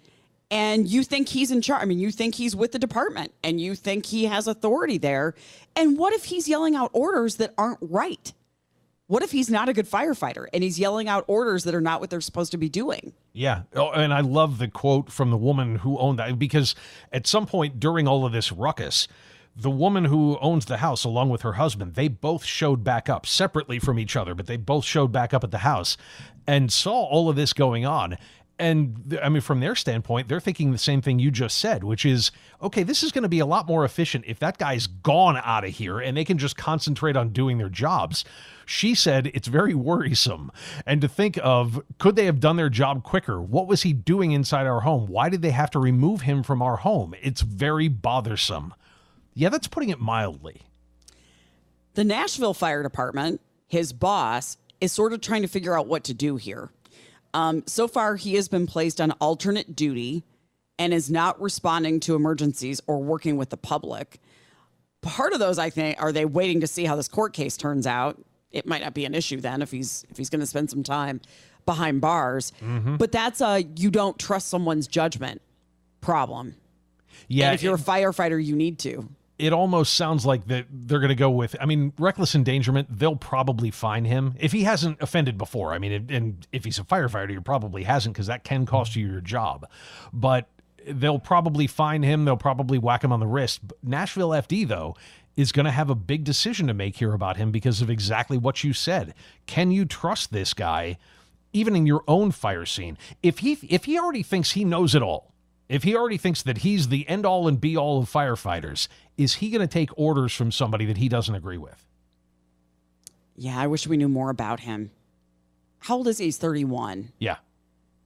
and 0.51 0.89
you 0.89 1.03
think 1.03 1.29
he's 1.29 1.51
in 1.51 1.61
charge? 1.61 1.81
I 1.81 1.85
mean, 1.85 1.99
you 1.99 2.11
think 2.11 2.35
he's 2.35 2.53
with 2.53 2.73
the 2.73 2.79
department 2.79 3.33
and 3.45 3.61
you 3.61 3.75
think 3.75 4.05
he 4.05 4.25
has 4.25 4.45
authority 4.45 4.97
there. 4.97 5.35
And 5.73 5.97
what 5.97 6.11
if 6.11 6.25
he's 6.25 6.49
yelling 6.49 6.75
out 6.75 6.89
orders 6.91 7.37
that 7.37 7.53
aren't 7.57 7.79
right? 7.81 8.33
What 9.07 9.23
if 9.23 9.31
he's 9.31 9.49
not 9.49 9.69
a 9.69 9.73
good 9.73 9.89
firefighter 9.89 10.47
and 10.53 10.63
he's 10.63 10.77
yelling 10.77 11.07
out 11.07 11.23
orders 11.27 11.63
that 11.63 11.73
are 11.73 11.79
not 11.79 12.01
what 12.01 12.09
they're 12.09 12.19
supposed 12.19 12.51
to 12.51 12.57
be 12.57 12.67
doing? 12.67 13.13
Yeah. 13.31 13.61
Oh, 13.73 13.89
and 13.91 14.13
I 14.13 14.19
love 14.19 14.57
the 14.57 14.67
quote 14.67 15.09
from 15.13 15.31
the 15.31 15.37
woman 15.37 15.77
who 15.77 15.97
owned 15.97 16.19
that 16.19 16.37
because 16.37 16.75
at 17.13 17.25
some 17.25 17.45
point 17.45 17.79
during 17.79 18.05
all 18.05 18.25
of 18.25 18.33
this 18.33 18.51
ruckus, 18.51 19.07
the 19.61 19.69
woman 19.69 20.05
who 20.05 20.37
owns 20.39 20.65
the 20.65 20.77
house, 20.77 21.03
along 21.03 21.29
with 21.29 21.41
her 21.41 21.53
husband, 21.53 21.95
they 21.95 22.07
both 22.07 22.45
showed 22.45 22.83
back 22.83 23.09
up 23.09 23.25
separately 23.25 23.79
from 23.79 23.99
each 23.99 24.15
other, 24.15 24.33
but 24.33 24.47
they 24.47 24.57
both 24.57 24.85
showed 24.85 25.11
back 25.11 25.33
up 25.33 25.43
at 25.43 25.51
the 25.51 25.59
house 25.59 25.97
and 26.47 26.71
saw 26.71 27.03
all 27.03 27.29
of 27.29 27.35
this 27.35 27.53
going 27.53 27.85
on. 27.85 28.17
And 28.59 29.17
I 29.23 29.29
mean, 29.29 29.41
from 29.41 29.61
their 29.61 29.75
standpoint, 29.75 30.27
they're 30.27 30.41
thinking 30.41 30.73
the 30.73 30.77
same 30.77 31.01
thing 31.01 31.17
you 31.17 31.31
just 31.31 31.57
said, 31.57 31.83
which 31.83 32.05
is 32.05 32.31
okay, 32.61 32.83
this 32.83 33.03
is 33.03 33.13
going 33.13 33.23
to 33.23 33.29
be 33.29 33.39
a 33.39 33.45
lot 33.45 33.67
more 33.67 33.85
efficient 33.85 34.25
if 34.27 34.37
that 34.39 34.57
guy's 34.57 34.85
gone 34.85 35.37
out 35.37 35.63
of 35.63 35.69
here 35.71 35.99
and 35.99 36.17
they 36.17 36.25
can 36.25 36.37
just 36.37 36.57
concentrate 36.57 37.15
on 37.15 37.29
doing 37.29 37.57
their 37.57 37.69
jobs. 37.69 38.25
She 38.65 38.95
said 38.95 39.31
it's 39.33 39.47
very 39.47 39.73
worrisome. 39.73 40.51
And 40.85 40.99
to 40.99 41.07
think 41.07 41.39
of, 41.41 41.81
could 41.99 42.17
they 42.17 42.25
have 42.25 42.41
done 42.41 42.57
their 42.57 42.69
job 42.69 43.03
quicker? 43.03 43.41
What 43.41 43.67
was 43.67 43.83
he 43.83 43.93
doing 43.93 44.33
inside 44.33 44.67
our 44.67 44.81
home? 44.81 45.07
Why 45.07 45.29
did 45.29 45.41
they 45.41 45.51
have 45.51 45.71
to 45.71 45.79
remove 45.79 46.21
him 46.21 46.43
from 46.43 46.61
our 46.61 46.75
home? 46.75 47.15
It's 47.21 47.41
very 47.41 47.87
bothersome. 47.87 48.73
Yeah, 49.33 49.49
that's 49.49 49.67
putting 49.67 49.89
it 49.89 49.99
mildly. 49.99 50.61
The 51.93 52.03
Nashville 52.03 52.53
Fire 52.53 52.83
Department, 52.83 53.41
his 53.67 53.93
boss, 53.93 54.57
is 54.81 54.91
sort 54.91 55.13
of 55.13 55.21
trying 55.21 55.41
to 55.41 55.47
figure 55.47 55.77
out 55.77 55.87
what 55.87 56.03
to 56.05 56.13
do 56.13 56.37
here. 56.37 56.69
Um, 57.33 57.63
so 57.67 57.87
far, 57.87 58.15
he 58.15 58.35
has 58.35 58.47
been 58.47 58.67
placed 58.67 58.99
on 58.99 59.11
alternate 59.13 59.75
duty 59.75 60.23
and 60.77 60.93
is 60.93 61.11
not 61.11 61.39
responding 61.41 61.99
to 62.01 62.15
emergencies 62.15 62.81
or 62.87 63.03
working 63.03 63.37
with 63.37 63.49
the 63.49 63.57
public. 63.57 64.19
Part 65.01 65.33
of 65.33 65.39
those, 65.39 65.59
I 65.59 65.69
think, 65.69 66.01
are 66.01 66.11
they 66.11 66.25
waiting 66.25 66.61
to 66.61 66.67
see 66.67 66.85
how 66.85 66.95
this 66.95 67.07
court 67.07 67.33
case 67.33 67.57
turns 67.57 67.85
out. 67.85 68.19
It 68.51 68.65
might 68.65 68.81
not 68.81 68.93
be 68.93 69.05
an 69.05 69.13
issue 69.13 69.39
then 69.39 69.61
if 69.61 69.69
he's 69.71 70.05
if 70.09 70.17
he's 70.17 70.29
going 70.29 70.39
to 70.39 70.45
spend 70.45 70.69
some 70.69 70.81
time 70.83 71.21
behind 71.65 72.01
bars. 72.01 72.51
Mm-hmm. 72.61 72.95
But 72.95 73.11
that's 73.11 73.41
a 73.41 73.63
you 73.75 73.91
don't 73.91 74.17
trust 74.17 74.47
someone's 74.47 74.87
judgment 74.87 75.41
problem. 76.01 76.55
Yeah, 77.27 77.47
and 77.47 77.55
if 77.55 77.61
you're 77.61 77.75
it- 77.75 77.81
a 77.81 77.83
firefighter, 77.83 78.43
you 78.43 78.55
need 78.55 78.79
to. 78.79 79.07
It 79.39 79.53
almost 79.53 79.93
sounds 79.93 80.25
like 80.25 80.47
that 80.47 80.65
they're 80.69 80.99
going 80.99 81.09
to 81.09 81.15
go 81.15 81.29
with. 81.29 81.55
I 81.59 81.65
mean, 81.65 81.93
reckless 81.97 82.35
endangerment. 82.35 82.87
They'll 82.91 83.15
probably 83.15 83.71
fine 83.71 84.05
him 84.05 84.35
if 84.39 84.51
he 84.51 84.63
hasn't 84.63 85.01
offended 85.01 85.37
before. 85.37 85.73
I 85.73 85.79
mean, 85.79 86.05
and- 86.09 86.47
if 86.51 86.65
he's 86.65 86.77
a 86.77 86.83
firefighter, 86.83 87.29
he 87.31 87.39
probably 87.39 87.83
hasn't 87.83 88.13
because 88.13 88.27
that 88.27 88.43
can 88.43 88.65
cost 88.65 88.95
you 88.95 89.07
your 89.07 89.21
job. 89.21 89.65
But 90.13 90.47
they'll 90.85 91.19
probably 91.19 91.67
fine 91.67 92.03
him. 92.03 92.25
They'll 92.25 92.37
probably 92.37 92.77
whack 92.77 93.03
him 93.03 93.11
on 93.11 93.19
the 93.19 93.27
wrist. 93.27 93.61
Nashville 93.81 94.29
FD 94.29 94.67
though 94.67 94.95
is 95.37 95.51
going 95.53 95.65
to 95.65 95.71
have 95.71 95.89
a 95.89 95.95
big 95.95 96.25
decision 96.25 96.67
to 96.67 96.73
make 96.73 96.97
here 96.97 97.13
about 97.13 97.37
him 97.37 97.51
because 97.51 97.81
of 97.81 97.89
exactly 97.89 98.37
what 98.37 98.63
you 98.63 98.73
said. 98.73 99.13
Can 99.45 99.71
you 99.71 99.85
trust 99.85 100.31
this 100.31 100.53
guy? 100.53 100.97
even 101.51 101.75
in 101.75 101.87
your 101.87 102.03
own 102.07 102.29
fire 102.29 102.63
scene 102.63 102.95
if 103.23 103.39
he 103.39 103.53
if 103.67 103.85
he 103.85 103.97
already 103.97 104.21
thinks 104.21 104.51
he 104.51 104.63
knows 104.63 104.93
it 104.93 105.01
all 105.01 105.33
if 105.69 105.83
he 105.83 105.95
already 105.95 106.17
thinks 106.17 106.41
that 106.43 106.59
he's 106.59 106.87
the 106.89 107.07
end 107.07 107.25
all 107.25 107.47
and 107.47 107.61
be 107.61 107.77
all 107.77 107.99
of 107.99 108.11
firefighters 108.11 108.87
is 109.17 109.35
he 109.35 109.49
going 109.49 109.61
to 109.61 109.71
take 109.71 109.89
orders 109.97 110.33
from 110.33 110.51
somebody 110.51 110.85
that 110.85 110.97
he 110.97 111.07
doesn't 111.07 111.35
agree 111.35 111.57
with 111.57 111.85
Yeah, 113.35 113.57
I 113.59 113.67
wish 113.67 113.87
we 113.87 113.95
knew 113.97 114.09
more 114.09 114.29
about 114.29 114.61
him. 114.61 114.91
How 115.79 115.95
old 115.97 116.07
is 116.07 116.17
he? 116.17 116.25
He's 116.25 116.37
31. 116.37 117.11
yeah 117.19 117.37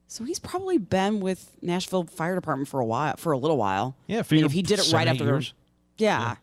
So 0.08 0.24
he's 0.24 0.40
probably 0.40 0.78
been 0.78 1.20
with 1.22 1.52
Nashville 1.62 2.04
Fire 2.06 2.36
Department 2.36 2.68
for 2.70 2.80
a 2.80 2.86
while, 2.86 3.16
for 3.18 3.32
a 3.32 3.38
little 3.38 3.58
while. 3.58 3.96
Yeah, 4.08 4.20
I 4.30 4.36
mean, 4.36 4.46
if 4.46 4.52
he 4.52 4.62
did 4.62 4.80
it 4.80 4.92
right 4.94 5.08
after. 5.08 5.24
years. 5.24 5.54
Yeah. 5.98 6.36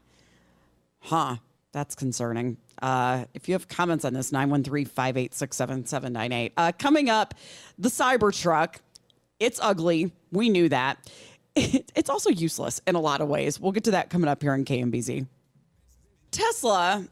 Huh. 1.01 1.37
That's 1.73 1.95
concerning. 1.95 2.57
Uh, 2.83 3.27
if 3.33 3.49
you 3.49 3.55
have 3.55 3.69
comments 3.69 4.05
on 4.05 4.13
this, 4.13 4.33
913 4.33 4.87
586 4.87 5.57
7798. 5.57 6.53
Uh, 6.57 6.73
Coming 6.79 7.09
up, 7.09 7.35
the 7.79 7.89
Cybertruck. 7.89 8.77
It's 9.41 9.59
ugly. 9.63 10.13
We 10.31 10.51
knew 10.51 10.69
that. 10.69 11.11
It, 11.57 11.91
it's 11.97 12.11
also 12.11 12.31
useless 12.31 12.81
in 12.87 12.95
a 12.95 13.01
lot 13.01 13.21
of 13.21 13.29
ways. 13.29 13.59
We'll 13.59 13.73
get 13.73 13.85
to 13.85 13.93
that 13.93 14.11
coming 14.11 14.29
up 14.29 14.43
here 14.43 14.53
on 14.53 14.65
KMBZ. 14.65 15.27
Tesla 16.31 17.07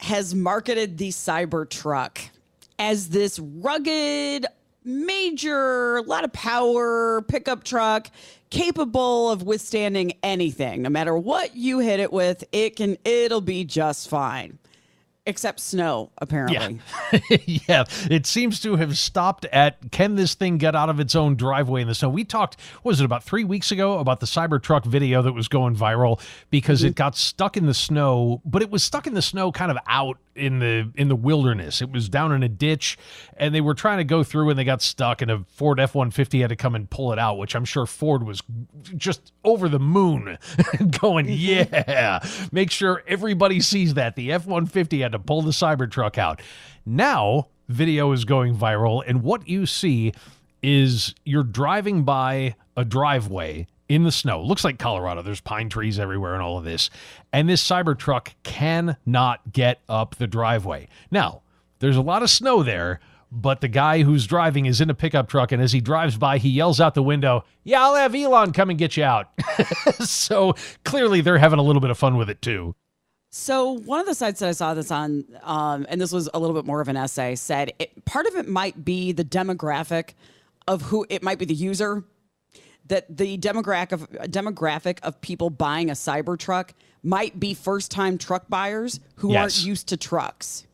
has 0.00 0.34
marketed 0.34 0.98
the 0.98 1.08
Cybertruck 1.08 2.18
as 2.78 3.08
this 3.08 3.38
rugged, 3.38 4.46
major, 4.84 5.96
a 5.96 6.02
lot 6.02 6.24
of 6.24 6.32
power 6.32 7.22
pickup 7.22 7.64
truck 7.64 8.10
capable 8.50 9.30
of 9.30 9.42
withstanding 9.42 10.12
anything. 10.22 10.82
No 10.82 10.88
matter 10.88 11.16
what 11.16 11.56
you 11.56 11.80
hit 11.80 12.00
it 12.00 12.12
with, 12.12 12.44
it 12.52 12.76
can 12.76 12.96
it'll 13.04 13.40
be 13.40 13.64
just 13.64 14.08
fine. 14.08 14.58
Except 15.28 15.60
snow, 15.60 16.10
apparently. 16.16 16.80
yeah, 17.68 17.84
it 18.10 18.24
seems 18.24 18.60
to 18.60 18.76
have 18.76 18.96
stopped 18.96 19.44
at 19.52 19.90
can 19.92 20.14
this 20.14 20.34
thing 20.34 20.56
get 20.56 20.74
out 20.74 20.88
of 20.88 21.00
its 21.00 21.14
own 21.14 21.36
driveway 21.36 21.82
in 21.82 21.86
the 21.86 21.94
snow? 21.94 22.08
We 22.08 22.24
talked, 22.24 22.58
what 22.80 22.92
was 22.92 23.00
it 23.02 23.04
about 23.04 23.24
three 23.24 23.44
weeks 23.44 23.70
ago, 23.70 23.98
about 23.98 24.20
the 24.20 24.26
Cybertruck 24.26 24.86
video 24.86 25.20
that 25.20 25.34
was 25.34 25.46
going 25.46 25.76
viral 25.76 26.18
because 26.48 26.82
it 26.82 26.88
mm-hmm. 26.88 26.94
got 26.94 27.14
stuck 27.14 27.58
in 27.58 27.66
the 27.66 27.74
snow, 27.74 28.40
but 28.46 28.62
it 28.62 28.70
was 28.70 28.82
stuck 28.82 29.06
in 29.06 29.12
the 29.12 29.20
snow 29.20 29.52
kind 29.52 29.70
of 29.70 29.76
out 29.86 30.16
in 30.38 30.58
the 30.58 30.90
in 30.94 31.08
the 31.08 31.16
wilderness. 31.16 31.82
It 31.82 31.90
was 31.90 32.08
down 32.08 32.32
in 32.32 32.42
a 32.42 32.48
ditch, 32.48 32.96
and 33.36 33.54
they 33.54 33.60
were 33.60 33.74
trying 33.74 33.98
to 33.98 34.04
go 34.04 34.22
through, 34.22 34.50
and 34.50 34.58
they 34.58 34.64
got 34.64 34.80
stuck, 34.82 35.20
and 35.22 35.30
a 35.30 35.44
Ford 35.48 35.80
F 35.80 35.94
one 35.94 36.10
fifty 36.10 36.40
had 36.40 36.50
to 36.50 36.56
come 36.56 36.74
and 36.74 36.88
pull 36.88 37.12
it 37.12 37.18
out, 37.18 37.38
which 37.38 37.54
I'm 37.54 37.64
sure 37.64 37.86
Ford 37.86 38.24
was 38.24 38.42
just 38.96 39.32
over 39.44 39.68
the 39.68 39.78
moon, 39.78 40.38
going, 41.00 41.26
mm-hmm. 41.26 41.90
yeah, 41.90 42.24
make 42.52 42.70
sure 42.70 43.02
everybody 43.06 43.60
sees 43.60 43.94
that 43.94 44.16
the 44.16 44.32
F 44.32 44.46
one 44.46 44.66
fifty 44.66 45.00
had 45.00 45.12
to 45.12 45.18
pull 45.18 45.42
the 45.42 45.50
Cybertruck 45.50 46.18
out. 46.18 46.40
Now 46.86 47.48
video 47.68 48.12
is 48.12 48.24
going 48.24 48.56
viral, 48.56 49.02
and 49.06 49.22
what 49.22 49.48
you 49.48 49.66
see 49.66 50.12
is 50.62 51.14
you're 51.24 51.44
driving 51.44 52.04
by 52.04 52.54
a 52.76 52.84
driveway 52.84 53.66
in 53.88 54.04
the 54.04 54.12
snow. 54.12 54.42
Looks 54.42 54.64
like 54.64 54.78
Colorado. 54.78 55.22
There's 55.22 55.40
pine 55.40 55.68
trees 55.68 55.98
everywhere 55.98 56.34
and 56.34 56.42
all 56.42 56.58
of 56.58 56.64
this. 56.64 56.90
And 57.32 57.48
this 57.48 57.66
Cybertruck 57.66 58.34
cannot 58.42 59.52
get 59.52 59.80
up 59.88 60.16
the 60.16 60.26
driveway. 60.26 60.88
Now, 61.10 61.42
there's 61.78 61.96
a 61.96 62.02
lot 62.02 62.22
of 62.22 62.30
snow 62.30 62.62
there, 62.62 63.00
but 63.30 63.60
the 63.60 63.68
guy 63.68 64.02
who's 64.02 64.26
driving 64.26 64.66
is 64.66 64.80
in 64.80 64.90
a 64.90 64.94
pickup 64.94 65.28
truck. 65.28 65.52
And 65.52 65.62
as 65.62 65.72
he 65.72 65.80
drives 65.80 66.16
by, 66.16 66.38
he 66.38 66.48
yells 66.48 66.80
out 66.80 66.94
the 66.94 67.02
window, 67.02 67.44
Yeah, 67.64 67.82
I'll 67.82 67.94
have 67.94 68.14
Elon 68.14 68.52
come 68.52 68.70
and 68.70 68.78
get 68.78 68.96
you 68.96 69.04
out. 69.04 69.28
so 70.00 70.54
clearly 70.84 71.20
they're 71.20 71.38
having 71.38 71.58
a 71.58 71.62
little 71.62 71.80
bit 71.80 71.90
of 71.90 71.98
fun 71.98 72.16
with 72.16 72.30
it 72.30 72.42
too. 72.42 72.74
So 73.30 73.72
one 73.72 74.00
of 74.00 74.06
the 74.06 74.14
sites 74.14 74.40
that 74.40 74.48
I 74.48 74.52
saw 74.52 74.72
this 74.72 74.90
on, 74.90 75.24
um, 75.42 75.86
and 75.90 76.00
this 76.00 76.12
was 76.12 76.30
a 76.32 76.38
little 76.38 76.56
bit 76.56 76.64
more 76.64 76.80
of 76.80 76.88
an 76.88 76.96
essay, 76.96 77.34
said 77.34 77.72
it, 77.78 78.04
part 78.06 78.26
of 78.26 78.34
it 78.36 78.48
might 78.48 78.84
be 78.86 79.12
the 79.12 79.24
demographic 79.24 80.14
of 80.66 80.82
who 80.82 81.06
it 81.10 81.22
might 81.22 81.38
be 81.38 81.44
the 81.44 81.54
user. 81.54 82.04
That 82.88 83.04
the 83.14 83.38
demographic 83.38 83.92
of 83.92 84.10
demographic 84.30 84.98
of 85.02 85.20
people 85.20 85.50
buying 85.50 85.90
a 85.90 85.94
Cybertruck 85.94 86.70
might 87.02 87.38
be 87.38 87.54
first 87.54 87.90
time 87.90 88.18
truck 88.18 88.48
buyers 88.48 89.00
who 89.16 89.32
Yes. 89.32 89.40
aren't 89.40 89.66
used 89.66 89.88
to 89.88 89.96
trucks. 89.96 90.64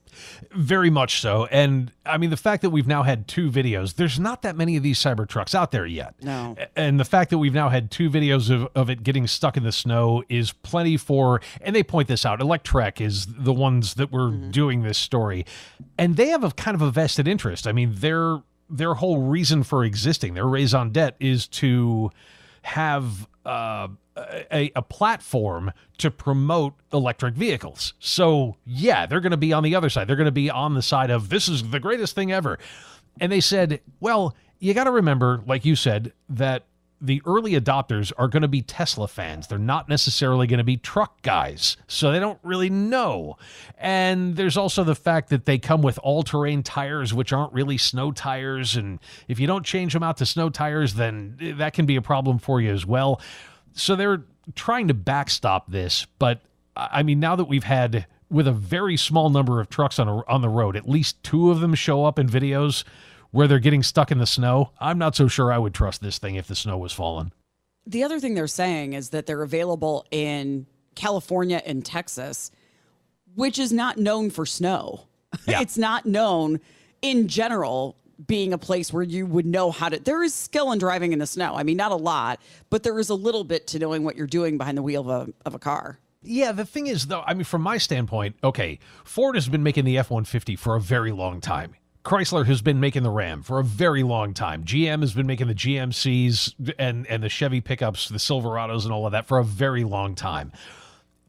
Very 0.52 0.90
much 0.90 1.20
so. 1.20 1.46
And 1.46 1.90
I 2.06 2.18
mean, 2.18 2.30
the 2.30 2.36
fact 2.36 2.62
that 2.62 2.70
we've 2.70 2.86
now 2.86 3.02
had 3.02 3.26
two 3.26 3.50
videos, 3.50 3.94
there's 3.94 4.20
not 4.20 4.42
that 4.42 4.56
many 4.56 4.76
of 4.76 4.82
these 4.82 4.98
Cybertrucks 4.98 5.54
out 5.54 5.72
there 5.72 5.86
yet. 5.86 6.14
No. 6.22 6.56
And 6.76 7.00
the 7.00 7.04
fact 7.04 7.30
that 7.30 7.38
we've 7.38 7.54
now 7.54 7.68
had 7.68 7.90
two 7.90 8.08
videos 8.10 8.50
of, 8.50 8.68
of 8.74 8.90
it 8.90 9.02
getting 9.02 9.26
stuck 9.26 9.56
in 9.56 9.64
the 9.64 9.72
snow 9.72 10.22
is 10.28 10.52
plenty 10.52 10.96
for, 10.96 11.40
and 11.60 11.74
they 11.74 11.82
point 11.82 12.08
this 12.08 12.24
out, 12.24 12.40
Electrek 12.40 13.00
is 13.00 13.26
the 13.26 13.52
ones 13.52 13.94
that 13.94 14.12
were 14.12 14.30
mm-hmm. 14.30 14.50
doing 14.50 14.82
this 14.82 14.98
story. 14.98 15.44
And 15.98 16.16
they 16.16 16.28
have 16.28 16.44
a 16.44 16.50
kind 16.52 16.74
of 16.74 16.82
a 16.82 16.90
vested 16.90 17.26
interest. 17.26 17.66
I 17.66 17.72
mean, 17.72 17.94
their 17.96 18.40
their 18.76 18.94
whole 18.94 19.22
reason 19.22 19.62
for 19.62 19.84
existing, 19.84 20.34
their 20.34 20.46
raison 20.46 20.90
d'etre 20.90 21.16
is 21.20 21.46
to 21.46 22.10
have 22.62 23.28
uh, 23.46 23.88
a, 24.16 24.72
a 24.74 24.82
platform 24.82 25.72
to 25.98 26.10
promote 26.10 26.74
electric 26.92 27.34
vehicles. 27.34 27.94
So, 27.98 28.56
yeah, 28.64 29.06
they're 29.06 29.20
going 29.20 29.30
to 29.30 29.36
be 29.36 29.52
on 29.52 29.62
the 29.62 29.74
other 29.74 29.90
side. 29.90 30.08
They're 30.08 30.16
going 30.16 30.24
to 30.26 30.32
be 30.32 30.50
on 30.50 30.74
the 30.74 30.82
side 30.82 31.10
of 31.10 31.28
this 31.28 31.48
is 31.48 31.70
the 31.70 31.80
greatest 31.80 32.14
thing 32.14 32.32
ever. 32.32 32.58
And 33.20 33.30
they 33.30 33.40
said, 33.40 33.80
well, 34.00 34.34
you 34.58 34.74
got 34.74 34.84
to 34.84 34.90
remember, 34.90 35.42
like 35.46 35.64
you 35.64 35.76
said, 35.76 36.12
that 36.30 36.64
the 37.04 37.20
early 37.26 37.52
adopters 37.52 38.12
are 38.16 38.28
going 38.28 38.42
to 38.42 38.48
be 38.48 38.62
Tesla 38.62 39.06
fans. 39.06 39.46
They're 39.46 39.58
not 39.58 39.88
necessarily 39.90 40.46
going 40.46 40.58
to 40.58 40.64
be 40.64 40.78
truck 40.78 41.20
guys. 41.20 41.76
So 41.86 42.10
they 42.10 42.18
don't 42.18 42.38
really 42.42 42.70
know. 42.70 43.36
And 43.76 44.36
there's 44.36 44.56
also 44.56 44.84
the 44.84 44.94
fact 44.94 45.28
that 45.28 45.44
they 45.44 45.58
come 45.58 45.82
with 45.82 45.98
all 46.02 46.22
terrain 46.22 46.62
tires, 46.62 47.12
which 47.12 47.32
aren't 47.32 47.52
really 47.52 47.76
snow 47.76 48.10
tires. 48.10 48.74
And 48.74 49.00
if 49.28 49.38
you 49.38 49.46
don't 49.46 49.66
change 49.66 49.92
them 49.92 50.02
out 50.02 50.16
to 50.16 50.26
snow 50.26 50.48
tires, 50.48 50.94
then 50.94 51.36
eh, 51.40 51.52
that 51.56 51.74
can 51.74 51.84
be 51.84 51.96
a 51.96 52.02
problem 52.02 52.38
for 52.38 52.60
you 52.60 52.72
as 52.72 52.86
well. 52.86 53.20
So 53.74 53.96
they're 53.96 54.24
trying 54.54 54.88
to 54.88 54.94
backstop 54.94 55.70
this. 55.70 56.06
But 56.18 56.40
I 56.74 57.02
mean, 57.02 57.20
now 57.20 57.36
that 57.36 57.44
we've 57.44 57.64
had 57.64 58.06
with 58.30 58.48
a 58.48 58.52
very 58.52 58.96
small 58.96 59.28
number 59.28 59.60
of 59.60 59.68
trucks 59.68 59.98
on 59.98 60.08
a, 60.08 60.26
on 60.26 60.40
the 60.40 60.48
road, 60.48 60.74
at 60.74 60.88
least 60.88 61.22
two 61.22 61.50
of 61.50 61.60
them 61.60 61.74
show 61.74 62.06
up 62.06 62.18
in 62.18 62.28
videos 62.28 62.82
where 63.34 63.48
they're 63.48 63.58
getting 63.58 63.82
stuck 63.82 64.12
in 64.12 64.18
the 64.18 64.26
snow. 64.26 64.70
I'm 64.78 64.96
not 64.96 65.16
so 65.16 65.26
sure 65.26 65.52
I 65.52 65.58
would 65.58 65.74
trust 65.74 66.00
this 66.00 66.18
thing 66.18 66.36
if 66.36 66.46
the 66.46 66.54
snow 66.54 66.78
was 66.78 66.92
falling. 66.92 67.32
The 67.84 68.04
other 68.04 68.20
thing 68.20 68.34
they're 68.34 68.46
saying 68.46 68.92
is 68.92 69.10
that 69.10 69.26
they're 69.26 69.42
available 69.42 70.06
in 70.12 70.66
California 70.94 71.60
and 71.66 71.84
Texas, 71.84 72.52
which 73.34 73.58
is 73.58 73.72
not 73.72 73.98
known 73.98 74.30
for 74.30 74.46
snow. 74.46 75.08
Yeah. 75.48 75.62
it's 75.62 75.76
not 75.76 76.06
known 76.06 76.60
in 77.02 77.26
general 77.26 77.96
being 78.24 78.52
a 78.52 78.58
place 78.58 78.92
where 78.92 79.02
you 79.02 79.26
would 79.26 79.46
know 79.46 79.72
how 79.72 79.88
to 79.88 79.98
there 79.98 80.22
is 80.22 80.32
skill 80.32 80.70
in 80.70 80.78
driving 80.78 81.12
in 81.12 81.18
the 81.18 81.26
snow. 81.26 81.56
I 81.56 81.64
mean, 81.64 81.76
not 81.76 81.90
a 81.90 81.96
lot, 81.96 82.40
but 82.70 82.84
there 82.84 83.00
is 83.00 83.08
a 83.10 83.16
little 83.16 83.42
bit 83.42 83.66
to 83.68 83.80
knowing 83.80 84.04
what 84.04 84.14
you're 84.14 84.28
doing 84.28 84.58
behind 84.58 84.78
the 84.78 84.82
wheel 84.82 85.00
of 85.00 85.08
a 85.28 85.32
of 85.44 85.54
a 85.54 85.58
car. 85.58 85.98
Yeah, 86.22 86.52
the 86.52 86.64
thing 86.64 86.86
is, 86.86 87.08
though, 87.08 87.22
I 87.26 87.34
mean, 87.34 87.42
from 87.42 87.62
my 87.62 87.78
standpoint, 87.78 88.36
okay, 88.44 88.78
Ford 89.02 89.34
has 89.34 89.48
been 89.48 89.64
making 89.64 89.86
the 89.86 89.98
F 89.98 90.08
150 90.08 90.54
for 90.54 90.76
a 90.76 90.80
very 90.80 91.10
long 91.10 91.40
time. 91.40 91.74
Chrysler 92.04 92.44
has 92.46 92.60
been 92.60 92.80
making 92.80 93.02
the 93.02 93.10
Ram 93.10 93.42
for 93.42 93.58
a 93.58 93.64
very 93.64 94.02
long 94.02 94.34
time. 94.34 94.62
GM 94.64 95.00
has 95.00 95.14
been 95.14 95.26
making 95.26 95.48
the 95.48 95.54
GMCs 95.54 96.74
and, 96.78 97.06
and 97.06 97.22
the 97.22 97.30
Chevy 97.30 97.62
pickups, 97.62 98.08
the 98.08 98.18
Silverados, 98.18 98.84
and 98.84 98.92
all 98.92 99.06
of 99.06 99.12
that 99.12 99.26
for 99.26 99.38
a 99.38 99.44
very 99.44 99.84
long 99.84 100.14
time. 100.14 100.52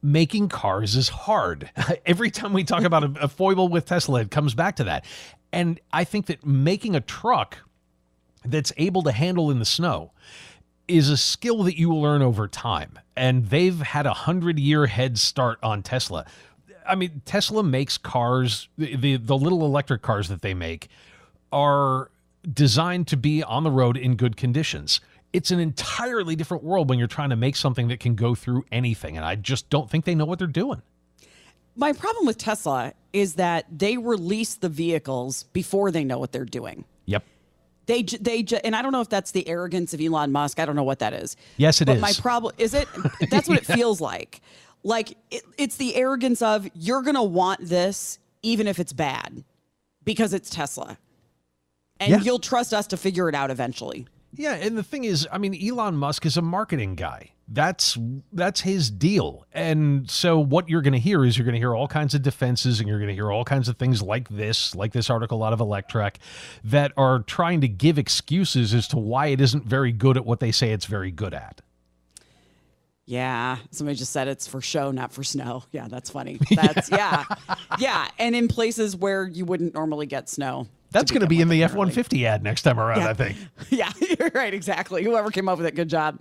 Making 0.04 0.50
cars 0.50 0.98
is 0.98 1.08
hard. 1.08 1.72
Every 2.06 2.30
time 2.30 2.52
we 2.52 2.66
talk 2.66 2.84
about 2.84 3.06
a, 3.06 3.24
a 3.24 3.28
foible 3.30 3.70
with 3.70 3.86
Tesla, 3.86 4.22
it 4.22 4.32
comes 4.32 4.54
back 4.54 4.76
to 4.76 4.84
that. 4.84 5.06
And 5.54 5.80
I 5.94 6.04
think 6.04 6.26
that 6.26 6.46
making 6.46 6.94
a 6.94 7.02
truck 7.02 7.58
that's 8.44 8.74
able 8.76 9.02
to 9.04 9.14
handle 9.14 9.50
in 9.50 9.60
the 9.60 9.66
snow 9.66 10.12
is 10.90 11.10
a 11.10 11.18
skill 11.18 11.64
that 11.64 11.80
you 11.80 11.90
will 11.90 12.02
learn 12.02 12.22
over 12.22 12.50
time. 12.50 13.00
And 13.16 13.46
they've 13.46 13.80
had 13.80 14.06
a 14.06 14.14
hundred 14.14 14.60
year 14.60 14.88
head 14.88 15.18
start 15.18 15.58
on 15.64 15.84
Tesla. 15.84 16.26
I 16.88 16.96
mean, 16.96 17.22
Tesla 17.26 17.64
makes 17.64 17.98
cars, 17.98 18.70
the, 18.78 18.96
the, 18.96 19.18
the 19.18 19.38
little 19.38 19.66
electric 19.66 20.02
cars 20.02 20.30
that 20.30 20.42
they 20.42 20.54
make 20.54 20.88
are 21.52 22.12
designed 22.52 23.08
to 23.08 23.18
be 23.18 23.44
on 23.44 23.64
the 23.64 23.72
road 23.72 23.98
in 23.98 24.16
good 24.16 24.38
conditions. 24.38 25.02
It's 25.34 25.52
an 25.52 25.60
entirely 25.60 26.36
different 26.36 26.64
world 26.64 26.90
when 26.90 27.00
you're 27.00 27.08
trying 27.08 27.32
to 27.32 27.36
make 27.36 27.56
something 27.56 27.88
that 27.90 28.00
can 28.00 28.16
go 28.16 28.36
through 28.36 28.66
anything. 28.72 29.18
And 29.18 29.26
I 29.26 29.36
just 29.36 29.70
don't 29.70 29.90
think 29.90 30.06
they 30.06 30.16
know 30.16 30.26
what 30.26 30.40
they're 30.40 30.48
doing. 30.48 30.82
My 31.76 31.92
problem 31.92 32.26
with 32.26 32.38
Tesla 32.38 32.94
is 33.12 33.36
that 33.36 33.66
they 33.70 33.98
release 33.98 34.56
the 34.56 34.70
vehicles 34.70 35.44
before 35.44 35.92
they 35.92 36.06
know 36.06 36.18
what 36.18 36.32
they're 36.32 36.46
doing. 36.46 36.86
Yep. 37.06 37.24
They 37.88 38.02
they 38.02 38.46
and 38.64 38.76
I 38.76 38.82
don't 38.82 38.92
know 38.92 39.02
if 39.02 39.10
that's 39.10 39.32
the 39.32 39.48
arrogance 39.48 39.94
of 39.94 40.02
Elon 40.02 40.32
Musk. 40.32 40.60
I 40.60 40.66
don't 40.66 40.76
know 40.76 40.84
what 40.84 41.00
that 41.00 41.14
is. 41.14 41.36
Yes, 41.58 41.82
it 41.82 41.86
but 41.86 41.98
is. 41.98 42.02
my 42.02 42.14
problem 42.14 42.56
is 42.58 42.74
it. 42.74 42.88
That's 43.30 43.48
what 43.48 43.60
it 43.60 43.66
feels 43.78 44.02
like. 44.02 44.42
Like 44.86 45.18
it, 45.32 45.42
it's 45.58 45.78
the 45.78 45.96
arrogance 45.96 46.42
of 46.44 46.70
you're 46.76 47.02
gonna 47.02 47.24
want 47.24 47.60
this 47.68 48.20
even 48.44 48.68
if 48.68 48.78
it's 48.80 48.94
bad 48.94 49.44
because 50.04 50.32
it's 50.32 50.50
Tesla, 50.52 51.00
and 52.00 52.12
Yeah. 52.12 52.20
you'll 52.20 52.38
trust 52.40 52.72
us 52.72 52.86
to 52.88 52.98
figure 52.98 53.28
it 53.28 53.34
out 53.34 53.50
eventually. 53.50 54.08
Yeah, 54.36 54.54
and 54.54 54.78
the 54.78 54.84
thing 54.84 55.06
is, 55.06 55.28
I 55.32 55.40
mean, 55.40 55.56
Elon 55.60 55.96
Musk 55.96 56.26
is 56.26 56.38
a 56.38 56.42
marketing 56.44 56.94
guy. 56.96 57.32
That's 57.48 57.98
that's 58.34 58.62
his 58.62 58.92
deal. 58.92 59.46
And 59.54 60.10
so 60.10 60.38
what 60.40 60.70
you're 60.70 60.82
going 60.82 60.94
to 60.94 61.00
hear 61.00 61.24
is 61.26 61.38
you're 61.38 61.46
going 61.46 61.54
to 61.54 61.60
hear 61.60 61.74
all 61.76 61.88
kinds 61.88 62.14
of 62.14 62.22
defenses 62.22 62.80
and 62.80 62.88
you're 62.90 62.98
going 63.00 63.08
to 63.08 63.14
hear 63.16 63.32
all 63.32 63.44
kinds 63.46 63.68
of 63.70 63.78
things 63.78 64.02
like 64.04 64.30
this, 64.30 64.76
like 64.76 64.94
this 64.94 65.10
article 65.10 65.44
out 65.44 65.54
of 65.54 65.60
Electrek 65.60 66.18
that 66.64 66.92
are 66.98 67.20
trying 67.20 67.62
to 67.62 67.68
give 67.68 67.98
excuses 67.98 68.74
as 68.74 68.88
to 68.90 68.98
why 68.98 69.28
it 69.28 69.42
isn't 69.42 69.64
very 69.66 69.92
good 69.92 70.18
at 70.18 70.26
what 70.26 70.40
they 70.40 70.52
say 70.52 70.72
it's 70.74 70.86
very 70.86 71.12
good 71.12 71.34
at. 71.34 71.62
Yeah, 73.08 73.58
somebody 73.72 73.98
just 73.98 74.12
said 74.12 74.28
it's 74.28 74.48
for 74.48 74.62
show, 74.62 74.90
not 74.92 75.12
for 75.12 75.24
snow. 75.24 75.64
Yeah, 75.72 75.88
that's 75.88 76.10
funny. 76.10 76.40
That's 76.56 76.90
yeah, 76.90 77.24
yeah, 77.78 78.08
and 78.18 78.36
in 78.36 78.48
places 78.48 78.96
where 78.96 79.28
you 79.28 79.46
wouldn't 79.46 79.74
normally 79.74 80.06
get 80.08 80.28
snow. 80.30 80.68
That's 80.92 81.12
going 81.12 81.22
to 81.22 81.28
be 81.28 81.42
in 81.42 81.50
the. 81.50 81.62
F150 81.62 82.24
ad 82.24 82.42
next 82.42 82.62
time 82.62 82.80
around, 82.80 83.02
Yeah. 83.02 83.10
I 83.10 83.14
think. 83.14 83.38
Yeah, 83.70 83.92
you're 84.18 84.32
right. 84.34 84.54
Exactly. 84.54 85.04
Whoever 85.04 85.30
came 85.30 85.50
up 85.50 85.58
with 85.58 85.68
it, 85.68 85.76
good 85.76 85.90
job. 85.90 86.20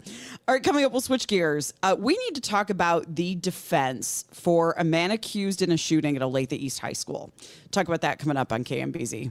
All 0.49 0.55
right, 0.55 0.62
coming 0.64 0.85
up, 0.85 0.91
we'll 0.91 1.01
switch 1.01 1.28
gears. 1.28 1.72
Uh, 1.85 1.95
we 1.97 2.16
need 2.18 2.35
to 2.35 2.41
talk 2.41 2.70
about 2.70 3.14
the 3.14 3.37
defense 3.37 4.24
for 4.32 4.74
a 4.76 4.82
man 4.82 5.12
accused 5.12 5.62
in 5.62 5.70
a 5.70 5.76
shooting 5.76 6.16
at 6.16 6.22
a 6.22 6.26
Olathe 6.26 6.53
East 6.55 6.80
High 6.80 6.93
School. 6.95 7.32
Talk 7.70 7.87
about 7.87 8.01
that 8.01 8.18
coming 8.18 8.37
up 8.37 8.53
on 8.53 8.64
KMBZ. 8.64 9.30